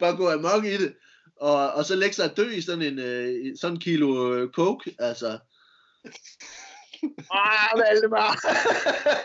bare 0.00 0.16
gå 0.16 0.30
amok 0.30 0.64
i 0.64 0.76
det. 0.76 0.94
Og, 1.36 1.72
og 1.72 1.84
så 1.84 1.96
lægge 1.96 2.14
sig 2.14 2.24
at 2.30 2.36
dø 2.36 2.50
i 2.50 2.60
sådan 2.60 2.82
en 2.82 2.98
øh, 2.98 3.56
sådan 3.60 3.76
en 3.76 3.80
kilo 3.80 4.34
øh, 4.34 4.50
coke, 4.50 4.94
altså. 4.98 5.38
Ah, 7.30 7.78
Valdemar. 7.78 8.38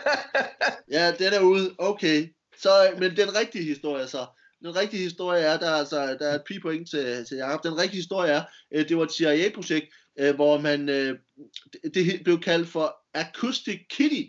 ja, 0.96 1.12
den 1.18 1.32
er 1.32 1.40
ude. 1.40 1.74
Okay. 1.78 2.28
Så, 2.58 2.94
men 2.98 3.16
den 3.16 3.36
rigtige 3.36 3.64
historie 3.64 4.08
så. 4.08 4.26
Den 4.62 4.76
rigtige 4.76 5.02
historie 5.02 5.42
er, 5.42 5.58
der, 5.58 5.70
altså, 5.70 6.16
der 6.20 6.28
er 6.28 6.34
et 6.34 6.42
pi 6.46 6.60
point 6.60 6.90
til, 6.90 7.24
til 7.24 7.36
Jacob. 7.36 7.62
Den 7.62 7.78
rigtige 7.78 7.98
historie 7.98 8.32
er, 8.32 8.42
øh, 8.70 8.88
det 8.88 8.96
var 8.96 9.04
et 9.04 9.12
CIA-projekt, 9.12 9.86
øh, 10.18 10.34
hvor 10.34 10.60
man, 10.60 10.88
øh, 10.88 11.18
det 11.94 12.20
blev 12.24 12.40
kaldt 12.40 12.68
for 12.68 12.96
Acoustic 13.14 13.80
Kitty, 13.90 14.22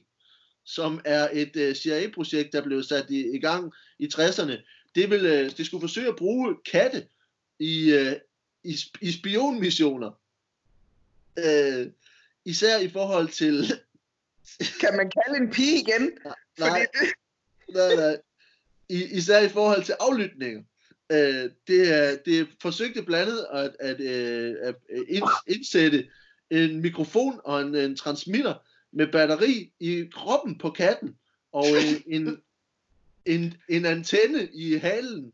som 0.66 1.02
er 1.06 1.28
et 1.34 1.78
CIA-projekt, 1.78 2.54
der 2.54 2.64
blev 2.64 2.84
sat 2.84 3.06
i, 3.10 3.36
i 3.36 3.40
gang 3.40 3.74
i 4.00 4.10
60'erne. 4.14 4.88
Det, 4.96 5.10
ville, 5.10 5.50
det 5.50 5.66
skulle 5.66 5.82
forsøge 5.82 6.08
at 6.08 6.16
bruge 6.16 6.56
katte 6.72 7.06
i, 7.60 7.94
i, 8.64 8.78
i 9.02 9.12
spionmissioner. 9.12 10.12
Øh, 11.38 11.88
især 12.50 12.78
i 12.80 12.90
forhold 12.90 13.30
til... 13.30 13.54
Kan 14.82 14.98
man 14.98 15.12
kalde 15.12 15.40
en 15.44 15.50
pige 15.52 15.80
igen? 15.80 16.12
Nej, 16.22 16.36
Fordi 16.58 16.80
det... 16.80 17.14
nej, 17.78 17.96
nej. 17.96 18.18
I, 18.90 19.04
især 19.18 19.40
i 19.40 19.50
forhold 19.50 19.84
til 19.84 19.96
aflytninger. 20.00 20.64
Øh, 21.12 21.50
det, 21.68 21.94
er, 21.94 22.18
det 22.26 22.40
er 22.40 22.46
forsøgte 22.62 23.04
blandet 23.04 23.46
at, 23.54 23.76
at, 23.80 24.00
øh, 24.00 24.56
at, 24.62 24.76
at 24.90 25.24
indsætte 25.48 26.08
en 26.50 26.82
mikrofon 26.82 27.42
og 27.44 27.62
en, 27.62 27.76
en 27.76 27.96
transmitter 27.96 28.56
med 28.92 29.08
batteri 29.12 29.72
i 29.80 30.10
kroppen 30.14 30.58
på 30.58 30.70
katten 30.70 31.16
og 31.52 31.66
en, 31.68 32.04
en, 32.16 32.42
en, 33.26 33.54
en 33.70 33.86
antenne 33.86 34.50
i 34.54 34.78
halen. 34.78 35.34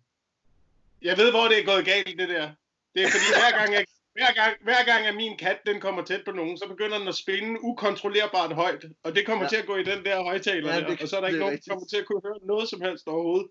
Jeg 1.02 1.18
ved, 1.18 1.32
hvor 1.32 1.48
det 1.48 1.60
er 1.60 1.66
gået 1.66 1.86
galt, 1.86 2.20
det 2.20 2.30
der. 2.30 2.52
Det 2.96 3.04
er 3.04 3.08
fordi, 3.08 3.26
hver 3.34 3.60
gang 3.60 3.74
jeg 3.74 3.86
hver 4.16 4.34
gang, 4.34 4.54
hver 4.64 4.84
gang 4.86 5.06
at 5.06 5.16
min 5.16 5.38
kat 5.38 5.60
den 5.66 5.82
kommer 5.82 6.04
tæt 6.04 6.22
på 6.26 6.32
nogen, 6.32 6.58
så 6.58 6.68
begynder 6.68 6.98
den 6.98 7.08
at 7.08 7.16
spinde 7.16 7.64
ukontrollerbart 7.64 8.54
højt. 8.54 8.86
Og 9.04 9.16
det 9.16 9.26
kommer 9.26 9.46
ja. 9.46 9.50
til 9.50 9.56
at 9.56 9.66
gå 9.66 9.76
i 9.76 9.84
den 9.84 10.06
der 10.06 10.24
højtaler 10.24 10.74
ja, 10.74 10.80
der. 10.80 10.98
Og 11.02 11.08
så 11.08 11.16
er 11.16 11.22
der 11.22 11.28
ikke 11.28 11.40
nogen, 11.40 11.58
der 11.58 11.70
kommer 11.70 11.88
til 11.88 11.98
at 11.98 12.06
kunne 12.06 12.22
høre 12.26 12.40
noget 12.44 12.70
som 12.70 12.82
helst 12.82 13.08
overhovedet. 13.08 13.48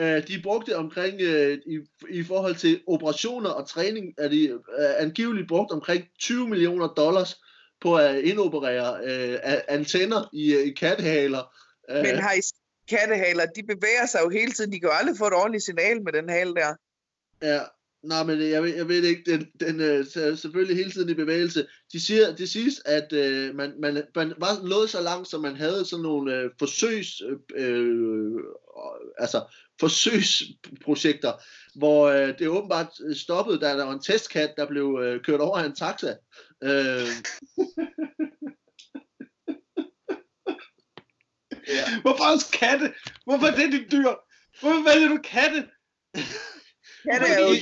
Uh, 0.00 0.04
de 0.28 0.42
brugte 0.42 0.76
omkring, 0.76 1.14
uh, 1.14 1.52
i, 1.74 1.78
i 2.10 2.24
forhold 2.24 2.54
til 2.54 2.82
operationer 2.86 3.50
og 3.50 3.68
træning, 3.68 4.14
er 4.18 4.28
de 4.28 4.54
uh, 4.54 4.60
angiveligt 4.98 5.48
brugt 5.48 5.72
omkring 5.72 6.04
20 6.20 6.48
millioner 6.48 6.88
dollars 6.88 7.40
på 7.80 7.96
at 7.96 8.16
indoperere 8.16 8.92
uh, 8.92 9.60
antenner 9.68 10.28
i, 10.32 10.56
i 10.56 10.72
kattehaler. 10.72 11.42
Uh, 11.92 12.02
Men 12.02 12.18
har 12.18 12.32
I 12.32 12.42
kattehaler, 12.88 13.46
de 13.46 13.62
bevæger 13.62 14.06
sig 14.06 14.20
jo 14.24 14.28
hele 14.28 14.52
tiden. 14.52 14.72
De 14.72 14.80
kan 14.80 14.88
jo 14.88 14.94
aldrig 14.94 15.16
få 15.18 15.26
et 15.26 15.34
ordentligt 15.34 15.64
signal 15.64 16.02
med 16.02 16.12
den 16.12 16.28
hale 16.28 16.54
der. 16.54 16.74
Ja, 17.42 17.60
nej, 18.02 18.24
men 18.24 18.50
jeg, 18.50 18.62
ved, 18.62 18.74
jeg 18.76 18.88
ved 18.88 19.02
ikke, 19.02 19.30
den, 19.30 19.50
den 19.60 19.80
er 19.80 20.34
selvfølgelig 20.36 20.76
hele 20.76 20.90
tiden 20.90 21.08
i 21.08 21.14
bevægelse. 21.14 21.66
De 21.92 22.00
siger, 22.00 22.36
det 22.36 22.48
siges, 22.48 22.82
at 22.84 23.12
øh, 23.12 23.54
man, 23.54 23.74
man, 23.80 24.02
man 24.14 24.34
var 24.38 24.68
nået 24.68 24.90
så 24.90 25.00
langt, 25.00 25.28
så 25.28 25.38
man 25.38 25.56
havde 25.56 25.84
sådan 25.84 26.02
nogle 26.02 26.36
øh, 26.36 26.50
forsøgs, 26.58 27.22
øh, 27.56 28.32
altså 29.18 29.44
forsøgsprojekter, 29.80 31.32
hvor 31.74 32.06
øh, 32.08 32.38
det 32.38 32.48
åbenbart 32.48 32.88
stoppede, 33.16 33.58
da 33.58 33.68
der 33.68 33.84
var 33.84 33.92
en 33.92 34.02
testkat, 34.02 34.54
der 34.56 34.66
blev 34.66 34.98
øh, 35.02 35.20
kørt 35.22 35.40
over 35.40 35.58
af 35.58 35.66
en 35.66 35.74
taxa. 35.74 36.14
Øh, 36.62 37.08
Ja. 41.68 41.84
Hvorfor 42.02 42.24
også 42.24 42.50
katte? 42.52 42.94
Hvorfor 43.24 43.46
er 43.46 43.56
det 43.56 43.72
dit 43.72 43.92
dyr? 43.92 44.10
Hvorfor 44.60 44.82
vælger 44.88 45.08
du 45.08 45.18
katte? 45.24 45.68
Katte 47.04 47.26
er 47.26 47.40
jo, 47.40 47.54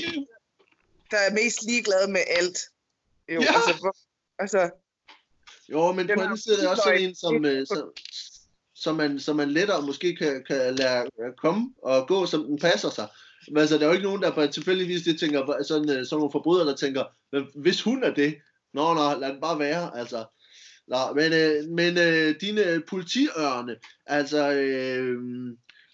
der 1.10 1.16
er 1.16 1.32
mest 1.34 1.62
ligeglade 1.66 2.12
med 2.12 2.20
alt. 2.26 2.58
Jo, 3.28 3.40
ja. 3.40 3.54
altså, 3.54 3.74
hvor, 3.80 3.96
altså, 4.38 4.70
jo, 5.68 5.92
men 5.92 6.06
på 6.06 6.22
den 6.22 6.38
side 6.38 6.64
er 6.64 6.68
også 6.68 6.82
sådan 6.82 7.02
en, 7.02 7.14
som, 7.14 7.44
øh, 7.44 7.66
som, 7.66 7.92
som, 8.74 8.96
man, 8.96 9.20
som 9.20 9.36
man 9.36 9.50
lettere 9.50 9.86
måske 9.86 10.16
kan, 10.16 10.44
kan 10.46 10.74
lade 10.74 11.10
komme 11.38 11.74
og 11.82 12.08
gå, 12.08 12.26
som 12.26 12.44
den 12.44 12.58
passer 12.58 12.90
sig. 12.90 13.08
Men 13.48 13.58
altså, 13.58 13.78
der 13.78 13.82
er 13.82 13.86
jo 13.86 13.92
ikke 13.92 14.06
nogen, 14.06 14.22
der 14.22 14.34
på 14.34 14.46
tilfældigvis 14.46 15.02
det 15.02 15.20
tænker, 15.20 15.62
sådan, 15.62 15.90
øh, 15.90 16.06
sådan 16.06 16.18
nogle 16.18 16.32
forbrydere, 16.32 16.66
der 16.66 16.76
tænker, 16.76 17.04
hvis 17.54 17.82
hun 17.82 18.04
er 18.04 18.14
det, 18.14 18.36
nå, 18.74 18.94
nå, 18.94 19.14
lad 19.20 19.28
den 19.28 19.40
bare 19.40 19.58
være, 19.58 19.98
altså. 19.98 20.24
Nå, 20.88 21.14
men, 21.14 21.32
øh, 21.32 21.68
men 21.70 21.98
øh, 21.98 22.34
dine 22.40 22.82
politiørne, 22.88 23.76
altså, 24.06 24.52
øh, 24.52 25.18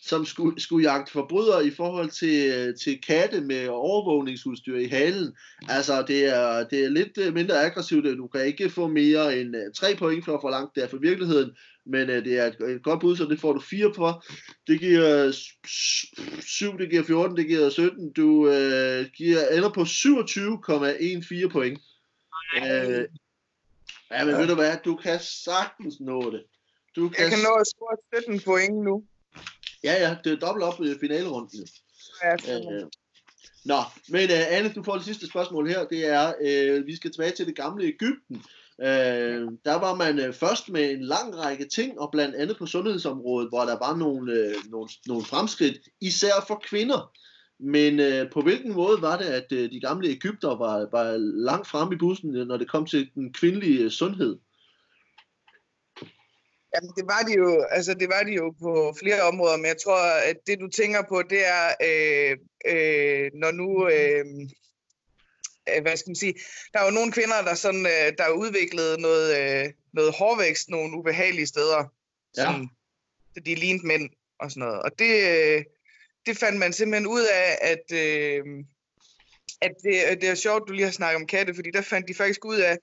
som 0.02 0.24
skulle, 0.24 0.60
skulle 0.60 0.90
jagte 0.90 1.12
forbrydere 1.12 1.66
i 1.66 1.70
forhold 1.70 2.10
til, 2.10 2.74
til 2.84 3.00
katte 3.06 3.40
med 3.40 3.68
overvågningsudstyr 3.68 4.76
i 4.76 4.86
halen. 4.86 5.36
Altså, 5.68 6.04
det 6.08 6.24
er, 6.24 6.64
det 6.68 6.84
er 6.84 6.88
lidt 6.88 7.18
øh, 7.18 7.34
mindre 7.34 7.64
aggressivt. 7.64 8.04
Du 8.04 8.26
kan 8.26 8.46
ikke 8.46 8.70
få 8.70 8.88
mere 8.88 9.40
end 9.40 9.54
3 9.74 9.96
point 9.98 10.24
for 10.24 10.34
at 10.34 10.42
få 10.42 10.50
langt 10.50 10.76
der 10.76 10.88
for 10.88 10.96
virkeligheden, 10.96 11.50
men 11.86 12.10
uh, 12.10 12.16
det 12.16 12.38
er 12.38 12.46
et, 12.46 12.70
et 12.70 12.82
godt 12.82 13.00
bud, 13.00 13.16
så 13.16 13.24
det 13.24 13.40
får 13.40 13.52
du 13.52 13.60
4 13.60 13.92
på. 13.96 14.12
Det 14.66 14.80
giver 14.80 15.30
7, 16.40 16.78
det 16.78 16.90
giver 16.90 17.02
14, 17.02 17.36
det 17.36 17.46
giver 17.46 17.70
17. 17.70 18.12
Du 18.12 18.28
uh, 18.46 19.06
giver, 19.16 19.48
ender 19.48 19.70
på 19.74 19.80
27,14 19.80 21.48
point. 21.48 21.78
Uh, 22.56 23.04
ja, 24.12 24.24
men 24.24 24.36
ved 24.36 24.46
du 24.48 24.54
hvad, 24.54 24.76
du 24.84 24.96
kan 24.96 25.20
sagtens 25.20 26.00
nå 26.00 26.30
det. 26.30 26.42
Du 26.96 27.08
kan... 27.08 27.22
Jeg 27.22 27.30
kan 27.30 27.42
nå 27.48 27.52
at 27.54 27.66
score 27.66 27.96
17 28.22 28.40
point 28.40 28.84
nu. 28.84 29.04
Ja, 29.84 29.94
ja, 30.02 30.16
det 30.24 30.32
er 30.32 30.36
dobbelt 30.36 30.64
op 30.64 30.80
i 30.80 30.94
finalerunden. 31.00 31.66
Ja, 32.24 32.32
øh, 32.32 32.86
Nå, 33.64 33.80
men 34.08 34.30
uh, 34.30 34.56
Anne, 34.56 34.72
du 34.72 34.82
får 34.82 34.94
det 34.94 35.04
sidste 35.04 35.26
spørgsmål 35.26 35.68
her. 35.68 35.84
Det 35.84 36.06
er, 36.06 36.32
uh, 36.40 36.86
vi 36.86 36.96
skal 36.96 37.12
tilbage 37.12 37.32
til 37.32 37.46
det 37.46 37.56
gamle 37.56 37.84
Ægypten. 37.84 38.36
Uh, 38.78 39.48
der 39.64 39.78
var 39.78 39.94
man 39.94 40.28
uh, 40.28 40.34
først 40.34 40.68
med 40.68 40.90
en 40.90 41.02
lang 41.02 41.38
række 41.38 41.68
ting, 41.68 42.00
og 42.00 42.08
blandt 42.12 42.34
andet 42.34 42.58
på 42.58 42.66
sundhedsområdet, 42.66 43.48
hvor 43.48 43.64
der 43.64 43.78
var 43.78 43.96
nogle, 43.96 44.32
uh, 44.32 44.70
nogle, 44.70 44.88
nogle 45.06 45.24
fremskridt, 45.24 45.78
især 46.00 46.44
for 46.46 46.62
kvinder. 46.68 47.12
Men 47.62 48.00
uh, 48.00 48.30
på 48.32 48.40
hvilken 48.40 48.72
måde 48.72 49.02
var 49.02 49.18
det, 49.18 49.24
at 49.24 49.52
uh, 49.52 49.58
de 49.58 49.80
gamle 49.80 50.08
Ægypter 50.08 50.48
var, 50.48 50.88
var 50.92 51.16
langt 51.18 51.68
fremme 51.68 51.94
i 51.94 51.98
bussen, 51.98 52.30
når 52.30 52.56
det 52.56 52.70
kom 52.70 52.86
til 52.86 53.10
den 53.14 53.32
kvindelige 53.32 53.84
uh, 53.84 53.90
sundhed? 53.90 54.38
Jamen, 56.74 56.92
det 56.96 57.04
var 57.06 57.22
de 57.28 57.34
jo, 57.34 57.64
altså 57.70 57.94
det 57.94 58.08
var 58.08 58.22
de 58.22 58.32
jo 58.32 58.50
på 58.50 58.94
flere 59.02 59.22
områder, 59.22 59.56
men 59.56 59.66
jeg 59.66 59.76
tror, 59.84 60.02
at 60.30 60.36
det 60.46 60.60
du 60.60 60.68
tænker 60.68 61.02
på, 61.08 61.22
det 61.22 61.46
er, 61.46 61.66
øh, 61.88 62.36
øh, 62.72 63.30
når 63.34 63.50
nu, 63.50 63.88
øh, 63.88 64.24
øh, 65.70 65.82
hvad 65.82 65.96
skal 65.96 66.10
man 66.10 66.16
sige, 66.16 66.34
der 66.72 66.80
er 66.80 66.84
jo 66.84 66.90
nogle 66.90 67.12
kvinder, 67.12 67.42
der 67.42 67.54
sådan, 67.54 67.86
øh, 67.86 68.08
der 68.18 68.22
har 68.24 68.40
udviklet 68.44 69.00
noget, 69.00 69.28
øh, 69.40 69.72
noget 69.92 70.14
hårvækst 70.18 70.68
nogle 70.68 70.98
ubehagelige 70.98 71.46
steder, 71.46 71.82
ja. 72.36 72.42
sådan, 72.44 72.68
så 73.34 73.40
de 73.46 73.54
lignede 73.54 73.86
mænd 73.86 74.10
og 74.40 74.50
sådan 74.50 74.60
noget. 74.60 74.82
Og 74.82 74.90
det, 74.98 75.12
øh, 75.32 75.64
det 76.26 76.36
fandt 76.38 76.58
man 76.58 76.72
simpelthen 76.72 77.06
ud 77.06 77.26
af, 77.32 77.58
at, 77.60 77.92
øh, 77.92 78.64
at 79.60 79.72
det, 79.82 80.20
det 80.20 80.28
er 80.28 80.34
sjovt, 80.34 80.68
du 80.68 80.72
lige 80.72 80.84
har 80.84 80.92
snakket 80.92 81.16
om 81.16 81.26
katte, 81.26 81.54
fordi 81.54 81.70
der 81.70 81.82
fandt 81.82 82.08
de 82.08 82.14
faktisk 82.14 82.44
ud 82.44 82.58
af 82.58 82.78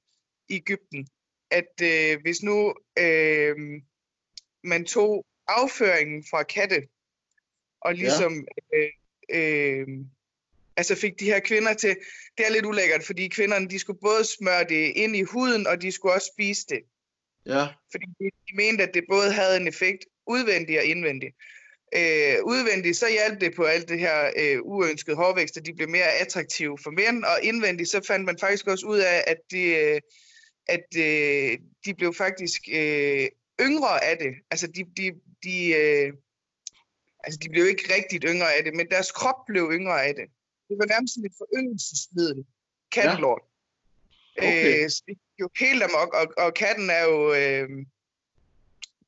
i 0.49 0.55
Ægypten, 0.55 1.07
at 1.51 1.81
øh, 1.83 2.21
hvis 2.21 2.43
nu 2.43 2.73
øh, 2.99 3.55
man 4.63 4.85
tog 4.85 5.25
afføringen 5.47 6.23
fra 6.29 6.43
katte, 6.43 6.87
og 7.81 7.93
ligesom 7.93 8.47
ja. 8.73 8.77
øh, 8.77 8.91
øh, 9.33 9.87
altså 10.77 10.95
fik 10.95 11.19
de 11.19 11.25
her 11.25 11.39
kvinder 11.39 11.73
til, 11.73 11.97
det 12.37 12.45
er 12.45 12.51
lidt 12.51 12.65
ulækkert, 12.65 13.03
fordi 13.03 13.27
kvinderne, 13.27 13.69
de 13.69 13.79
skulle 13.79 13.99
både 13.99 14.25
smøre 14.25 14.63
det 14.63 14.93
ind 14.95 15.15
i 15.15 15.21
huden, 15.21 15.67
og 15.67 15.81
de 15.81 15.91
skulle 15.91 16.13
også 16.13 16.31
spise 16.35 16.65
det. 16.69 16.81
Ja. 17.45 17.67
Fordi 17.91 18.05
de, 18.19 18.29
de 18.49 18.55
mente, 18.55 18.83
at 18.83 18.93
det 18.93 19.03
både 19.09 19.31
havde 19.31 19.57
en 19.57 19.67
effekt 19.67 20.05
udvendig 20.27 20.79
og 20.79 20.85
indvendig. 20.85 21.33
Øh, 21.95 22.35
udvendigt, 22.43 22.97
så 22.97 23.09
hjalp 23.09 23.41
det 23.41 23.55
på 23.55 23.63
alt 23.63 23.89
det 23.89 23.99
her 23.99 24.31
øh, 24.37 24.59
uønskede 24.61 25.15
hårvækst, 25.15 25.57
at 25.57 25.65
de 25.65 25.73
blev 25.73 25.89
mere 25.89 26.13
attraktive 26.21 26.77
for 26.83 26.91
mænd, 26.91 27.23
og 27.23 27.39
indvendigt, 27.43 27.89
så 27.89 28.01
fandt 28.07 28.25
man 28.25 28.37
faktisk 28.39 28.67
også 28.67 28.85
ud 28.85 28.99
af, 28.99 29.23
at 29.27 29.37
de, 29.51 29.63
øh, 29.63 30.01
at 30.67 30.85
øh, 30.97 31.57
de 31.85 31.93
blev 31.93 32.13
faktisk 32.13 32.61
øh, 32.73 33.27
yngre 33.61 34.03
af 34.03 34.17
det. 34.17 34.33
Altså, 34.51 34.67
de, 34.67 34.83
de, 34.97 35.11
de, 35.43 35.73
øh, 35.73 36.13
altså, 37.23 37.39
de 37.43 37.49
blev 37.49 37.67
ikke 37.67 37.93
rigtigt 37.95 38.25
yngre 38.27 38.53
af 38.53 38.63
det, 38.63 38.73
men 38.75 38.89
deres 38.89 39.11
krop 39.11 39.45
blev 39.47 39.69
yngre 39.73 40.05
af 40.05 40.15
det. 40.15 40.25
Det 40.69 40.77
var 40.79 40.85
nærmest 40.85 41.13
sådan 41.13 41.25
et 41.25 41.35
foryngelsesmiddel. 41.37 42.45
Kattelort. 42.91 43.41
Ja. 44.37 44.47
Okay. 44.47 44.83
Øh, 44.83 44.89
så 44.89 45.03
det 45.07 45.17
jo 45.39 45.49
helt 45.59 45.83
amok, 45.83 46.13
og, 46.13 46.25
og 46.37 46.53
katten 46.53 46.89
er 46.89 47.03
jo... 47.03 47.33
Øh, 47.33 47.69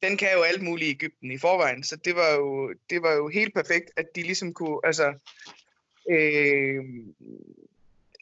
den 0.04 0.18
kan 0.18 0.34
jo 0.34 0.42
alt 0.42 0.62
muligt 0.62 0.88
i 0.88 0.92
Ægypten 0.92 1.32
i 1.32 1.38
forvejen, 1.38 1.84
så 1.84 1.96
det 1.96 2.16
var 2.16 2.34
jo, 2.34 2.74
det 2.90 3.02
var 3.02 3.14
jo 3.14 3.28
helt 3.28 3.54
perfekt, 3.54 3.92
at 3.98 4.06
de 4.16 4.22
ligesom 4.22 4.54
kunne, 4.54 4.80
altså, 4.84 5.14
øh, 6.10 6.84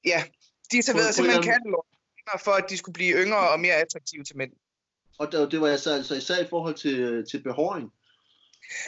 ja, 0.06 0.24
de 0.72 0.82
serverede 0.82 1.14
simpelthen 1.14 1.44
kattelort 1.44 1.86
for, 2.44 2.52
at 2.52 2.70
de 2.70 2.78
skulle 2.78 2.94
blive 2.94 3.16
yngre 3.16 3.50
og 3.50 3.60
mere 3.60 3.74
attraktive 3.74 4.24
til 4.24 4.38
mænd. 4.38 4.52
Og 5.18 5.32
det, 5.32 5.52
det 5.52 5.62
var 5.62 5.68
altså, 5.68 5.94
altså 5.94 6.16
især 6.16 6.44
i 6.44 6.48
forhold 6.50 6.76
til, 6.76 7.26
til 7.32 7.44
behåring? 7.44 7.92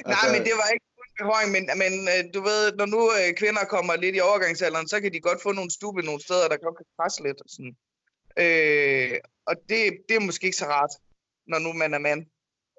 Nej, 0.06 0.16
altså... 0.24 0.32
men 0.34 0.42
det 0.48 0.54
var 0.62 0.68
ikke 0.74 0.86
kun 0.98 1.10
behåring, 1.18 1.52
men, 1.52 1.64
men 1.84 1.94
øh, 2.14 2.34
du 2.34 2.42
ved, 2.42 2.74
når 2.76 2.86
nu 2.86 3.12
øh, 3.20 3.36
kvinder 3.36 3.66
kommer 3.66 3.96
lidt 3.96 4.16
i 4.16 4.20
overgangsalderen, 4.20 4.88
så 4.88 5.02
kan 5.02 5.14
de 5.14 5.20
godt 5.20 5.42
få 5.42 5.52
nogle 5.52 5.72
stube 5.72 6.02
nogle 6.02 6.24
steder, 6.24 6.48
der 6.48 6.58
godt 6.58 6.78
kan 6.78 6.86
presse 6.98 7.24
lidt. 7.24 7.42
Og, 7.42 7.50
sådan. 7.50 7.76
Øh, 8.44 9.18
og 9.46 9.56
det, 9.70 9.82
det 10.10 10.16
er 10.16 10.28
måske 10.30 10.46
ikke 10.46 10.58
så 10.58 10.66
rart, 10.66 10.94
når 11.48 11.60
nu 11.60 11.74
man 11.74 11.94
er 11.94 12.00
mand. 12.00 12.26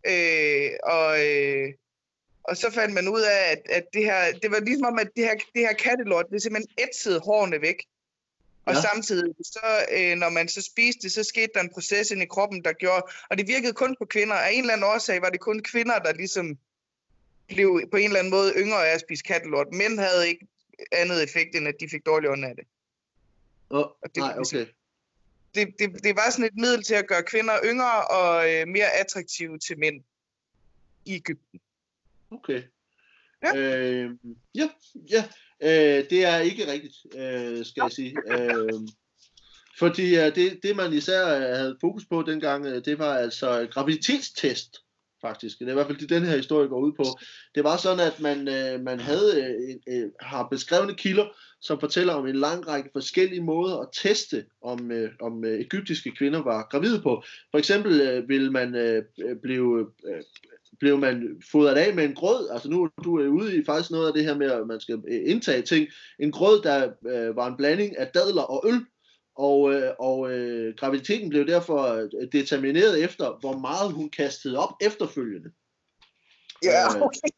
Øh, 0.06 0.70
og, 0.82 1.26
øh, 1.26 1.72
og 2.44 2.56
så 2.56 2.70
fandt 2.70 2.94
man 2.94 3.08
ud 3.08 3.20
af, 3.20 3.50
at, 3.52 3.62
at 3.70 3.84
det 3.94 4.04
her, 4.04 4.32
det 4.32 4.50
var 4.50 4.60
ligesom 4.60 4.86
om, 4.86 4.98
at 4.98 5.10
det 5.16 5.24
her, 5.24 5.34
det 5.34 5.62
her 5.62 5.72
kattelort, 5.72 6.26
det 6.30 6.42
simpelthen 6.42 6.74
ætsede 6.78 7.20
hårene 7.20 7.60
væk. 7.60 7.84
Og 8.66 8.74
ja. 8.74 8.80
samtidig, 8.80 9.34
så, 9.44 9.86
øh, 9.92 10.16
når 10.16 10.28
man 10.28 10.48
så 10.48 10.62
spiste 10.62 11.02
det, 11.02 11.12
så 11.12 11.24
skete 11.24 11.50
der 11.54 11.60
en 11.60 11.70
proces 11.74 12.10
ind 12.10 12.22
i 12.22 12.26
kroppen, 12.26 12.64
der 12.64 12.72
gjorde, 12.72 13.02
og 13.30 13.38
det 13.38 13.48
virkede 13.48 13.72
kun 13.72 13.96
på 13.98 14.04
kvinder. 14.04 14.34
Af 14.34 14.52
en 14.52 14.60
eller 14.60 14.72
anden 14.72 14.90
årsag 14.94 15.22
var 15.22 15.30
det 15.30 15.40
kun 15.40 15.62
kvinder, 15.62 15.98
der 15.98 16.12
ligesom 16.12 16.58
blev 17.48 17.88
på 17.90 17.96
en 17.96 18.04
eller 18.04 18.18
anden 18.18 18.30
måde 18.30 18.52
yngre 18.56 18.88
af 18.88 18.94
at 18.94 19.00
spise 19.00 19.24
kattelort. 19.24 19.66
Mænd 19.72 19.98
havde 19.98 20.28
ikke 20.28 20.46
andet 20.92 21.22
effekt, 21.22 21.56
end 21.56 21.68
at 21.68 21.74
de 21.80 21.88
fik 21.88 22.06
dårlig 22.06 22.30
ånd 22.30 22.44
af 22.44 22.56
det. 22.56 22.64
Oh, 23.70 23.78
og 23.78 23.96
det, 24.04 24.16
nej, 24.16 24.36
ligesom- 24.36 24.58
okay. 24.58 24.72
Det, 25.54 25.68
det, 25.78 26.04
det 26.04 26.16
var 26.16 26.30
sådan 26.30 26.44
et 26.44 26.56
middel 26.56 26.82
til 26.82 26.94
at 26.94 27.08
gøre 27.08 27.22
kvinder 27.22 27.54
yngre 27.64 28.06
og 28.06 28.52
øh, 28.52 28.68
mere 28.68 28.90
attraktive 29.00 29.58
til 29.58 29.78
mænd 29.78 30.02
i 31.04 31.14
Ægypten. 31.14 31.60
Okay. 32.30 32.62
Ja. 33.42 33.56
Øh, 33.56 34.10
ja, 34.54 34.68
ja. 35.10 35.24
Øh, 35.62 36.10
det 36.10 36.24
er 36.24 36.38
ikke 36.38 36.72
rigtigt, 36.72 36.94
øh, 37.14 37.64
skal 37.64 37.82
jeg 37.82 37.92
sige. 37.92 38.16
Øh, 38.26 38.80
fordi 39.78 40.16
øh, 40.16 40.34
det, 40.34 40.60
det, 40.62 40.76
man 40.76 40.92
især 40.92 41.24
havde 41.56 41.76
fokus 41.80 42.04
på 42.04 42.22
dengang, 42.22 42.66
øh, 42.66 42.84
det 42.84 42.98
var 42.98 43.14
altså 43.14 43.68
graviditetstest, 43.70 44.81
faktisk. 45.22 45.58
Det 45.58 45.66
er 45.66 45.70
i 45.70 45.74
hvert 45.74 45.86
fald 45.86 45.98
det, 45.98 46.08
den 46.08 46.24
her 46.24 46.36
historie 46.36 46.68
går 46.68 46.80
ud 46.80 46.92
på. 46.92 47.04
Det 47.54 47.64
var 47.64 47.76
sådan, 47.76 48.06
at 48.06 48.20
man, 48.20 48.48
øh, 48.48 48.80
man 48.80 49.00
havde 49.00 49.30
øh, 49.42 49.94
øh, 49.94 50.10
har 50.20 50.48
beskrevne 50.50 50.94
kilder, 50.94 51.26
som 51.60 51.80
fortæller 51.80 52.14
om 52.14 52.26
en 52.26 52.36
lang 52.36 52.68
række 52.68 52.90
forskellige 52.92 53.42
måder 53.42 53.76
at 53.78 53.88
teste, 53.92 54.44
om, 54.62 54.90
øh, 54.90 55.10
om 55.20 55.44
øh, 55.44 55.60
egyptiske 55.60 56.10
kvinder 56.10 56.42
var 56.42 56.68
gravide 56.70 57.00
på. 57.00 57.22
For 57.50 57.58
eksempel 57.58 58.00
øh, 58.00 58.28
vil 58.28 58.52
man 58.52 58.74
øh, 58.74 59.02
øh 59.24 59.36
blive 59.42 59.86
øh, 60.06 60.22
blev 60.80 60.98
man 60.98 61.42
fodret 61.52 61.74
af 61.74 61.94
med 61.94 62.04
en 62.04 62.14
grød. 62.14 62.48
Altså 62.50 62.70
nu 62.70 62.88
du 63.04 63.16
er 63.18 63.28
ude 63.28 63.56
i 63.56 63.64
faktisk 63.64 63.90
noget 63.90 64.06
af 64.06 64.14
det 64.14 64.24
her 64.24 64.36
med, 64.36 64.50
at 64.50 64.66
man 64.66 64.80
skal 64.80 65.02
øh, 65.08 65.20
indtage 65.26 65.62
ting. 65.62 65.88
En 66.18 66.32
grød, 66.32 66.62
der 66.62 66.92
øh, 67.06 67.36
var 67.36 67.46
en 67.46 67.56
blanding 67.56 67.98
af 67.98 68.06
dadler 68.06 68.42
og 68.42 68.64
øl. 68.66 68.80
Og, 69.42 69.72
øh, 69.74 69.92
og 69.98 70.32
øh, 70.32 70.74
graviditeten 70.76 71.28
blev 71.28 71.46
derfor 71.46 71.82
øh, 71.82 72.08
determineret 72.32 73.04
efter, 73.04 73.38
hvor 73.40 73.58
meget 73.58 73.92
hun 73.92 74.10
kastede 74.10 74.58
op 74.58 74.74
efterfølgende. 74.80 75.50
Ja, 76.64 76.96
øh, 76.96 77.02
okay. 77.02 77.28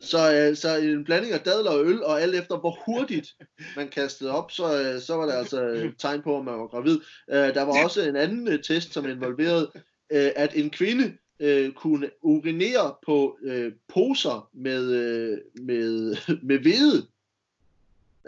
så, 0.00 0.32
øh, 0.34 0.56
så 0.56 0.76
en 0.76 1.04
blanding 1.04 1.34
af 1.34 1.40
dadler 1.40 1.70
og 1.70 1.84
øl, 1.84 2.04
og 2.04 2.22
alt 2.22 2.34
efter 2.34 2.58
hvor 2.58 2.78
hurtigt 2.86 3.28
man 3.76 3.88
kastede 3.88 4.30
op, 4.30 4.50
så, 4.50 4.82
øh, 4.82 5.00
så 5.00 5.14
var 5.14 5.26
det 5.26 5.32
altså 5.32 5.90
tegn 5.98 6.22
på, 6.22 6.38
at 6.38 6.44
man 6.44 6.58
var 6.58 6.66
gravid. 6.66 7.00
Øh, 7.30 7.54
der 7.54 7.62
var 7.62 7.84
også 7.84 8.02
en 8.02 8.16
anden 8.16 8.48
øh, 8.48 8.62
test, 8.62 8.92
som 8.92 9.08
involverede, 9.08 9.70
øh, 10.12 10.30
at 10.36 10.54
en 10.54 10.70
kvinde 10.70 11.16
øh, 11.40 11.72
kunne 11.72 12.10
urinere 12.22 12.94
på 13.06 13.38
øh, 13.42 13.72
poser 13.88 14.50
med, 14.54 14.92
øh, 14.92 15.38
med, 15.62 16.16
med 16.48 16.58
hvede 16.58 17.06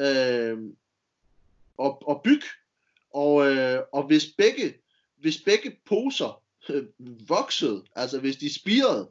øh, 0.01 0.59
og, 1.79 2.09
og 2.09 2.21
byg. 2.25 2.43
Og, 3.15 3.47
øh, 3.47 3.79
og 3.93 4.07
hvis 4.07 4.27
begge, 4.39 4.75
hvis 5.21 5.39
begge 5.39 5.77
poser 5.89 6.43
øh, 6.71 6.83
voksede, 7.29 7.85
altså 7.97 8.21
hvis 8.21 8.37
de 8.37 8.55
spirede, 8.55 9.11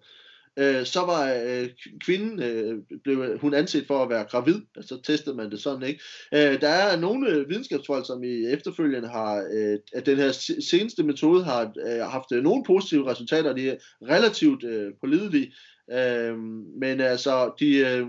øh, 0.58 0.86
så 0.86 1.00
var 1.00 1.34
øh, 1.46 1.70
kvinden, 2.00 2.44
øh, 2.44 2.78
blev 3.04 3.40
hun 3.40 3.54
anset 3.54 3.88
for 3.88 4.04
at 4.04 4.10
være 4.10 4.24
gravid, 4.24 4.62
altså, 4.76 4.96
så 4.96 5.02
testede 5.02 5.36
man 5.36 5.52
det 5.52 5.62
sådan, 5.62 5.88
ikke? 5.88 6.04
Øh, 6.34 6.62
der 6.62 6.70
er 6.70 7.00
nogle 7.00 7.30
øh, 7.30 7.50
videnskabsfolk, 7.50 8.08
som 8.08 8.24
i 8.24 8.46
efterfølgende 8.46 9.08
har, 9.08 9.48
øh, 9.54 9.80
at 9.94 10.06
den 10.06 10.18
her 10.18 10.32
seneste 10.70 11.04
metode 11.04 11.44
har 11.44 11.74
øh, 11.88 12.02
haft 12.02 12.32
øh, 12.32 12.44
nogle 12.44 12.64
positive 12.64 13.12
resultater, 13.12 13.54
de 13.54 13.70
er 13.70 13.76
relativt 14.02 14.64
øh, 14.64 14.94
pålidelige, 15.02 15.54
øh, 15.92 16.38
men 16.80 17.02
altså, 17.02 17.52
de, 17.60 17.78
øh, 17.78 18.08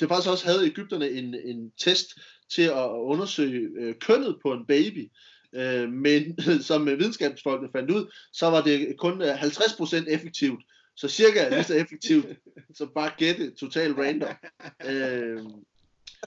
det 0.00 0.08
faktisk 0.08 0.30
også 0.30 0.46
havde 0.46 0.66
Ægypterne 0.66 1.10
en, 1.10 1.34
en 1.44 1.72
test 1.78 2.18
til 2.50 2.62
at 2.62 2.88
undersøge 2.90 3.68
øh, 3.78 3.94
kønnet 3.94 4.36
på 4.42 4.52
en 4.52 4.66
baby, 4.66 5.10
øh, 5.52 5.92
men 5.92 6.38
som 6.68 6.86
videnskabsfolkene 6.86 7.72
fandt 7.72 7.90
ud, 7.90 8.12
så 8.32 8.50
var 8.50 8.62
det 8.62 8.96
kun 8.98 9.22
50% 9.22 10.12
effektivt, 10.12 10.64
så 10.96 11.08
cirka 11.08 11.48
lige 11.48 11.64
så 11.64 11.74
effektivt, 11.74 12.26
som 12.78 12.90
bare 12.94 13.10
gætte 13.18 13.50
totalt 13.50 13.98
random. 13.98 14.34
Øh, 14.86 15.44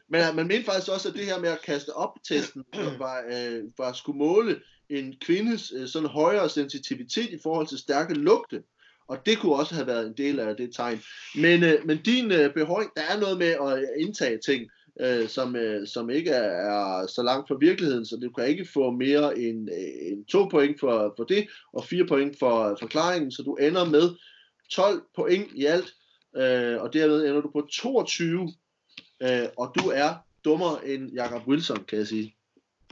men 0.07 0.35
man 0.35 0.47
mente 0.47 0.65
faktisk 0.65 0.91
også, 0.91 1.09
at 1.09 1.15
det 1.15 1.25
her 1.25 1.39
med 1.39 1.49
at 1.49 1.61
kaste 1.61 1.93
op 1.93 2.17
testen 2.23 2.63
var, 2.73 3.23
øh, 3.31 3.63
var 3.77 3.93
skulle 3.93 4.17
måle 4.17 4.61
en 4.89 5.15
kvindes 5.21 5.73
øh, 5.75 5.87
sådan 5.87 6.09
højere 6.09 6.49
sensitivitet 6.49 7.29
i 7.29 7.39
forhold 7.43 7.67
til 7.67 7.77
stærke 7.77 8.13
lugte. 8.13 8.63
Og 9.07 9.25
det 9.25 9.37
kunne 9.37 9.55
også 9.55 9.75
have 9.75 9.87
været 9.87 10.07
en 10.07 10.13
del 10.17 10.39
af 10.39 10.55
det 10.55 10.75
tegn. 10.75 11.01
Men, 11.35 11.63
øh, 11.63 11.85
men 11.85 11.97
din 11.97 12.31
øh, 12.31 12.53
behøring, 12.53 12.91
der 12.95 13.01
er 13.01 13.19
noget 13.19 13.37
med 13.37 13.47
at 13.47 13.85
indtage 13.99 14.39
ting, 14.45 14.69
øh, 15.01 15.27
som, 15.27 15.55
øh, 15.55 15.87
som 15.87 16.09
ikke 16.09 16.29
er, 16.29 16.49
er 17.01 17.07
så 17.07 17.23
langt 17.23 17.47
fra 17.47 17.57
virkeligheden, 17.59 18.05
så 18.05 18.15
du 18.15 18.29
kan 18.29 18.47
ikke 18.47 18.67
få 18.73 18.91
mere 18.91 19.39
end, 19.39 19.69
øh, 19.69 20.11
end 20.11 20.25
to 20.25 20.45
point 20.45 20.79
for, 20.79 21.13
for 21.17 21.23
det, 21.23 21.47
og 21.73 21.83
fire 21.83 22.07
point 22.07 22.39
for 22.39 22.77
forklaringen, 22.81 23.31
så 23.31 23.43
du 23.43 23.55
ender 23.55 23.85
med 23.85 24.15
12 24.71 25.01
point 25.15 25.47
i 25.55 25.65
alt, 25.65 25.93
øh, 26.37 26.81
og 26.81 26.93
derved 26.93 27.25
ender 27.25 27.41
du 27.41 27.49
på 27.51 27.67
22, 27.71 28.53
øh, 29.23 29.47
og 29.57 29.75
du 29.79 29.89
er 29.89 30.13
dummere 30.45 30.87
end 30.87 31.13
Jacob 31.13 31.47
Wilson, 31.47 31.83
kan 31.83 31.97
jeg 31.97 32.07
sige. 32.07 32.35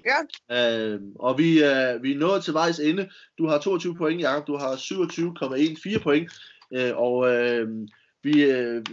Ja. 0.06 0.94
Øh, 0.94 1.02
og 1.16 1.38
vi, 1.38 1.64
øh, 1.64 2.04
vi 2.04 2.12
er 2.12 2.18
nået 2.18 2.44
til 2.44 2.54
vejs 2.54 2.80
ende. 2.80 3.10
Du 3.38 3.48
har 3.48 3.58
22 3.60 3.96
point, 3.96 4.22
Jacob. 4.22 4.48
Du 4.48 4.58
har 4.58 4.76
27,14 4.76 6.04
point. 6.04 6.32
Øh, 6.74 6.98
og 6.98 7.28
øh, 7.34 7.88
vi, 8.24 8.44
øh, 8.44 8.86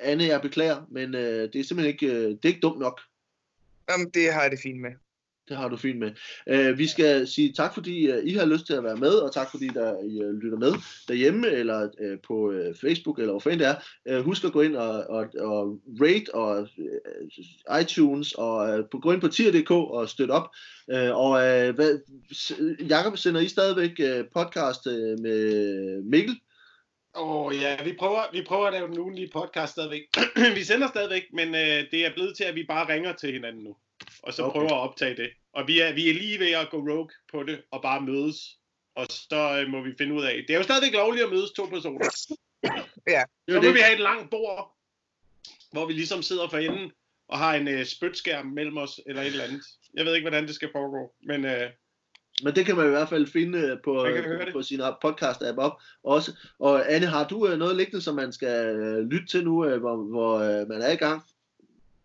Anne, 0.00 0.24
jeg 0.24 0.42
beklager, 0.42 0.86
men 0.90 1.14
øh, 1.14 1.52
det 1.52 1.56
er 1.56 1.64
simpelthen 1.64 1.94
ikke, 1.94 2.06
øh, 2.06 2.30
det 2.30 2.44
er 2.44 2.48
ikke 2.48 2.60
dumt 2.60 2.78
nok. 2.78 3.00
Jamen, 3.90 4.10
det 4.10 4.32
har 4.32 4.42
jeg 4.42 4.50
det 4.50 4.60
fint 4.62 4.80
med. 4.80 4.90
Det 5.48 5.56
har 5.56 5.68
du 5.68 5.76
fint 5.76 5.98
med. 5.98 6.10
Uh, 6.52 6.78
vi 6.78 6.86
skal 6.86 7.28
sige 7.28 7.52
tak, 7.52 7.74
fordi 7.74 8.12
uh, 8.12 8.24
I 8.24 8.32
har 8.32 8.46
lyst 8.46 8.66
til 8.66 8.74
at 8.74 8.84
være 8.84 8.96
med, 8.96 9.10
og 9.10 9.32
tak 9.32 9.50
fordi 9.50 9.68
der, 9.68 10.02
I 10.02 10.24
uh, 10.24 10.30
lytter 10.30 10.58
med 10.58 10.72
derhjemme, 11.08 11.50
eller 11.50 11.82
uh, 11.82 12.18
på 12.26 12.34
uh, 12.34 12.74
Facebook, 12.80 13.18
eller 13.18 13.32
hvor 13.32 13.40
fanden 13.40 13.60
det 13.60 13.68
er. 13.68 13.76
Uh, 14.18 14.24
husk 14.24 14.44
at 14.44 14.52
gå 14.52 14.60
ind 14.60 14.76
og, 14.76 15.04
og, 15.08 15.26
og 15.38 15.80
rate 16.00 16.34
og 16.34 16.68
uh, 16.78 17.80
iTunes, 17.80 18.32
og 18.32 18.78
uh, 18.92 19.00
gå 19.00 19.12
ind 19.12 19.20
på 19.20 19.28
tier.dk 19.28 19.70
og 19.70 20.08
støtte 20.08 20.32
op. 20.32 20.48
Uh, 20.92 21.16
og 21.16 21.30
uh, 21.30 21.74
hvad, 21.74 21.98
Jacob, 22.88 23.16
sender 23.16 23.40
I 23.40 23.48
stadigvæk 23.48 23.90
uh, 23.98 24.26
podcast 24.36 24.86
uh, 24.86 24.92
med 25.22 26.02
Mikkel? 26.02 26.40
Åh 27.16 27.46
oh, 27.46 27.54
ja, 27.54 27.84
vi 27.84 27.92
prøver, 27.98 28.32
vi 28.32 28.42
prøver 28.46 28.66
at 28.66 28.72
lave 28.72 28.88
den 28.88 28.98
ugenlige 28.98 29.30
podcast 29.32 29.72
stadigvæk. 29.72 30.02
vi 30.58 30.62
sender 30.64 30.88
stadigvæk, 30.88 31.22
men 31.32 31.48
uh, 31.48 31.90
det 31.90 32.06
er 32.06 32.14
blevet 32.14 32.36
til, 32.36 32.44
at 32.44 32.54
vi 32.54 32.64
bare 32.68 32.94
ringer 32.94 33.12
til 33.12 33.32
hinanden 33.32 33.64
nu 33.64 33.76
og 34.22 34.32
så 34.32 34.42
okay. 34.42 34.52
prøver 34.52 34.72
at 34.72 34.88
optage 34.88 35.16
det. 35.16 35.30
Og 35.52 35.68
vi 35.68 35.80
er, 35.80 35.92
vi 35.92 36.10
er 36.10 36.14
lige 36.14 36.38
ved 36.38 36.50
at 36.50 36.70
gå 36.70 36.76
rogue 36.76 37.10
på 37.32 37.42
det, 37.42 37.62
og 37.70 37.82
bare 37.82 38.00
mødes, 38.00 38.58
og 38.94 39.06
så 39.10 39.60
øh, 39.60 39.68
må 39.68 39.82
vi 39.82 39.94
finde 39.98 40.14
ud 40.14 40.24
af. 40.24 40.44
Det 40.48 40.54
er 40.54 40.58
jo 40.58 40.62
stadigvæk 40.62 40.92
lovligt 40.92 41.24
at 41.24 41.32
mødes 41.32 41.50
to 41.50 41.64
personer. 41.66 42.08
Ja. 43.08 43.22
Så 43.48 43.60
må 43.60 43.72
vi 43.72 43.78
have 43.78 43.94
et 43.94 44.00
langt 44.00 44.30
bord, 44.30 44.74
hvor 45.72 45.86
vi 45.86 45.92
ligesom 45.92 46.22
sidder 46.22 46.48
for 46.48 46.58
enden, 46.58 46.92
og 47.28 47.38
har 47.38 47.54
en 47.54 47.68
øh, 47.68 47.84
spytskærm 47.84 48.46
mellem 48.46 48.76
os, 48.76 49.00
eller 49.06 49.22
et 49.22 49.26
eller 49.26 49.44
andet. 49.44 49.62
Jeg 49.94 50.04
ved 50.04 50.14
ikke, 50.14 50.24
hvordan 50.24 50.46
det 50.46 50.54
skal 50.54 50.68
foregå, 50.72 51.14
men... 51.22 51.44
Øh, 51.44 51.70
men 52.42 52.54
det 52.54 52.66
kan 52.66 52.76
man 52.76 52.86
i 52.86 52.90
hvert 52.90 53.08
fald 53.08 53.26
finde 53.26 53.58
øh, 53.58 53.76
på, 53.84 54.06
på, 54.24 54.52
på 54.52 54.62
sin 54.62 54.80
podcast-app 54.80 55.58
op 55.58 55.80
også. 56.02 56.32
Og 56.58 56.92
Anne, 56.92 57.06
har 57.06 57.28
du 57.28 57.48
øh, 57.48 57.58
noget 57.58 57.76
liggende, 57.76 58.02
som 58.02 58.14
man 58.14 58.32
skal 58.32 58.76
øh, 58.76 59.08
lytte 59.08 59.26
til 59.26 59.44
nu, 59.44 59.78
hvor, 59.78 59.96
hvor 59.96 60.38
man 60.68 60.82
er 60.82 60.90
i 60.90 60.96
gang? 60.96 61.22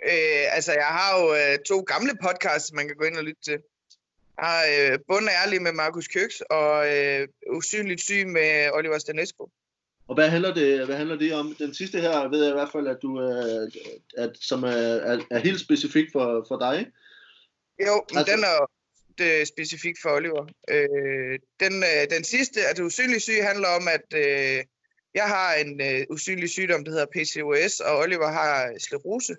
Øh, 0.06 0.56
altså, 0.56 0.72
jeg 0.72 0.86
har 0.86 1.20
jo 1.20 1.34
øh, 1.34 1.60
to 1.68 1.82
gamle 1.82 2.14
podcasts, 2.24 2.74
man 2.74 2.88
kan 2.88 2.95
gå 2.95 3.06
ind 3.06 3.18
og 3.18 3.24
lytte 3.24 3.41
til. 3.41 3.60
Jeg 4.38 4.45
har 4.47 4.64
øh, 4.74 5.00
Bund 5.08 5.30
ærlig 5.43 5.62
med 5.62 5.72
Markus 5.72 6.08
Køks 6.08 6.41
og 6.41 6.95
øh, 6.95 7.28
Usynligt 7.52 8.02
syg 8.02 8.28
med 8.28 8.70
Oliver 8.74 8.97
Stanesco. 8.97 9.50
Og 10.08 10.16
hvad 10.16 10.30
handler, 10.30 10.54
det, 10.54 10.86
hvad 10.86 10.95
handler 10.95 11.16
det 11.16 11.34
om? 11.34 11.56
Den 11.60 11.74
sidste 11.74 12.02
her 12.02 12.28
ved 12.28 12.39
jeg 12.43 12.50
i 12.50 12.54
hvert 12.54 12.72
fald, 12.72 12.88
at 12.88 12.97
du 13.02 13.22
øh, 13.22 13.72
at, 14.18 14.32
som 14.41 14.64
er, 14.64 14.70
er, 15.12 15.20
er 15.32 15.39
helt 15.39 15.60
specifik 15.60 16.08
for, 16.12 16.45
for 16.47 16.60
dig, 16.60 16.80
ikke? 16.80 16.91
Jo, 17.88 18.06
men 18.10 18.18
altså... 18.18 18.36
den 18.36 18.43
er 18.43 18.70
det 19.18 19.47
specifik 19.47 19.95
for 20.02 20.10
Oliver. 20.10 20.45
Øh, 20.70 21.39
den, 21.60 21.84
øh, 21.84 22.10
den 22.16 22.24
sidste, 22.24 22.60
at 22.68 22.80
usynlig 22.80 23.22
syg, 23.22 23.43
handler 23.43 23.68
om, 23.68 23.88
at 23.88 24.08
øh, 24.16 24.64
jeg 25.14 25.28
har 25.28 25.54
en 25.54 25.82
øh, 25.82 26.06
usynlig 26.10 26.50
sygdom, 26.50 26.84
der 26.84 26.91
hedder 26.91 27.14
PCOS, 27.16 27.80
og 27.80 27.97
Oliver 27.97 28.28
har 28.28 28.74
sklerose. 28.78 29.36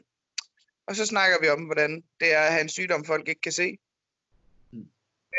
Og 0.91 0.97
så 0.97 1.07
snakker 1.07 1.36
vi 1.41 1.49
om, 1.49 1.62
hvordan 1.64 2.03
det 2.20 2.34
er 2.34 2.41
at 2.41 2.53
have 2.53 2.62
en 2.62 2.68
sygdom, 2.68 3.05
folk 3.05 3.28
ikke 3.28 3.41
kan 3.41 3.53
se. 3.53 3.78
Mm. 4.72 4.86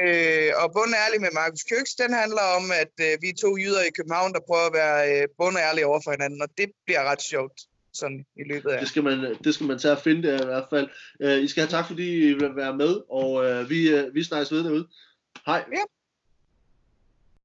Øh, 0.04 0.52
og 0.62 0.74
bund 0.74 0.94
ærlig 1.06 1.22
med 1.22 1.30
Markus 1.34 1.64
Køks, 1.64 1.96
den 1.96 2.14
handler 2.14 2.46
om, 2.58 2.64
at 2.82 2.94
øh, 3.06 3.22
vi 3.22 3.30
er 3.30 3.42
to 3.42 3.58
jyder 3.58 3.84
i 3.84 3.96
København, 3.98 4.34
der 4.34 4.48
prøver 4.48 4.68
at 4.68 4.74
være 4.74 5.22
øh, 5.22 5.28
bund 5.38 5.58
ærlige 5.58 5.86
over 5.86 6.02
for 6.04 6.12
hinanden, 6.12 6.42
og 6.42 6.50
det 6.58 6.72
bliver 6.86 7.04
ret 7.04 7.22
sjovt 7.22 7.60
sådan 7.94 8.26
i 8.36 8.44
løbet 8.44 8.70
af. 8.70 8.80
Det 8.80 8.88
skal 8.88 9.04
man, 9.04 9.36
det 9.44 9.54
skal 9.54 9.68
man 9.68 9.80
tage 9.80 9.92
at 9.92 10.02
finde 10.02 10.22
det 10.28 10.42
i 10.42 10.46
hvert 10.46 10.68
fald. 10.70 10.90
Øh, 11.22 11.44
I 11.44 11.48
skal 11.48 11.62
have 11.62 11.72
tak, 11.78 11.88
fordi 11.88 12.08
I 12.30 12.34
vil 12.34 12.56
være 12.56 12.78
med, 12.78 12.94
og 13.10 13.46
øh, 13.46 13.70
vi, 13.70 13.90
øh, 13.90 14.16
vi 14.16 14.24
snakkes 14.24 14.52
ved 14.52 14.64
derude. 14.64 14.88
Hej. 15.46 15.64
Ja. 15.74 15.84